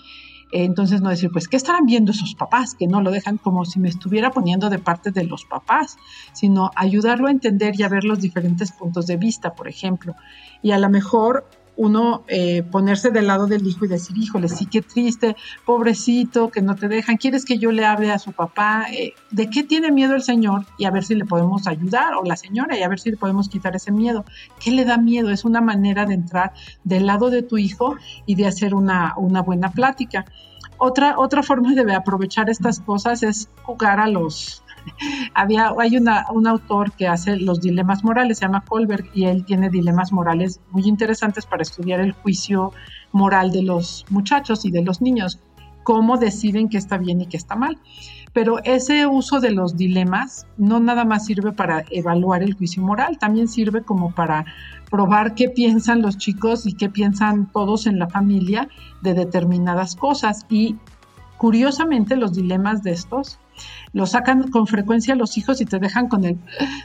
Entonces 0.53 1.01
no 1.01 1.09
decir, 1.09 1.31
pues, 1.33 1.49
¿qué 1.49 1.57
estarán 1.57 1.85
viendo 1.85 2.13
esos 2.13 2.37
papás 2.37 2.75
que 2.75 2.87
no 2.87 3.01
lo 3.01 3.11
dejan 3.11 3.39
como 3.39 3.65
si 3.65 3.81
me 3.81 3.89
estuviera 3.89 4.31
poniendo 4.31 4.71
de 4.71 4.79
parte 4.79 5.11
de 5.11 5.25
los 5.25 5.45
papás? 5.45 5.97
Sino 6.33 6.71
ayudarlo 6.77 7.27
a 7.27 7.33
entender 7.33 7.75
y 7.79 7.83
a 7.83 7.89
ver 7.89 8.05
los 8.05 8.21
diferentes 8.21 8.71
puntos 8.71 9.07
de 9.07 9.17
vista, 9.17 9.55
por 9.55 9.67
ejemplo. 9.67 10.15
Y 10.63 10.71
a 10.71 10.79
lo 10.79 10.89
mejor 10.91 11.45
uno 11.77 12.25
eh, 12.29 12.63
ponerse 12.63 13.11
del 13.11 13.27
lado 13.27 13.47
del 13.47 13.67
hijo 13.67 13.85
y 13.85 13.89
decir, 13.89 14.17
híjole, 14.17 14.49
sí, 14.49 14.67
qué 14.67 14.83
triste, 14.83 15.37
pobrecito, 15.65 16.51
que 16.51 16.63
no 16.63 16.77
te 16.77 16.89
dejan, 16.89 17.17
quieres 17.17 17.45
que 17.45 17.59
yo 17.59 17.73
le 17.73 17.85
hable 17.85 18.11
a 18.11 18.19
su 18.19 18.33
papá, 18.33 18.87
eh, 18.93 19.15
¿de 19.31 19.51
qué 19.51 19.63
tiene 19.63 19.91
miedo 19.91 20.15
el 20.15 20.23
señor? 20.23 20.67
Y 20.79 20.85
a 20.85 20.91
ver 20.91 21.05
si 21.05 21.15
le 21.15 21.25
podemos 21.25 21.67
ayudar, 21.67 22.15
o 22.15 22.25
la 22.25 22.37
señora, 22.37 22.79
y 22.79 22.83
a 22.83 22.89
ver 22.89 23.01
si 23.01 23.11
le 23.11 23.17
podemos 23.17 23.49
quitar 23.49 23.75
ese 23.77 23.93
miedo. 23.93 24.25
¿Qué 24.61 24.71
le 24.71 24.85
da 24.85 24.99
miedo? 24.99 25.31
Es 25.31 25.45
una 25.45 25.61
manera 25.61 26.07
de 26.07 26.15
entrar 26.15 26.53
del 26.85 27.07
lado 27.07 27.31
de 27.31 27.43
tu 27.43 27.59
hijo 27.59 27.97
y 28.27 28.35
de 28.35 28.47
hacer 28.47 28.75
una, 28.75 29.15
una 29.17 29.43
buena 29.43 29.71
plática. 29.71 30.25
Otra, 30.79 31.19
otra 31.19 31.43
forma 31.43 31.73
de 31.75 31.95
aprovechar 31.95 32.51
estas 32.51 32.81
cosas 32.81 33.23
es 33.23 33.49
jugar 33.63 34.01
a 34.01 34.09
los, 34.09 34.64
había, 35.35 35.73
hay 35.79 35.97
una, 35.97 36.27
un 36.33 36.47
autor 36.47 36.93
que 36.93 37.07
hace 37.07 37.37
los 37.37 37.61
dilemas 37.61 38.05
morales, 38.05 38.39
se 38.39 38.47
llama 38.47 38.65
Colbert, 38.67 39.07
y 39.15 39.25
él 39.25 39.45
tiene 39.45 39.71
dilemas 39.71 40.13
morales 40.13 40.61
muy 40.71 40.85
interesantes 40.85 41.47
para 41.47 41.63
estudiar 41.63 42.01
el 42.01 42.13
juicio 42.13 42.73
moral 43.13 43.51
de 43.53 43.63
los 43.63 44.05
muchachos 44.11 44.65
y 44.65 44.71
de 44.71 44.83
los 44.83 45.01
niños, 45.01 45.41
cómo 45.85 46.17
deciden 46.17 46.69
qué 46.69 46.79
está 46.79 46.99
bien 46.99 47.21
y 47.21 47.27
qué 47.27 47.37
está 47.37 47.55
mal. 47.55 47.79
Pero 48.33 48.59
ese 48.65 49.07
uso 49.07 49.39
de 49.39 49.53
los 49.53 49.77
dilemas 49.77 50.47
no 50.59 50.81
nada 50.81 51.05
más 51.05 51.27
sirve 51.27 51.53
para 51.53 51.85
evaluar 51.91 52.43
el 52.43 52.55
juicio 52.55 52.83
moral, 52.83 53.17
también 53.19 53.47
sirve 53.47 53.83
como 53.83 54.13
para 54.13 54.45
probar 54.91 55.35
qué 55.35 55.49
piensan 55.49 56.03
los 56.03 56.19
chicos 56.19 56.67
y 56.67 56.73
qué 56.73 56.89
piensan 56.89 57.51
todos 57.53 57.87
en 57.87 58.01
la 58.01 58.09
familia 58.09 58.69
de 59.03 59.15
determinadas 59.15 59.95
cosas. 59.95 60.47
Y 60.49 60.77
curiosamente 61.39 62.17
los 62.17 62.33
dilemas 62.35 62.83
de 62.83 62.91
estos 62.93 63.39
lo 63.93 64.07
sacan 64.07 64.51
con 64.51 64.67
frecuencia 64.67 65.15
los 65.15 65.37
hijos 65.39 65.61
y 65.61 65.65
te 65.65 65.79
dejan 65.79 66.09
con, 66.09 66.25
el, 66.25 66.39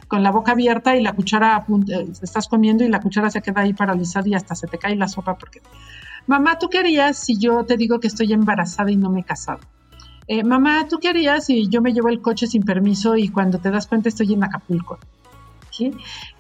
con 0.08 0.23
la 0.23 0.32
boca 0.32 0.51
abierta 0.53 0.95
y 0.95 1.01
la 1.01 1.13
cuchara, 1.13 1.65
eh, 1.88 2.08
estás 2.21 2.47
comiendo 2.47 2.84
y 2.84 2.89
la 2.89 3.01
cuchara 3.01 3.29
se 3.29 3.41
queda 3.41 3.62
ahí 3.62 3.73
paralizada 3.73 4.27
y 4.27 4.36
hasta 4.36 4.55
se 4.55 4.67
te 4.67 4.77
cae 4.77 4.95
la 4.95 5.08
sopa 5.08 5.36
porque, 5.36 5.62
mamá, 6.27 6.60
¿tú 6.60 6.69
qué 6.69 6.79
harías 6.79 7.17
si 7.17 7.38
yo 7.38 7.63
te 7.65 7.77
digo 7.77 7.99
que 7.99 8.08
estoy 8.08 8.34
embarazada 8.34 8.91
y 8.91 8.97
no 8.97 9.10
me 9.10 9.21
he 9.21 9.23
casado? 9.23 9.60
Eh, 10.27 10.43
mamá, 10.43 10.86
¿tú 10.88 10.99
qué 10.99 11.10
harías 11.10 11.47
si 11.47 11.67
yo 11.69 11.82
me 11.82 11.91
llevo 11.91 12.10
el 12.10 12.21
coche 12.21 12.45
sin 12.45 12.62
permiso 12.62 13.15
y 13.15 13.29
cuando 13.29 13.58
te 13.58 13.71
das 13.71 13.88
cuenta 13.88 14.10
estoy 14.10 14.34
en 14.34 14.43
Acapulco? 14.43 14.99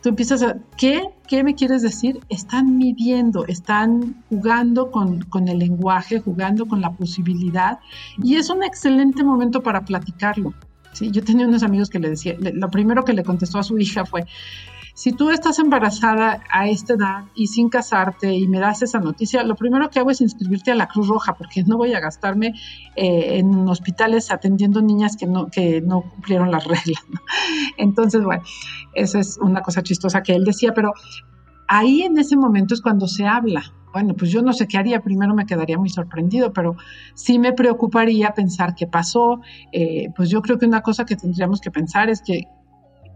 Tú 0.01 0.09
empiezas 0.09 0.43
a, 0.43 0.57
¿qué? 0.77 1.03
¿Qué 1.27 1.43
me 1.43 1.55
quieres 1.55 1.81
decir? 1.81 2.19
Están 2.29 2.77
midiendo, 2.77 3.45
están 3.47 4.23
jugando 4.29 4.91
con, 4.91 5.21
con, 5.23 5.47
el 5.47 5.59
lenguaje, 5.59 6.19
jugando 6.19 6.65
con 6.65 6.81
la 6.81 6.91
posibilidad 6.91 7.79
y 8.21 8.35
es 8.35 8.49
un 8.49 8.63
excelente 8.63 9.23
momento 9.23 9.61
para 9.61 9.81
platicarlo. 9.85 10.53
¿sí? 10.93 11.11
Yo 11.11 11.23
tenía 11.23 11.47
unos 11.47 11.63
amigos 11.63 11.89
que 11.89 11.99
le 11.99 12.09
decía, 12.09 12.35
lo 12.39 12.69
primero 12.69 13.03
que 13.03 13.13
le 13.13 13.23
contestó 13.23 13.59
a 13.59 13.63
su 13.63 13.77
hija 13.77 14.05
fue, 14.05 14.25
si 14.99 15.13
tú 15.13 15.29
estás 15.29 15.59
embarazada 15.59 16.43
a 16.51 16.67
esta 16.67 16.95
edad 16.95 17.23
y 17.33 17.47
sin 17.47 17.69
casarte 17.69 18.33
y 18.33 18.49
me 18.49 18.59
das 18.59 18.81
esa 18.81 18.99
noticia, 18.99 19.43
lo 19.43 19.55
primero 19.55 19.89
que 19.89 19.97
hago 19.97 20.11
es 20.11 20.19
inscribirte 20.19 20.71
a 20.71 20.75
la 20.75 20.89
Cruz 20.89 21.07
Roja 21.07 21.35
porque 21.35 21.63
no 21.63 21.77
voy 21.77 21.93
a 21.93 22.01
gastarme 22.01 22.47
eh, 22.97 23.37
en 23.37 23.65
hospitales 23.69 24.29
atendiendo 24.29 24.81
niñas 24.81 25.15
que 25.15 25.25
no, 25.25 25.47
que 25.47 25.79
no 25.79 26.01
cumplieron 26.01 26.51
las 26.51 26.65
reglas. 26.67 27.01
Entonces, 27.77 28.21
bueno, 28.25 28.43
esa 28.93 29.19
es 29.19 29.37
una 29.41 29.61
cosa 29.61 29.83
chistosa 29.83 30.21
que 30.21 30.35
él 30.35 30.43
decía, 30.43 30.73
pero 30.73 30.91
ahí 31.69 32.01
en 32.01 32.17
ese 32.17 32.35
momento 32.35 32.73
es 32.73 32.81
cuando 32.81 33.07
se 33.07 33.25
habla. 33.25 33.63
Bueno, 33.93 34.15
pues 34.15 34.31
yo 34.31 34.41
no 34.41 34.51
sé 34.51 34.67
qué 34.67 34.77
haría, 34.77 34.99
primero 34.99 35.33
me 35.33 35.45
quedaría 35.45 35.77
muy 35.77 35.89
sorprendido, 35.89 36.51
pero 36.51 36.75
sí 37.13 37.39
me 37.39 37.53
preocuparía 37.53 38.31
pensar 38.31 38.75
qué 38.75 38.85
pasó. 38.85 39.39
Eh, 39.71 40.09
pues 40.13 40.29
yo 40.29 40.41
creo 40.41 40.59
que 40.59 40.65
una 40.65 40.81
cosa 40.81 41.05
que 41.05 41.15
tendríamos 41.15 41.61
que 41.61 41.71
pensar 41.71 42.09
es 42.09 42.21
que 42.21 42.49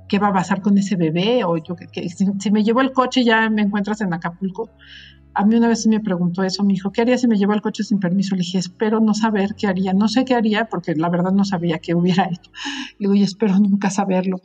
qué 0.07 0.19
va 0.19 0.29
a 0.29 0.33
pasar 0.33 0.61
con 0.61 0.77
ese 0.77 0.95
bebé, 0.95 1.43
o 1.43 1.57
yo 1.57 1.75
que, 1.75 2.09
si, 2.09 2.51
me 2.51 2.63
llevo 2.63 2.81
el 2.81 2.91
coche 2.91 3.23
ya 3.23 3.49
me 3.49 3.61
encuentras 3.61 4.01
en 4.01 4.13
Acapulco. 4.13 4.69
A 5.35 5.45
mí 5.45 5.55
una 5.55 5.67
vez 5.67 5.87
me 5.87 5.99
preguntó 5.99 6.43
eso, 6.43 6.63
me 6.63 6.73
dijo, 6.73 6.91
¿qué 6.91 7.01
haría 7.01 7.17
si 7.17 7.27
me 7.27 7.37
llevo 7.37 7.53
el 7.53 7.61
coche 7.61 7.83
sin 7.83 7.99
permiso? 7.99 8.35
Le 8.35 8.41
dije, 8.41 8.59
espero 8.59 8.99
no 8.99 9.15
saber 9.15 9.55
qué 9.55 9.67
haría, 9.67 9.93
no 9.93 10.07
sé 10.07 10.25
qué 10.25 10.35
haría 10.35 10.65
porque 10.65 10.93
la 10.93 11.09
verdad 11.09 11.31
no 11.31 11.43
sabía 11.43 11.79
qué 11.79 11.95
hubiera 11.95 12.25
hecho. 12.25 12.51
Le 12.99 13.07
digo, 13.07 13.15
y 13.15 13.23
espero 13.23 13.57
nunca 13.57 13.89
saberlo. 13.89 14.39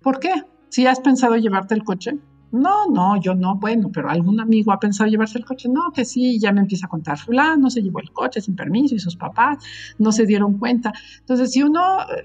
¿Por 0.00 0.20
qué? 0.20 0.32
Si 0.68 0.86
has 0.86 1.00
pensado 1.00 1.36
llevarte 1.36 1.74
el 1.74 1.82
coche, 1.82 2.18
no, 2.50 2.86
no, 2.86 3.20
yo 3.20 3.34
no, 3.34 3.56
bueno, 3.56 3.90
pero 3.92 4.08
algún 4.08 4.40
amigo 4.40 4.72
ha 4.72 4.80
pensado 4.80 5.10
llevarse 5.10 5.38
el 5.38 5.44
coche, 5.44 5.68
no, 5.68 5.92
que 5.92 6.04
sí, 6.04 6.38
ya 6.38 6.50
me 6.52 6.60
empieza 6.60 6.86
a 6.86 6.88
contar 6.88 7.18
fulano, 7.18 7.68
se 7.68 7.82
llevó 7.82 8.00
el 8.00 8.10
coche 8.10 8.40
sin 8.40 8.56
permiso 8.56 8.94
y 8.94 8.98
sus 8.98 9.16
papás 9.16 9.58
no 9.98 10.12
se 10.12 10.24
dieron 10.24 10.58
cuenta. 10.58 10.92
Entonces, 11.20 11.52
si 11.52 11.62
uno 11.62 12.00
eh, 12.00 12.22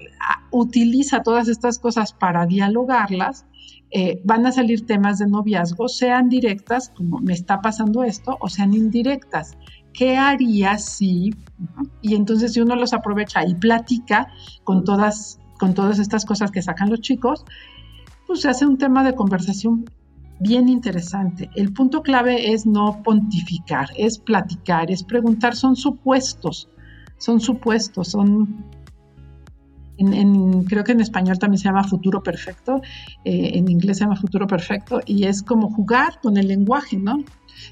utiliza 0.50 1.22
todas 1.22 1.48
estas 1.48 1.78
cosas 1.78 2.12
para 2.14 2.46
dialogarlas, 2.46 3.44
eh, 3.90 4.20
van 4.24 4.46
a 4.46 4.52
salir 4.52 4.86
temas 4.86 5.18
de 5.18 5.26
noviazgo, 5.26 5.88
sean 5.88 6.28
directas, 6.28 6.90
como 6.96 7.20
me 7.20 7.34
está 7.34 7.60
pasando 7.60 8.02
esto, 8.02 8.38
o 8.40 8.48
sean 8.48 8.72
indirectas. 8.72 9.56
¿Qué 9.92 10.16
haría 10.16 10.78
si? 10.78 11.34
Y 12.02 12.14
entonces 12.14 12.54
si 12.54 12.60
uno 12.60 12.76
los 12.76 12.92
aprovecha 12.92 13.46
y 13.46 13.54
platica 13.54 14.28
con 14.64 14.84
todas, 14.84 15.38
con 15.60 15.74
todas 15.74 15.98
estas 15.98 16.24
cosas 16.24 16.50
que 16.50 16.62
sacan 16.62 16.90
los 16.90 17.02
chicos, 17.02 17.44
pues 18.26 18.40
se 18.40 18.48
hace 18.48 18.66
un 18.66 18.78
tema 18.78 19.04
de 19.04 19.14
conversación 19.14 19.84
bien 20.40 20.68
interesante. 20.68 21.50
El 21.54 21.72
punto 21.72 22.02
clave 22.02 22.52
es 22.52 22.66
no 22.66 23.02
pontificar, 23.02 23.88
es 23.96 24.18
platicar, 24.18 24.90
es 24.90 25.02
preguntar, 25.02 25.54
son 25.54 25.76
supuestos, 25.76 26.68
son 27.18 27.40
supuestos, 27.40 28.08
son 28.08 28.64
creo 30.66 30.84
que 30.84 30.92
en 30.92 31.00
español 31.00 31.38
también 31.38 31.58
se 31.58 31.64
llama 31.64 31.84
futuro 31.84 32.22
perfecto, 32.22 32.80
eh, 33.24 33.52
en 33.54 33.68
inglés 33.70 33.98
se 33.98 34.04
llama 34.04 34.16
futuro 34.16 34.46
perfecto, 34.46 35.00
y 35.06 35.24
es 35.24 35.42
como 35.42 35.70
jugar 35.70 36.20
con 36.20 36.36
el 36.36 36.48
lenguaje, 36.48 36.96
¿no? 36.96 37.22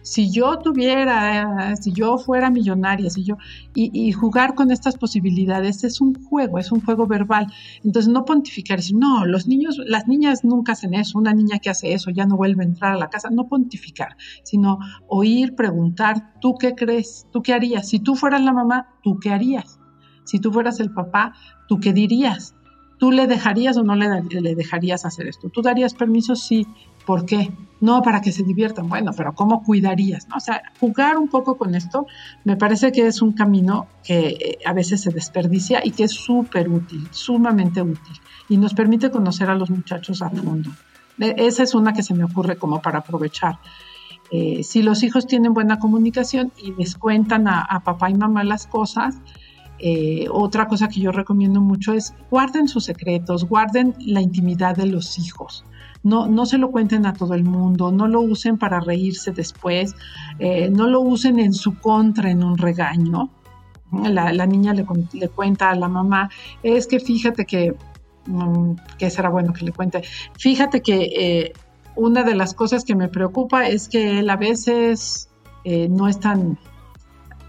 Si 0.03 0.31
yo 0.31 0.59
tuviera, 0.59 1.77
si 1.77 1.93
yo 1.93 2.19
fuera 2.19 2.51
millonaria, 2.51 3.11
si 3.11 3.25
yo, 3.25 3.37
y, 3.75 4.13
jugar 4.13 4.55
con 4.55 4.71
estas 4.71 4.97
posibilidades 4.97 5.85
es 5.85 6.01
un 6.01 6.15
juego, 6.15 6.59
es 6.59 6.73
un 6.73 6.81
juego 6.81 7.07
verbal. 7.07 7.47
Entonces 7.85 8.13
no 8.13 8.25
pontificar, 8.25 8.79
decir, 8.79 8.97
no, 8.97 9.25
los 9.27 9.47
niños, 9.47 9.79
las 9.87 10.07
niñas 10.09 10.45
nunca 10.45 10.73
hacen 10.73 10.95
eso, 10.95 11.19
una 11.19 11.35
niña 11.35 11.59
que 11.59 11.71
hace 11.71 11.93
eso 11.93 12.11
ya 12.11 12.27
no 12.27 12.37
vuelve 12.37 12.63
a 12.65 12.67
entrar 12.67 12.93
a 12.93 12.99
la 12.99 13.11
casa, 13.11 13.31
no 13.31 13.49
pontificar, 13.49 14.17
sino 14.43 14.79
oír, 15.09 15.55
preguntar, 15.55 16.35
¿tú 16.41 16.57
qué 16.59 16.75
crees? 16.75 17.27
¿Tú 17.33 17.43
qué 17.43 17.55
harías? 17.55 17.89
Si 17.89 18.01
tú 18.01 18.15
fueras 18.15 18.43
la 18.43 18.53
mamá, 18.53 18.89
¿tú 19.03 19.19
qué 19.19 19.31
harías? 19.31 19.79
Si 20.25 20.39
tú 20.39 20.53
fueras 20.53 20.81
el 20.81 20.93
papá, 20.93 21.35
¿tú 21.69 21.81
qué 21.81 21.93
dirías? 21.93 22.55
¿Tú 22.99 23.11
le 23.11 23.27
dejarías 23.27 23.77
o 23.77 23.83
no 23.83 23.97
le, 23.97 24.55
dejarías 24.55 25.05
hacer 25.05 25.27
esto? 25.27 25.49
¿Tú 25.49 25.61
darías 25.61 25.95
permiso? 25.95 26.37
Sí. 26.37 26.67
¿Por 27.07 27.27
qué? 27.27 27.53
No, 27.81 28.01
para 28.03 28.21
que 28.21 28.31
se 28.31 28.45
diviertan. 28.45 28.89
Bueno, 28.89 29.13
pero 29.17 29.35
¿cómo 29.35 29.63
cuidarías? 29.65 30.29
O 30.37 30.41
sea, 30.41 30.63
jugar 30.79 31.17
un 31.19 31.29
poco 31.29 31.57
con 31.57 31.75
esto 31.75 32.07
me 32.45 32.57
parece 32.57 32.93
que 32.93 33.07
es 33.07 33.23
un 33.23 33.33
camino 33.33 33.89
que 34.05 34.29
eh, 34.29 34.59
a 34.65 34.73
veces 34.73 35.01
se 35.01 35.11
desperdicia 35.11 35.81
y 35.85 35.91
que 35.91 36.05
es 36.05 36.13
súper 36.13 36.69
útil, 36.69 37.09
sumamente 37.11 37.83
útil. 37.83 38.17
Y 38.49 38.57
nos 38.57 38.75
permite 38.75 39.11
conocer 39.11 39.51
a 39.51 39.57
los 39.57 39.71
muchachos 39.71 40.23
a 40.23 40.31
fondo. 40.31 40.71
E, 41.19 41.35
esa 41.39 41.65
es 41.65 41.75
una 41.75 41.93
que 41.93 42.05
se 42.05 42.15
me 42.15 42.25
ocurre 42.25 42.57
como 42.57 42.81
para 42.81 43.01
aprovechar. 43.01 43.59
Eh, 44.31 44.63
si 44.63 44.83
los 44.83 45.03
hijos 45.03 45.27
tienen 45.27 45.53
buena 45.53 45.79
comunicación 45.79 46.53
y 46.63 46.73
les 46.73 46.95
cuentan 46.95 47.49
a 47.49 47.81
papá 47.85 48.09
y 48.11 48.15
mamá 48.15 48.45
las 48.45 48.67
cosas, 48.67 49.17
eh, 49.85 50.29
otra 50.31 50.69
cosa 50.69 50.89
que 50.89 51.01
yo 51.01 51.11
recomiendo 51.11 51.61
mucho 51.61 51.93
es 51.93 52.15
guarden 52.31 52.69
sus 52.69 52.85
secretos, 52.85 53.45
guarden 53.45 53.97
la 53.99 54.21
intimidad 54.21 54.77
de 54.77 54.87
los 54.87 55.19
hijos. 55.19 55.65
No, 56.03 56.27
no 56.27 56.47
se 56.47 56.59
lo 56.59 56.71
cuenten 56.71 57.07
a 57.07 57.13
todo 57.13 57.35
el 57.35 57.45
mundo, 57.45 57.93
no 57.93 58.09
lo 58.09 58.21
usen 58.21 58.59
para 58.59 58.81
reírse 58.81 59.31
después, 59.31 59.95
eh, 60.39 60.69
no 60.69 60.89
lo 60.89 61.01
usen 61.01 61.39
en 61.39 61.53
su 61.53 61.79
contra 61.79 62.31
en 62.31 62.43
un 62.43 62.59
regaño. 62.59 63.31
La, 63.93 64.47
niña 64.47 64.73
le, 64.73 64.87
cuenta 65.29 65.71
a 65.71 65.75
la 65.75 65.87
mamá, 65.87 66.31
es 66.63 66.87
que 66.87 66.99
fíjate 66.99 67.45
que, 67.45 67.75
mm, 68.27 68.73
que 68.99 69.11
será 69.11 69.29
bueno 69.29 69.53
que 69.53 69.67
le 69.67 69.73
cuente, 69.73 70.03
fíjate 70.39 70.81
que 70.81 71.11
eh, 71.15 71.53
una 71.95 72.23
de 72.23 72.35
las 72.35 72.55
cosas 72.55 72.85
que 72.85 72.97
me 72.97 73.09
preocupa 73.09 73.69
es 73.69 73.89
que 73.89 74.21
él 74.21 74.31
a 74.31 74.37
veces 74.37 75.29
no 75.65 76.09
es 76.09 76.19
tan 76.19 76.59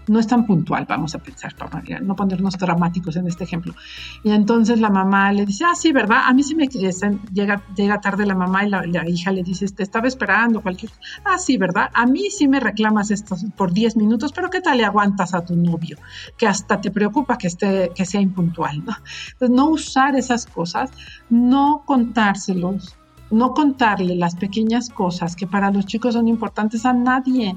no 0.06 0.18
es 0.18 0.26
tan 0.26 0.46
puntual, 0.46 0.86
vamos 0.88 1.14
a 1.14 1.18
pensar, 1.18 1.54
para 1.56 1.82
no 2.00 2.16
ponernos 2.16 2.58
dramáticos 2.58 3.16
en 3.16 3.26
este 3.26 3.44
ejemplo. 3.44 3.74
Y 4.22 4.30
entonces 4.30 4.80
la 4.80 4.90
mamá 4.90 5.32
le 5.32 5.46
dice, 5.46 5.64
ah, 5.64 5.74
sí, 5.74 5.92
¿verdad? 5.92 6.22
A 6.24 6.34
mí 6.34 6.42
sí 6.42 6.54
me 6.54 6.68
llega, 6.68 7.62
llega 7.74 8.00
tarde 8.00 8.26
la 8.26 8.34
mamá 8.34 8.64
y 8.64 8.70
la, 8.70 9.08
hija 9.08 9.32
le 9.32 9.42
dice, 9.42 9.66
te 9.68 9.82
estaba 9.82 10.08
esperando 10.08 10.60
cualquier 10.60 10.92
Ah, 11.24 11.38
sí, 11.38 11.56
¿verdad? 11.56 11.90
A 11.94 12.06
mí 12.06 12.30
sí 12.30 12.48
me 12.48 12.60
reclamas 12.60 13.10
esto 13.10 13.36
por 13.56 13.72
10 13.72 13.96
minutos, 13.96 14.32
pero 14.32 14.50
¿qué 14.50 14.60
tal 14.60 14.78
le 14.78 14.84
aguantas 14.84 15.34
a 15.34 15.44
tu 15.44 15.56
novio? 15.56 15.98
Que 16.36 16.46
hasta 16.46 16.80
te 16.80 16.90
preocupa 16.90 17.38
que, 17.38 17.46
esté, 17.46 17.90
que 17.94 18.04
sea 18.04 18.20
impuntual, 18.20 18.84
¿no? 18.84 18.96
Entonces, 19.32 19.56
no 19.56 19.68
usar 19.68 20.16
esas 20.16 20.46
cosas, 20.46 20.90
no 21.30 21.82
contárselos, 21.86 22.96
no 23.30 23.54
contarle 23.54 24.14
las 24.14 24.36
pequeñas 24.36 24.90
cosas 24.90 25.34
que 25.34 25.46
para 25.46 25.70
los 25.70 25.86
chicos 25.86 26.14
son 26.14 26.28
importantes 26.28 26.84
a 26.86 26.92
nadie 26.92 27.56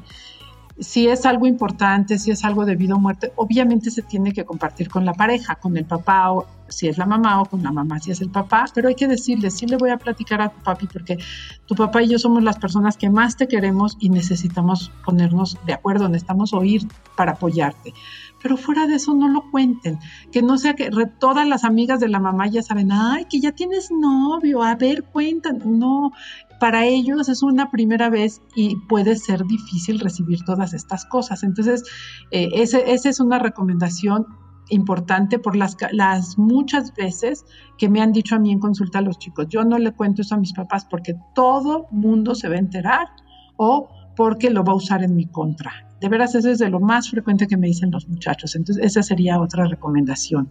si 0.80 1.08
es 1.08 1.26
algo 1.26 1.48
importante, 1.48 2.20
si 2.20 2.32
es 2.32 2.46
algo 2.46 2.66
de 2.66 2.76
vida 2.76 2.96
o 2.96 3.00
muerte, 3.00 3.32
obviamente 3.36 3.90
se 3.90 4.04
tiene 4.04 4.32
que 4.32 4.46
compartir 4.46 4.90
con 4.90 5.06
la 5.06 5.14
pareja, 5.14 5.56
con 5.56 5.76
el 5.78 5.86
papá 5.86 6.32
o 6.32 6.46
si 6.70 6.88
es 6.88 6.98
la 6.98 7.06
mamá 7.06 7.42
o 7.42 7.46
con 7.46 7.64
la 7.64 7.72
mamá 7.72 8.00
si 8.00 8.12
es 8.12 8.22
el 8.22 8.30
papá, 8.30 8.66
pero 8.74 8.90
hay 8.90 8.96
que 8.96 9.08
decirle, 9.08 9.50
sí 9.50 9.66
le 9.66 9.78
voy 9.78 9.90
a 9.90 9.98
platicar 9.98 10.42
a 10.42 10.50
tu 10.50 10.62
papi 10.62 10.88
porque 10.88 11.18
tu 11.66 11.76
papá 11.76 12.04
y 12.04 12.10
yo 12.10 12.20
somos 12.20 12.44
las 12.44 12.58
personas 12.58 12.98
que 12.98 13.10
más 13.10 13.38
te 13.38 13.48
queremos 13.48 13.98
y 14.00 14.10
necesitamos 14.10 14.92
ponernos 15.06 15.58
de 15.66 15.74
acuerdo, 15.74 16.10
necesitamos 16.10 16.54
oír 16.54 16.88
para 17.16 17.34
apoyarte. 17.34 17.94
Pero 18.42 18.56
fuera 18.56 18.86
de 18.86 18.96
eso 18.96 19.16
no 19.16 19.30
lo 19.30 19.50
cuenten, 19.50 19.98
que 20.32 20.42
no 20.42 20.58
sea 20.58 20.76
que 20.76 20.92
todas 21.20 21.48
las 21.48 21.64
amigas 21.64 22.00
de 22.00 22.08
la 22.08 22.20
mamá 22.20 22.48
ya 22.48 22.62
saben, 22.62 22.92
ay, 22.92 23.26
que 23.26 23.40
ya 23.40 23.52
tienes 23.52 23.90
novio, 23.92 24.62
a 24.62 24.76
ver, 24.76 25.04
cuentan. 25.04 25.62
No, 25.66 26.12
para 26.60 26.86
ellos 26.86 27.30
es 27.30 27.44
una 27.44 27.70
primera 27.70 28.10
vez 28.10 28.42
y 28.56 28.76
puede 28.88 29.16
ser 29.16 29.44
difícil 29.46 30.00
recibir 30.00 30.44
todas 30.44 30.74
estas 30.74 31.06
cosas. 31.06 31.44
Entonces, 31.44 31.84
eh, 32.32 32.50
esa 32.54 33.10
es 33.10 33.20
una 33.20 33.40
recomendación 33.40 34.26
importante 34.70 35.40
por 35.40 35.56
las, 35.56 35.78
las 35.92 36.38
muchas 36.38 36.94
veces 36.96 37.46
que 37.78 37.90
me 37.90 38.02
han 38.02 38.12
dicho 38.12 38.36
a 38.36 38.40
mí 38.40 38.52
en 38.52 38.60
consulta 38.60 39.00
a 39.00 39.02
los 39.02 39.18
chicos, 39.18 39.48
yo 39.50 39.64
no 39.64 39.78
le 39.78 39.94
cuento 39.94 40.22
eso 40.22 40.36
a 40.36 40.38
mis 40.38 40.54
papás 40.54 40.86
porque 40.90 41.16
todo 41.34 41.88
mundo 41.92 42.36
se 42.36 42.50
va 42.50 42.56
a 42.56 42.60
enterar 42.60 43.08
o 43.56 43.90
porque 44.16 44.50
lo 44.50 44.64
va 44.64 44.74
a 44.74 44.76
usar 44.76 45.04
en 45.04 45.16
mi 45.16 45.28
contra. 45.28 45.72
De 46.02 46.10
veras, 46.10 46.36
eso 46.36 46.50
es 46.50 46.60
de 46.60 46.70
lo 46.70 46.80
más 46.80 47.10
frecuente 47.10 47.48
que 47.48 47.58
me 47.58 47.68
dicen 47.68 47.92
los 47.92 48.08
muchachos. 48.08 48.56
Entonces, 48.56 48.84
esa 48.84 49.04
sería 49.04 49.40
otra 49.40 49.66
recomendación. 49.66 50.50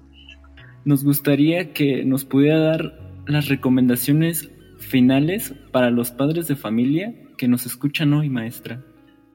Nos 0.85 1.05
gustaría 1.05 1.73
que 1.73 2.05
nos 2.05 2.25
pudiera 2.25 2.59
dar 2.59 3.01
las 3.27 3.49
recomendaciones 3.49 4.51
finales 4.79 5.55
para 5.73 5.91
los 5.91 6.11
padres 6.11 6.49
de 6.49 6.57
familia 6.57 7.15
que 7.37 7.49
nos 7.49 7.67
escuchan 7.67 8.13
hoy, 8.13 8.29
maestra? 8.29 8.85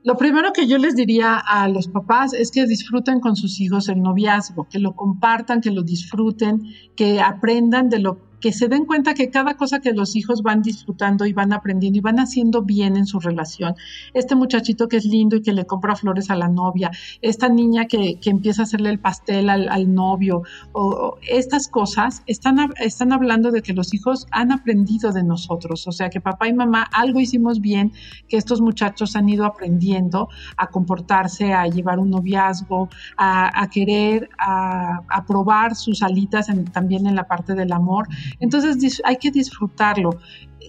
Lo 0.03 0.17
primero 0.17 0.51
que 0.51 0.67
yo 0.67 0.79
les 0.79 0.95
diría 0.95 1.37
a 1.37 1.67
los 1.67 1.87
papás 1.87 2.33
es 2.33 2.49
que 2.49 2.65
disfruten 2.65 3.19
con 3.19 3.35
sus 3.35 3.59
hijos 3.61 3.87
el 3.87 4.01
noviazgo, 4.01 4.67
que 4.67 4.79
lo 4.79 4.95
compartan, 4.95 5.61
que 5.61 5.69
lo 5.69 5.83
disfruten, 5.83 6.63
que 6.95 7.21
aprendan 7.21 7.89
de 7.89 7.99
lo 7.99 8.30
que 8.41 8.51
se 8.51 8.67
den 8.67 8.85
cuenta 8.85 9.13
que 9.13 9.29
cada 9.29 9.55
cosa 9.55 9.79
que 9.79 9.93
los 9.93 10.15
hijos 10.15 10.41
van 10.41 10.61
disfrutando 10.61 11.25
y 11.25 11.33
van 11.33 11.53
aprendiendo 11.53 11.99
y 11.99 12.01
van 12.01 12.19
haciendo 12.19 12.63
bien 12.63 12.97
en 12.97 13.05
su 13.05 13.19
relación, 13.19 13.75
este 14.13 14.35
muchachito 14.35 14.87
que 14.87 14.97
es 14.97 15.05
lindo 15.05 15.37
y 15.37 15.41
que 15.41 15.53
le 15.53 15.65
compra 15.65 15.95
flores 15.95 16.29
a 16.29 16.35
la 16.35 16.47
novia, 16.47 16.91
esta 17.21 17.47
niña 17.47 17.85
que, 17.85 18.19
empieza 18.31 18.61
a 18.61 18.65
hacerle 18.65 18.89
el 18.89 18.99
pastel 18.99 19.49
al, 19.49 19.93
novio, 19.93 20.43
o, 20.71 21.17
estas 21.27 21.67
cosas 21.67 22.23
están, 22.25 22.57
están 22.79 23.11
hablando 23.11 23.51
de 23.51 23.61
que 23.61 23.73
los 23.73 23.93
hijos 23.93 24.25
han 24.31 24.51
aprendido 24.51 25.11
de 25.11 25.21
nosotros, 25.23 25.85
o 25.87 25.91
sea 25.91 26.09
que 26.09 26.21
papá 26.21 26.47
y 26.47 26.53
mamá 26.53 26.87
algo 26.93 27.19
hicimos 27.19 27.59
bien, 27.59 27.91
que 28.27 28.37
estos 28.37 28.61
muchachos 28.61 29.15
han 29.15 29.29
ido 29.29 29.45
aprendiendo 29.45 30.29
a 30.57 30.67
comportarse, 30.67 31.53
a 31.53 31.67
llevar 31.67 31.99
un 31.99 32.09
noviazgo, 32.09 32.89
a, 33.17 33.67
querer, 33.71 34.29
a, 34.39 35.23
probar 35.27 35.75
sus 35.75 36.01
alitas 36.01 36.47
también 36.71 37.05
en 37.05 37.15
la 37.15 37.27
parte 37.27 37.53
del 37.53 37.71
amor 37.71 38.07
entonces 38.39 39.01
hay 39.05 39.17
que 39.17 39.31
disfrutarlo. 39.31 40.19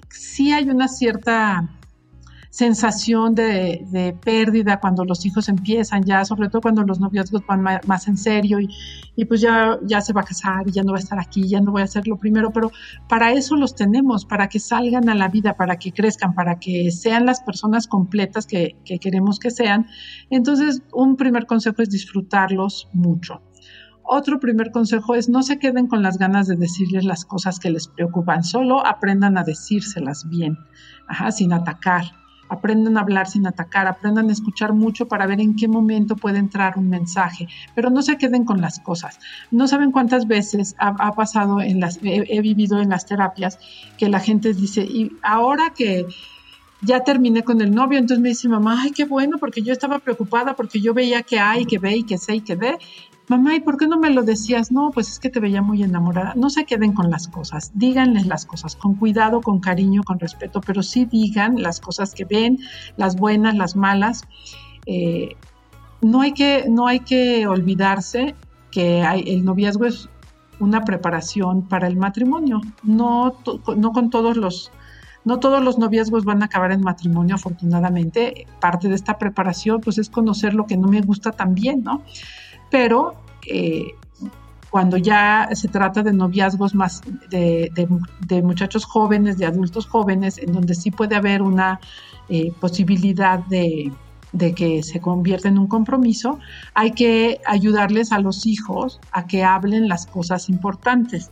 Sí 0.08 0.52
hay 0.52 0.68
una 0.68 0.88
cierta 0.88 1.68
sensación 2.52 3.34
de, 3.34 4.14
pérdida 4.22 4.78
cuando 4.78 5.06
los 5.06 5.24
hijos 5.24 5.48
empiezan 5.48 6.02
ya, 6.04 6.22
sobre 6.26 6.50
todo 6.50 6.60
cuando 6.60 6.82
los 6.82 7.00
noviazgos 7.00 7.46
van 7.46 7.62
más, 7.62 8.08
en 8.08 8.18
serio 8.18 8.58
y, 8.60 9.24
pues 9.24 9.40
ya, 9.40 9.78
ya 9.82 10.02
se 10.02 10.12
va 10.12 10.20
a 10.20 10.24
casar 10.24 10.68
y 10.68 10.72
ya 10.72 10.82
no 10.82 10.92
va 10.92 10.98
a 10.98 11.00
estar 11.00 11.18
aquí, 11.18 11.48
ya 11.48 11.62
no 11.62 11.72
voy 11.72 11.80
a 11.80 11.84
hacer 11.84 12.06
lo 12.06 12.18
primero, 12.18 12.52
pero 12.52 12.70
para 13.08 13.32
eso 13.32 13.56
los 13.56 13.74
tenemos, 13.74 14.26
para 14.26 14.48
que 14.48 14.60
salgan 14.60 15.08
a 15.08 15.14
la 15.14 15.28
vida, 15.28 15.56
para 15.56 15.76
que 15.76 15.92
crezcan, 15.92 16.34
para 16.34 16.60
que 16.60 16.90
sean 16.90 17.24
las 17.24 17.40
personas 17.42 17.86
completas 17.86 18.46
que 18.46 18.76
queremos 19.00 19.38
que 19.38 19.50
sean. 19.50 19.86
Entonces, 20.28 20.82
un 20.92 21.16
primer 21.16 21.46
consejo 21.46 21.80
es 21.80 21.88
disfrutarlos 21.88 22.90
mucho. 22.92 23.40
Otro 24.14 24.38
primer 24.38 24.72
consejo 24.72 25.14
es 25.14 25.30
no 25.30 25.42
se 25.42 25.58
queden 25.58 25.86
con 25.86 26.02
las 26.02 26.18
ganas 26.18 26.46
de 26.46 26.54
decirles 26.54 27.02
las 27.02 27.24
cosas 27.24 27.58
que 27.58 27.70
les 27.70 27.88
preocupan, 27.88 28.44
solo 28.44 28.86
aprendan 28.86 29.38
a 29.38 29.42
decírselas 29.42 30.28
bien, 30.28 30.58
sin 31.30 31.54
atacar. 31.54 32.04
Aprendan 32.50 32.98
a 32.98 33.00
hablar 33.00 33.26
sin 33.26 33.46
atacar, 33.46 33.86
aprendan 33.86 34.28
a 34.28 34.32
escuchar 34.32 34.74
mucho 34.74 35.08
para 35.08 35.24
ver 35.24 35.40
en 35.40 35.56
qué 35.56 35.66
momento 35.66 36.14
puede 36.14 36.36
entrar 36.36 36.76
un 36.76 36.90
mensaje, 36.90 37.48
pero 37.74 37.88
no 37.88 38.02
se 38.02 38.18
queden 38.18 38.44
con 38.44 38.60
las 38.60 38.80
cosas. 38.80 39.18
No 39.50 39.66
saben 39.66 39.92
cuántas 39.92 40.26
veces 40.26 40.76
ha, 40.78 41.14
pasado 41.14 41.62
en 41.62 41.80
las, 41.80 41.98
he, 42.02 42.42
vivido 42.42 42.82
en 42.82 42.90
las 42.90 43.06
terapias 43.06 43.58
que 43.96 44.10
la 44.10 44.20
gente 44.20 44.52
dice, 44.52 44.82
y 44.82 45.16
ahora 45.22 45.72
que 45.74 46.04
ya 46.82 47.02
terminé 47.02 47.44
con 47.44 47.62
el 47.62 47.74
novio, 47.74 47.98
entonces 47.98 48.20
me 48.20 48.28
dice 48.28 48.46
mamá, 48.46 48.82
ay, 48.82 48.90
qué 48.90 49.06
bueno, 49.06 49.38
porque 49.38 49.62
yo 49.62 49.72
estaba 49.72 50.00
preocupada, 50.00 50.54
porque 50.54 50.82
yo 50.82 50.92
veía 50.92 51.22
que 51.22 51.38
hay, 51.38 51.64
que 51.64 51.78
ve 51.78 51.96
y 51.96 52.02
que 52.02 52.18
sé 52.18 52.34
y 52.34 52.40
que 52.42 52.56
ve, 52.56 52.76
mamá, 53.28 53.54
¿y 53.54 53.60
por 53.60 53.76
qué 53.76 53.86
no 53.86 53.98
me 53.98 54.10
lo 54.10 54.22
decías? 54.22 54.70
No, 54.72 54.90
pues 54.90 55.10
es 55.10 55.18
que 55.18 55.30
te 55.30 55.40
veía 55.40 55.62
muy 55.62 55.82
enamorada. 55.82 56.34
No 56.36 56.50
se 56.50 56.64
queden 56.64 56.92
con 56.92 57.10
las 57.10 57.28
cosas, 57.28 57.70
díganles 57.74 58.26
las 58.26 58.44
cosas, 58.46 58.76
con 58.76 58.94
cuidado, 58.94 59.40
con 59.40 59.60
cariño, 59.60 60.02
con 60.02 60.18
respeto, 60.18 60.60
pero 60.60 60.82
sí 60.82 61.04
digan 61.04 61.62
las 61.62 61.80
cosas 61.80 62.14
que 62.14 62.24
ven, 62.24 62.58
las 62.96 63.16
buenas, 63.16 63.54
las 63.54 63.76
malas. 63.76 64.22
Eh, 64.86 65.36
no, 66.00 66.20
hay 66.20 66.32
que, 66.32 66.66
no 66.68 66.86
hay 66.86 67.00
que 67.00 67.46
olvidarse 67.46 68.34
que 68.70 69.02
el 69.02 69.44
noviazgo 69.44 69.86
es 69.86 70.08
una 70.58 70.84
preparación 70.84 71.62
para 71.62 71.86
el 71.86 71.96
matrimonio. 71.96 72.60
No, 72.82 73.34
no 73.76 73.92
con 73.92 74.10
todos 74.10 74.36
los 74.36 74.70
No 75.24 75.38
todos 75.38 75.62
los 75.62 75.78
noviazgos 75.78 76.24
van 76.24 76.42
a 76.42 76.46
acabar 76.46 76.72
en 76.72 76.80
matrimonio, 76.80 77.36
afortunadamente. 77.36 78.46
Parte 78.60 78.88
de 78.88 78.96
esta 78.96 79.18
preparación, 79.18 79.80
pues, 79.80 79.98
es 79.98 80.10
conocer 80.10 80.54
lo 80.54 80.66
que 80.66 80.76
no 80.76 80.88
me 80.88 81.00
gusta 81.00 81.30
también, 81.30 81.84
¿no? 81.84 82.02
Pero 82.72 83.14
eh, 83.46 83.94
cuando 84.72 84.96
ya 84.96 85.50
se 85.52 85.68
trata 85.68 86.02
de 86.02 86.14
noviazgos 86.14 86.74
más 86.74 87.02
de, 87.28 88.40
muchachos 88.42 88.86
jóvenes, 88.86 89.36
de 89.36 89.44
adultos 89.44 89.86
jóvenes, 89.86 90.38
en 90.38 90.54
donde 90.54 90.74
sí 90.74 90.90
puede 90.90 91.14
haber 91.14 91.42
una 91.42 91.78
eh, 92.30 92.50
posibilidad 92.58 93.40
de, 93.40 93.92
que 94.56 94.82
se 94.82 94.98
convierta 94.98 95.48
en 95.48 95.58
un 95.58 95.66
compromiso, 95.66 96.38
hay 96.72 96.92
que 96.92 97.42
ayudarles 97.44 98.12
a 98.12 98.18
los 98.18 98.46
hijos 98.46 98.98
a 99.12 99.26
que 99.26 99.44
hablen 99.44 99.88
las 99.88 100.06
cosas 100.06 100.48
importantes. 100.48 101.30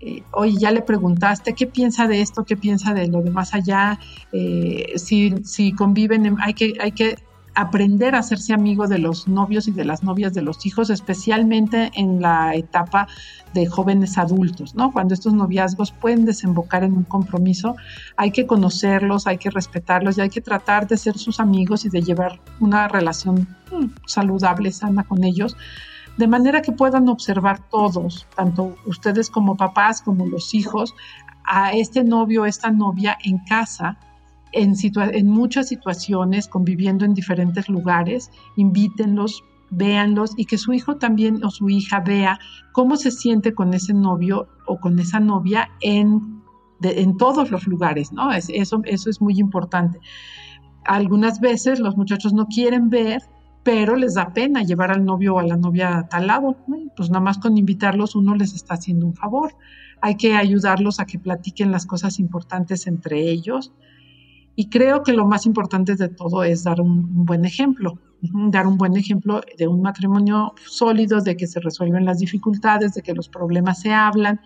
Eh, 0.00 0.24
oye, 0.32 0.58
ya 0.58 0.72
le 0.72 0.82
preguntaste 0.82 1.54
qué 1.54 1.68
piensa 1.68 2.08
de 2.08 2.20
esto, 2.20 2.44
qué 2.44 2.56
piensa 2.56 2.92
de 2.94 3.06
lo 3.06 3.22
de 3.22 3.30
más 3.30 3.54
allá, 3.54 4.00
eh, 4.32 4.94
si, 4.96 5.32
si, 5.44 5.70
conviven, 5.70 6.36
hay 6.40 6.54
que, 6.54 6.74
hay 6.80 6.90
que 6.90 7.16
aprender 7.56 8.14
a 8.14 8.18
hacerse 8.18 8.52
amigo 8.52 8.86
de 8.86 8.98
los 8.98 9.26
novios 9.26 9.66
y 9.66 9.72
de 9.72 9.86
las 9.86 10.02
novias 10.02 10.34
de 10.34 10.42
los 10.42 10.66
hijos, 10.66 10.90
especialmente 10.90 11.90
en 11.94 12.20
la 12.20 12.54
etapa 12.54 13.08
de 13.54 13.66
jóvenes 13.66 14.18
adultos, 14.18 14.74
¿no? 14.74 14.92
Cuando 14.92 15.14
estos 15.14 15.32
noviazgos 15.32 15.90
pueden 15.90 16.26
desembocar 16.26 16.84
en 16.84 16.92
un 16.92 17.04
compromiso, 17.04 17.74
hay 18.18 18.30
que 18.30 18.46
conocerlos, 18.46 19.26
hay 19.26 19.38
que 19.38 19.50
respetarlos 19.50 20.18
y 20.18 20.20
hay 20.20 20.28
que 20.28 20.42
tratar 20.42 20.86
de 20.86 20.98
ser 20.98 21.16
sus 21.16 21.40
amigos 21.40 21.86
y 21.86 21.88
de 21.88 22.02
llevar 22.02 22.38
una 22.60 22.88
relación 22.88 23.48
mm, 23.72 23.86
saludable, 24.06 24.70
sana 24.70 25.04
con 25.04 25.24
ellos, 25.24 25.56
de 26.18 26.28
manera 26.28 26.60
que 26.60 26.72
puedan 26.72 27.08
observar 27.08 27.58
todos, 27.70 28.26
tanto 28.36 28.76
ustedes 28.84 29.30
como 29.30 29.56
papás 29.56 30.02
como 30.02 30.26
los 30.26 30.52
hijos, 30.52 30.94
a 31.46 31.72
este 31.72 32.04
novio 32.04 32.44
esta 32.44 32.70
novia 32.70 33.16
en 33.24 33.38
casa 33.38 33.98
en, 34.52 35.28
muchas 35.28 35.68
situaciones, 35.68 36.48
conviviendo 36.48 37.04
en 37.04 37.14
diferentes 37.14 37.68
lugares, 37.68 38.30
invítenlos, 38.56 39.42
véanlos 39.70 40.32
y 40.36 40.44
que 40.44 40.58
su 40.58 40.72
hijo 40.72 40.96
también 40.96 41.44
o 41.44 41.50
su 41.50 41.68
hija 41.68 42.00
vea 42.00 42.38
cómo 42.72 42.96
se 42.96 43.10
siente 43.10 43.54
con 43.54 43.74
ese 43.74 43.92
novio 43.92 44.48
o 44.66 44.78
con 44.78 44.98
esa 44.98 45.20
novia 45.20 45.70
en, 45.80 46.42
en 46.82 47.16
todos 47.16 47.50
los 47.50 47.66
lugares, 47.66 48.12
¿no? 48.12 48.32
eso, 48.32 48.80
eso 48.84 49.10
es 49.10 49.20
muy 49.20 49.38
importante. 49.38 50.00
Algunas 50.84 51.40
veces 51.40 51.80
los 51.80 51.96
muchachos 51.96 52.32
no 52.32 52.46
quieren 52.46 52.90
ver, 52.90 53.22
pero 53.66 53.96
les 53.96 54.14
da 54.14 54.32
pena 54.32 54.62
llevar 54.62 54.92
al 54.92 55.04
novio 55.04 55.34
o 55.34 55.38
a 55.40 55.42
la 55.42 55.56
novia 55.56 55.98
a 55.98 56.08
tal 56.08 56.28
lado. 56.28 56.56
Pues 56.96 57.10
nada 57.10 57.20
más 57.20 57.38
con 57.38 57.58
invitarlos 57.58 58.14
uno 58.14 58.36
les 58.36 58.54
está 58.54 58.74
haciendo 58.74 59.06
un 59.06 59.14
favor. 59.14 59.56
Hay 60.00 60.16
que 60.16 60.36
ayudarlos 60.36 61.00
a 61.00 61.04
que 61.06 61.18
platiquen 61.18 61.72
las 61.72 61.84
cosas 61.84 62.20
importantes 62.20 62.86
entre 62.86 63.28
ellos, 63.28 63.72
y 64.56 64.70
creo 64.70 65.02
que 65.02 65.12
lo 65.12 65.26
más 65.26 65.44
importante 65.44 65.94
de 65.94 66.08
todo 66.08 66.42
es 66.42 66.64
dar 66.64 66.80
un, 66.80 67.26
buen 67.26 67.44
ejemplo, 67.44 67.98
dar 68.22 68.66
un 68.66 68.78
buen 68.78 68.96
ejemplo 68.96 69.42
de 69.58 69.68
un 69.68 69.82
matrimonio 69.82 70.54
sólido, 70.66 71.20
de 71.20 71.36
que 71.36 71.46
se 71.46 71.60
resuelven 71.60 72.06
las 72.06 72.18
dificultades, 72.18 72.94
de 72.94 73.02
que 73.02 73.12
los 73.12 73.28
problemas 73.28 73.80
se 73.80 73.92
hablan, 73.92 74.40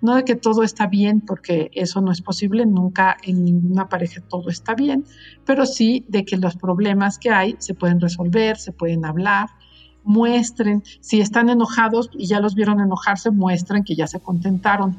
no 0.00 0.14
de 0.14 0.24
que 0.24 0.36
todo 0.36 0.62
está 0.62 0.86
bien, 0.86 1.20
porque 1.20 1.72
eso 1.74 2.00
no 2.00 2.12
es 2.12 2.22
posible, 2.22 2.66
nunca 2.66 3.16
en 3.24 3.44
ninguna 3.44 3.88
pareja 3.88 4.20
todo 4.28 4.48
está 4.48 4.76
bien, 4.76 5.04
pero 5.44 5.66
sí 5.66 6.04
de 6.08 6.24
que 6.24 6.36
los 6.36 6.56
problemas 6.56 7.18
que 7.18 7.30
hay 7.30 7.56
se 7.58 7.74
pueden 7.74 8.00
resolver, 8.00 8.58
se 8.58 8.70
pueden 8.70 9.04
hablar, 9.04 9.48
muestren, 10.04 10.84
si 11.00 11.20
están 11.20 11.48
enojados 11.48 12.10
y 12.12 12.26
ya 12.26 12.38
los 12.38 12.54
vieron 12.54 12.78
enojarse, 12.78 13.32
muestren 13.32 13.82
que 13.82 13.96
ya 13.96 14.06
se 14.06 14.20
contentaron. 14.20 14.96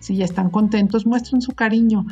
Si 0.00 0.16
ya 0.16 0.24
están 0.24 0.50
contentos, 0.50 1.06
muestren 1.06 1.40
su 1.40 1.52
cariño 1.52 2.04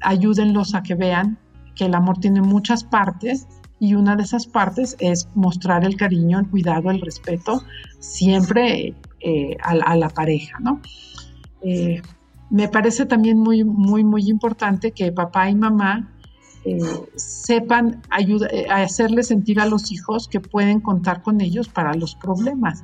ayúdenlos 0.00 0.74
a 0.74 0.82
que 0.82 0.94
vean 0.94 1.38
que 1.74 1.84
el 1.84 1.94
amor 1.94 2.18
tiene 2.18 2.40
muchas 2.40 2.82
partes 2.84 3.46
y 3.78 3.94
una 3.94 4.16
de 4.16 4.22
esas 4.22 4.46
partes 4.46 4.96
es 4.98 5.28
mostrar 5.34 5.84
el 5.84 5.96
cariño, 5.96 6.38
el 6.40 6.48
cuidado, 6.48 6.90
el 6.90 7.00
respeto 7.00 7.62
siempre 7.98 8.94
eh, 9.20 9.56
a, 9.62 9.96
la 9.96 10.08
pareja, 10.08 10.58
¿no? 10.60 10.80
Eh, 11.62 12.00
me 12.50 12.68
parece 12.68 13.06
también 13.06 13.38
muy, 13.38 13.64
muy, 13.64 14.04
muy 14.04 14.28
importante 14.28 14.92
que 14.92 15.12
papá 15.12 15.50
y 15.50 15.54
mamá 15.54 16.12
eh, 16.64 16.78
sepan 17.16 18.02
hacerle 18.70 19.22
sentir 19.22 19.60
a 19.60 19.66
los 19.66 19.92
hijos 19.92 20.28
que 20.28 20.40
pueden 20.40 20.80
contar 20.80 21.22
con 21.22 21.40
ellos 21.40 21.68
para 21.68 21.92
los 21.94 22.14
problemas. 22.14 22.82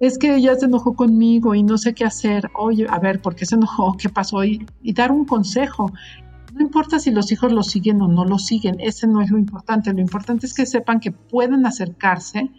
Es 0.00 0.18
que 0.18 0.34
ella 0.34 0.54
se 0.56 0.66
enojó 0.66 0.94
conmigo 0.94 1.54
y 1.54 1.62
no 1.62 1.78
sé 1.78 1.94
qué 1.94 2.04
hacer. 2.04 2.50
Oye, 2.54 2.86
a 2.88 2.98
ver, 2.98 3.20
¿por 3.22 3.34
qué 3.34 3.46
se 3.46 3.54
enojó? 3.54 3.96
¿Qué 3.96 4.08
pasó? 4.08 4.44
y 4.44 4.66
dar 4.92 5.12
un 5.12 5.24
consejo. 5.24 5.92
No 6.52 6.60
importa 6.60 6.98
si 6.98 7.10
los 7.10 7.30
hijos 7.32 7.52
lo 7.52 7.62
siguen 7.62 8.02
o 8.02 8.08
no 8.08 8.24
lo 8.24 8.38
siguen, 8.38 8.76
ese 8.80 9.06
no 9.06 9.20
es 9.20 9.30
lo 9.30 9.38
importante. 9.38 9.92
Lo 9.92 10.00
importante 10.00 10.46
es 10.46 10.54
que 10.54 10.66
sepan 10.66 11.00
que 11.00 11.12
pueden 11.12 11.64
acercarse 11.66 12.50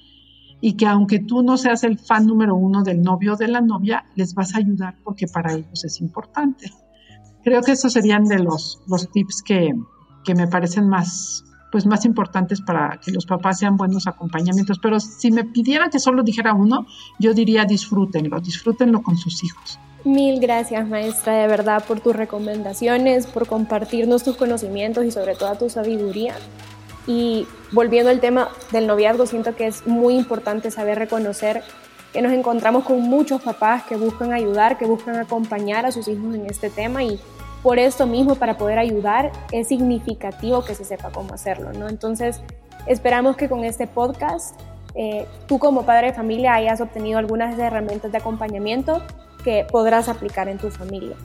y 0.62 0.74
que 0.74 0.86
aunque 0.86 1.20
tú 1.20 1.42
no 1.42 1.58
seas 1.58 1.84
el 1.84 1.98
fan 1.98 2.28
número 2.28 2.56
uno 2.56 2.84
del 2.84 3.02
novio 3.02 3.34
o 3.34 3.36
de 3.36 3.48
la 3.48 3.62
novia, 3.62 4.06
les 4.16 4.34
vas 4.34 4.56
a 4.56 4.60
ayudar 4.60 4.96
porque 5.04 5.28
para 5.28 5.54
ellos 5.54 5.84
es 5.84 6.00
importante. 6.00 6.72
Creo 7.44 7.62
que 7.64 7.72
esos 7.72 7.94
serían 7.94 8.26
de 8.26 8.40
los, 8.40 8.82
los 8.88 9.12
tips 9.12 9.42
que, 9.42 9.74
que 10.24 10.36
me 10.36 10.48
parecen 10.48 10.88
más, 10.88 11.44
pues 11.72 11.88
más 11.88 12.06
importantes 12.06 12.62
para 12.62 13.00
que 13.04 13.12
los 13.12 13.26
papás 13.26 13.60
sean 13.60 13.76
buenos 13.76 14.06
acompañamientos. 14.06 14.78
Pero 14.80 15.00
si 15.00 15.32
me 15.32 15.44
pidiera 15.44 15.90
que 15.90 16.00
solo 16.00 16.22
dijera 16.22 16.54
uno, 16.54 16.86
yo 17.20 17.34
diría 17.34 17.66
disfrútenlo, 17.66 18.40
disfrútenlo 18.40 19.02
con 19.02 19.18
sus 19.18 19.44
hijos. 19.44 19.80
Mil 20.04 20.40
gracias, 20.40 20.88
maestra, 20.88 21.34
de 21.36 21.48
verdad, 21.48 21.84
por 21.88 22.00
tus 22.00 22.16
recomendaciones, 22.16 23.28
por 23.28 23.48
compartirnos 23.48 24.24
tus 24.24 24.36
conocimientos 24.36 25.06
y 25.06 25.12
sobre 25.12 25.36
todo 25.36 25.54
tu 25.56 25.70
sabiduría. 25.70 26.34
Y 27.06 27.48
volviendo 27.72 28.10
al 28.10 28.20
tema 28.20 28.50
del 28.72 28.88
noviazgo, 28.88 29.28
siento 29.28 29.56
que 29.56 29.68
es 29.68 29.86
muy 29.86 30.16
importante 30.16 30.72
saber 30.72 30.98
reconocer 30.98 31.62
que 32.14 32.22
nos 32.22 32.34
encontramos 32.34 32.84
con 32.84 33.02
muchos 33.02 33.42
papás 33.42 33.84
que 33.84 33.96
buscan 33.96 34.34
ayudar, 34.34 34.80
que 34.80 34.86
buscan 34.86 35.18
acompañar 35.18 35.86
a 35.86 35.92
sus 35.92 36.08
hijos 36.08 36.34
en 36.34 36.48
este 36.48 36.70
tema 36.70 37.04
y 37.04 37.20
por 37.62 37.78
esto 37.78 38.08
mismo, 38.08 38.36
para 38.36 38.58
poder 38.58 38.80
ayudar, 38.80 39.32
es 39.52 39.68
significativo 39.68 40.66
que 40.66 40.74
se 40.74 40.84
sepa 40.84 41.12
cómo 41.12 41.36
hacerlo, 41.36 41.74
¿no? 41.74 41.88
Entonces, 41.88 42.42
esperamos 42.88 43.38
que 43.38 43.48
con 43.48 43.64
este 43.64 43.86
podcast 43.86 44.60
eh, 44.96 45.28
tú 45.48 45.60
como 45.60 45.86
padre 45.86 46.08
de 46.08 46.14
familia 46.14 46.56
hayas 46.56 46.82
obtenido 46.82 47.20
algunas 47.20 47.58
herramientas 47.58 48.12
de 48.12 48.18
acompañamiento 48.18 49.04
que 49.44 49.66
podrás 49.70 50.10
aplicar 50.10 50.48
en 50.48 50.58
tu 50.58 50.70
familia. 50.70 51.16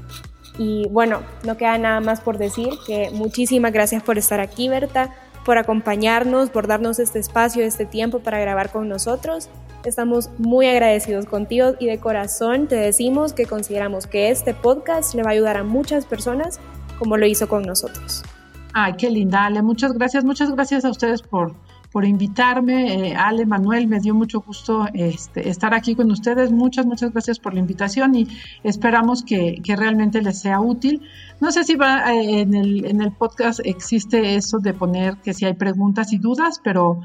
Y 0.59 0.89
bueno, 0.89 1.21
no 1.45 1.57
queda 1.57 1.77
nada 1.79 2.01
más 2.01 2.21
por 2.21 2.39
decir 2.39 2.71
que 2.87 3.11
muchísimas 3.12 3.73
gracias 3.73 4.03
por 4.03 4.19
estar 4.19 4.41
aquí, 4.41 4.69
Berta, 4.69 5.14
por 5.45 5.59
acompañarnos, 5.59 6.51
por 6.51 6.67
darnos 6.67 6.99
este 6.99 7.19
espacio, 7.19 7.64
este 7.64 7.85
tiempo 7.85 8.21
para 8.21 8.41
grabar 8.41 8.71
con 8.71 8.89
nosotros. 8.89 9.49
Estamos 9.85 10.31
muy 10.39 10.67
agradecidos 10.67 11.27
contigo 11.27 11.75
y 11.79 11.87
de 11.87 11.99
corazón 11.99 12.67
te 12.67 12.75
decimos 12.75 13.33
que 13.33 13.47
consideramos 13.47 14.07
que 14.07 14.31
este 14.31 14.55
podcast 14.55 15.14
le 15.14 15.23
va 15.23 15.31
a 15.31 15.33
ayudar 15.35 15.57
a 15.57 15.62
muchas 15.62 16.07
personas 16.07 16.59
como 16.99 17.17
lo 17.17 17.27
hizo 17.27 17.49
con 17.49 17.62
nosotros. 17.62 18.25
Ay, 18.73 18.95
qué 18.99 19.09
linda, 19.09 19.47
Ale. 19.47 19.62
Muchas 19.62 19.93
gracias. 19.93 20.25
Muchas 20.25 20.51
gracias 20.51 20.85
a 20.85 20.91
ustedes 20.91 21.23
por, 21.23 21.55
por 21.93 22.05
invitarme. 22.05 23.11
Eh, 23.11 23.16
Ale, 23.16 23.47
Manuel, 23.47 23.87
me 23.87 24.01
dio 24.01 24.14
mucho 24.14 24.41
gusto 24.41 24.87
este, 24.95 25.49
estar 25.49 25.74
aquí 25.74 25.95
con 25.95 26.11
ustedes. 26.11 26.51
Muchas, 26.51 26.87
muchas 26.87 27.12
gracias 27.12 27.39
por 27.39 27.55
la 27.55 27.61
invitación 27.61 28.14
y 28.14 28.28
esperamos 28.62 29.22
que, 29.22 29.61
realmente 29.76 30.22
les 30.22 30.41
sea 30.41 30.61
útil. 30.61 31.03
No 31.41 31.53
sé 31.53 31.64
si 31.64 31.74
va 31.74 32.12
eh, 32.14 32.41
en, 32.41 32.55
el, 32.55 32.87
en 32.87 33.03
el 33.03 33.12
podcast 33.12 33.61
existe 33.64 34.37
eso 34.37 34.59
de 34.59 34.72
poner 34.72 35.16
que 35.18 35.34
si 35.34 35.45
hay 35.45 35.55
preguntas 35.55 36.12
y 36.12 36.18
dudas, 36.18 36.61
pero 36.62 37.01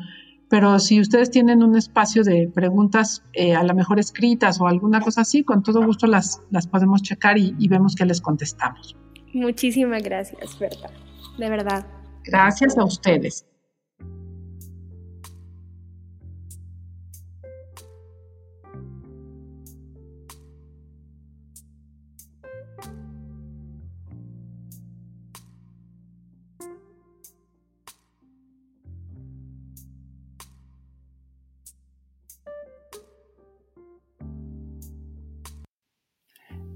pero 0.51 0.79
si 0.79 0.99
ustedes 0.99 1.31
tienen 1.31 1.63
un 1.63 1.77
espacio 1.77 2.23
de 2.23 2.51
preguntas 2.53 3.23
eh, 3.31 3.55
a 3.55 3.63
lo 3.63 3.73
mejor 3.73 4.01
escritas 4.01 4.59
o 4.59 4.67
alguna 4.67 4.99
cosa 4.99 5.21
así, 5.21 5.45
con 5.45 5.63
todo 5.63 5.81
gusto 5.85 6.07
las, 6.07 6.41
las 6.51 6.67
podemos 6.67 7.01
checar 7.01 7.37
y, 7.37 7.55
y 7.57 7.69
vemos 7.69 7.95
que 7.95 8.05
les 8.05 8.19
contestamos. 8.19 8.97
Muchísimas 9.33 10.03
gracias, 10.03 10.59
Berta. 10.59 10.89
De 11.37 11.49
verdad. 11.49 11.85
Gracias 12.25 12.77
a 12.77 12.83
ustedes. 12.83 13.45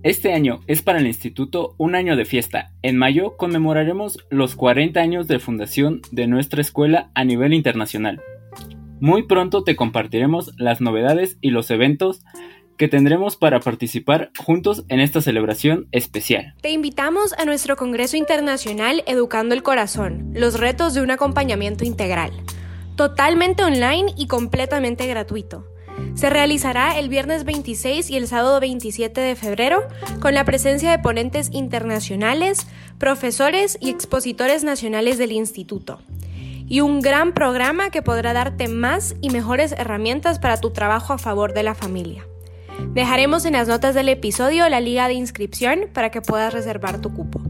Este 0.05 0.33
año 0.33 0.61
es 0.67 0.83
para 0.83 0.99
el 0.99 1.07
instituto 1.07 1.73
un 1.79 1.95
año 1.95 2.15
de 2.15 2.25
fiesta. 2.25 2.71
En 2.83 2.95
mayo 2.95 3.37
conmemoraremos 3.37 4.19
los 4.29 4.55
40 4.55 4.99
años 4.99 5.27
de 5.27 5.39
fundación 5.39 6.03
de 6.11 6.27
nuestra 6.27 6.61
escuela 6.61 7.09
a 7.15 7.23
nivel 7.23 7.55
internacional. 7.55 8.21
Muy 8.99 9.23
pronto 9.23 9.63
te 9.63 9.75
compartiremos 9.75 10.51
las 10.59 10.79
novedades 10.79 11.39
y 11.41 11.49
los 11.49 11.71
eventos 11.71 12.21
que 12.77 12.87
tendremos 12.87 13.35
para 13.35 13.61
participar 13.61 14.29
juntos 14.37 14.85
en 14.89 14.99
esta 14.99 15.21
celebración 15.21 15.87
especial. 15.91 16.53
Te 16.61 16.69
invitamos 16.69 17.33
a 17.39 17.45
nuestro 17.45 17.75
Congreso 17.75 18.15
Internacional 18.15 19.03
Educando 19.07 19.55
el 19.55 19.63
Corazón, 19.63 20.33
los 20.35 20.59
retos 20.59 20.93
de 20.93 21.01
un 21.01 21.09
acompañamiento 21.09 21.83
integral, 21.83 22.29
totalmente 22.95 23.63
online 23.63 24.13
y 24.15 24.27
completamente 24.27 25.07
gratuito. 25.07 25.65
Se 26.13 26.29
realizará 26.29 26.97
el 26.97 27.09
viernes 27.09 27.43
26 27.43 28.09
y 28.09 28.17
el 28.17 28.27
sábado 28.27 28.59
27 28.59 29.19
de 29.19 29.35
febrero 29.35 29.83
con 30.19 30.33
la 30.33 30.45
presencia 30.45 30.91
de 30.91 30.99
ponentes 30.99 31.49
internacionales, 31.51 32.67
profesores 32.97 33.77
y 33.81 33.89
expositores 33.89 34.63
nacionales 34.63 35.17
del 35.17 35.31
instituto 35.31 35.99
y 36.67 36.81
un 36.81 37.01
gran 37.01 37.33
programa 37.33 37.89
que 37.89 38.01
podrá 38.01 38.33
darte 38.33 38.67
más 38.67 39.15
y 39.21 39.29
mejores 39.29 39.71
herramientas 39.73 40.39
para 40.39 40.59
tu 40.59 40.71
trabajo 40.71 41.13
a 41.13 41.17
favor 41.17 41.53
de 41.53 41.63
la 41.63 41.75
familia. 41.75 42.25
Dejaremos 42.93 43.45
en 43.45 43.53
las 43.53 43.67
notas 43.67 43.95
del 43.95 44.09
episodio 44.09 44.67
la 44.69 44.81
liga 44.81 45.07
de 45.07 45.13
inscripción 45.13 45.89
para 45.93 46.11
que 46.11 46.21
puedas 46.21 46.53
reservar 46.53 47.01
tu 47.01 47.13
cupo. 47.13 47.41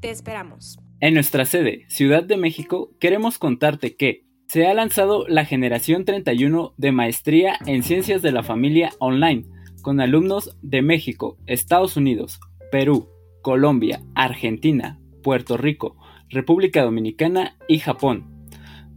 Te 0.00 0.10
esperamos. 0.10 0.78
En 1.00 1.14
nuestra 1.14 1.44
sede, 1.44 1.84
Ciudad 1.88 2.24
de 2.24 2.36
México, 2.36 2.90
queremos 2.98 3.38
contarte 3.38 3.96
que 3.96 4.27
se 4.48 4.66
ha 4.66 4.72
lanzado 4.72 5.28
la 5.28 5.44
generación 5.44 6.06
31 6.06 6.72
de 6.78 6.92
maestría 6.92 7.58
en 7.66 7.82
ciencias 7.82 8.22
de 8.22 8.32
la 8.32 8.42
familia 8.42 8.90
online, 8.98 9.44
con 9.82 10.00
alumnos 10.00 10.56
de 10.62 10.80
México, 10.80 11.36
Estados 11.46 11.98
Unidos, 11.98 12.40
Perú, 12.72 13.10
Colombia, 13.42 14.00
Argentina, 14.14 14.98
Puerto 15.22 15.58
Rico, 15.58 15.96
República 16.30 16.82
Dominicana 16.82 17.58
y 17.68 17.78
Japón. 17.80 18.48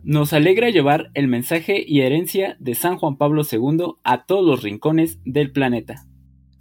Nos 0.03 0.31
alegra 0.31 0.69
llevar 0.69 1.11
el 1.15 1.27
mensaje 1.27 1.83
y 1.85 1.99
herencia 1.99 2.55
de 2.59 2.73
San 2.73 2.97
Juan 2.97 3.17
Pablo 3.17 3.43
II 3.49 3.95
a 4.03 4.25
todos 4.25 4.45
los 4.45 4.63
rincones 4.63 5.19
del 5.25 5.51
planeta. 5.51 6.05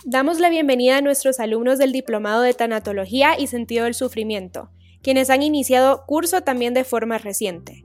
Damos 0.04 0.40
la 0.40 0.50
bienvenida 0.50 0.96
a 0.96 1.02
nuestros 1.02 1.38
alumnos 1.38 1.78
del 1.78 1.92
Diplomado 1.92 2.42
de 2.42 2.54
Tanatología 2.54 3.38
y 3.38 3.46
Sentido 3.46 3.84
del 3.84 3.94
Sufrimiento, 3.94 4.70
quienes 5.00 5.30
han 5.30 5.44
iniciado 5.44 6.04
curso 6.06 6.40
también 6.40 6.74
de 6.74 6.84
forma 6.84 7.18
reciente. 7.18 7.84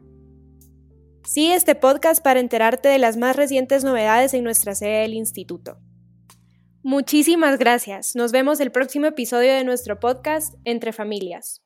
Sigue 1.27 1.55
este 1.55 1.73
podcast 1.73 2.23
para 2.23 2.39
enterarte 2.39 2.87
de 2.87 2.99
las 2.99 3.17
más 3.17 3.35
recientes 3.35 3.83
novedades 3.83 4.35
en 4.35 4.43
nuestra 4.43 4.75
sede 4.75 5.01
del 5.01 5.15
instituto. 5.15 5.79
Muchísimas 6.83 7.57
gracias. 7.57 8.15
Nos 8.15 8.31
vemos 8.31 8.59
el 8.59 8.71
próximo 8.71 9.07
episodio 9.07 9.51
de 9.51 9.63
nuestro 9.63 9.99
podcast 9.99 10.53
Entre 10.65 10.93
Familias. 10.93 11.64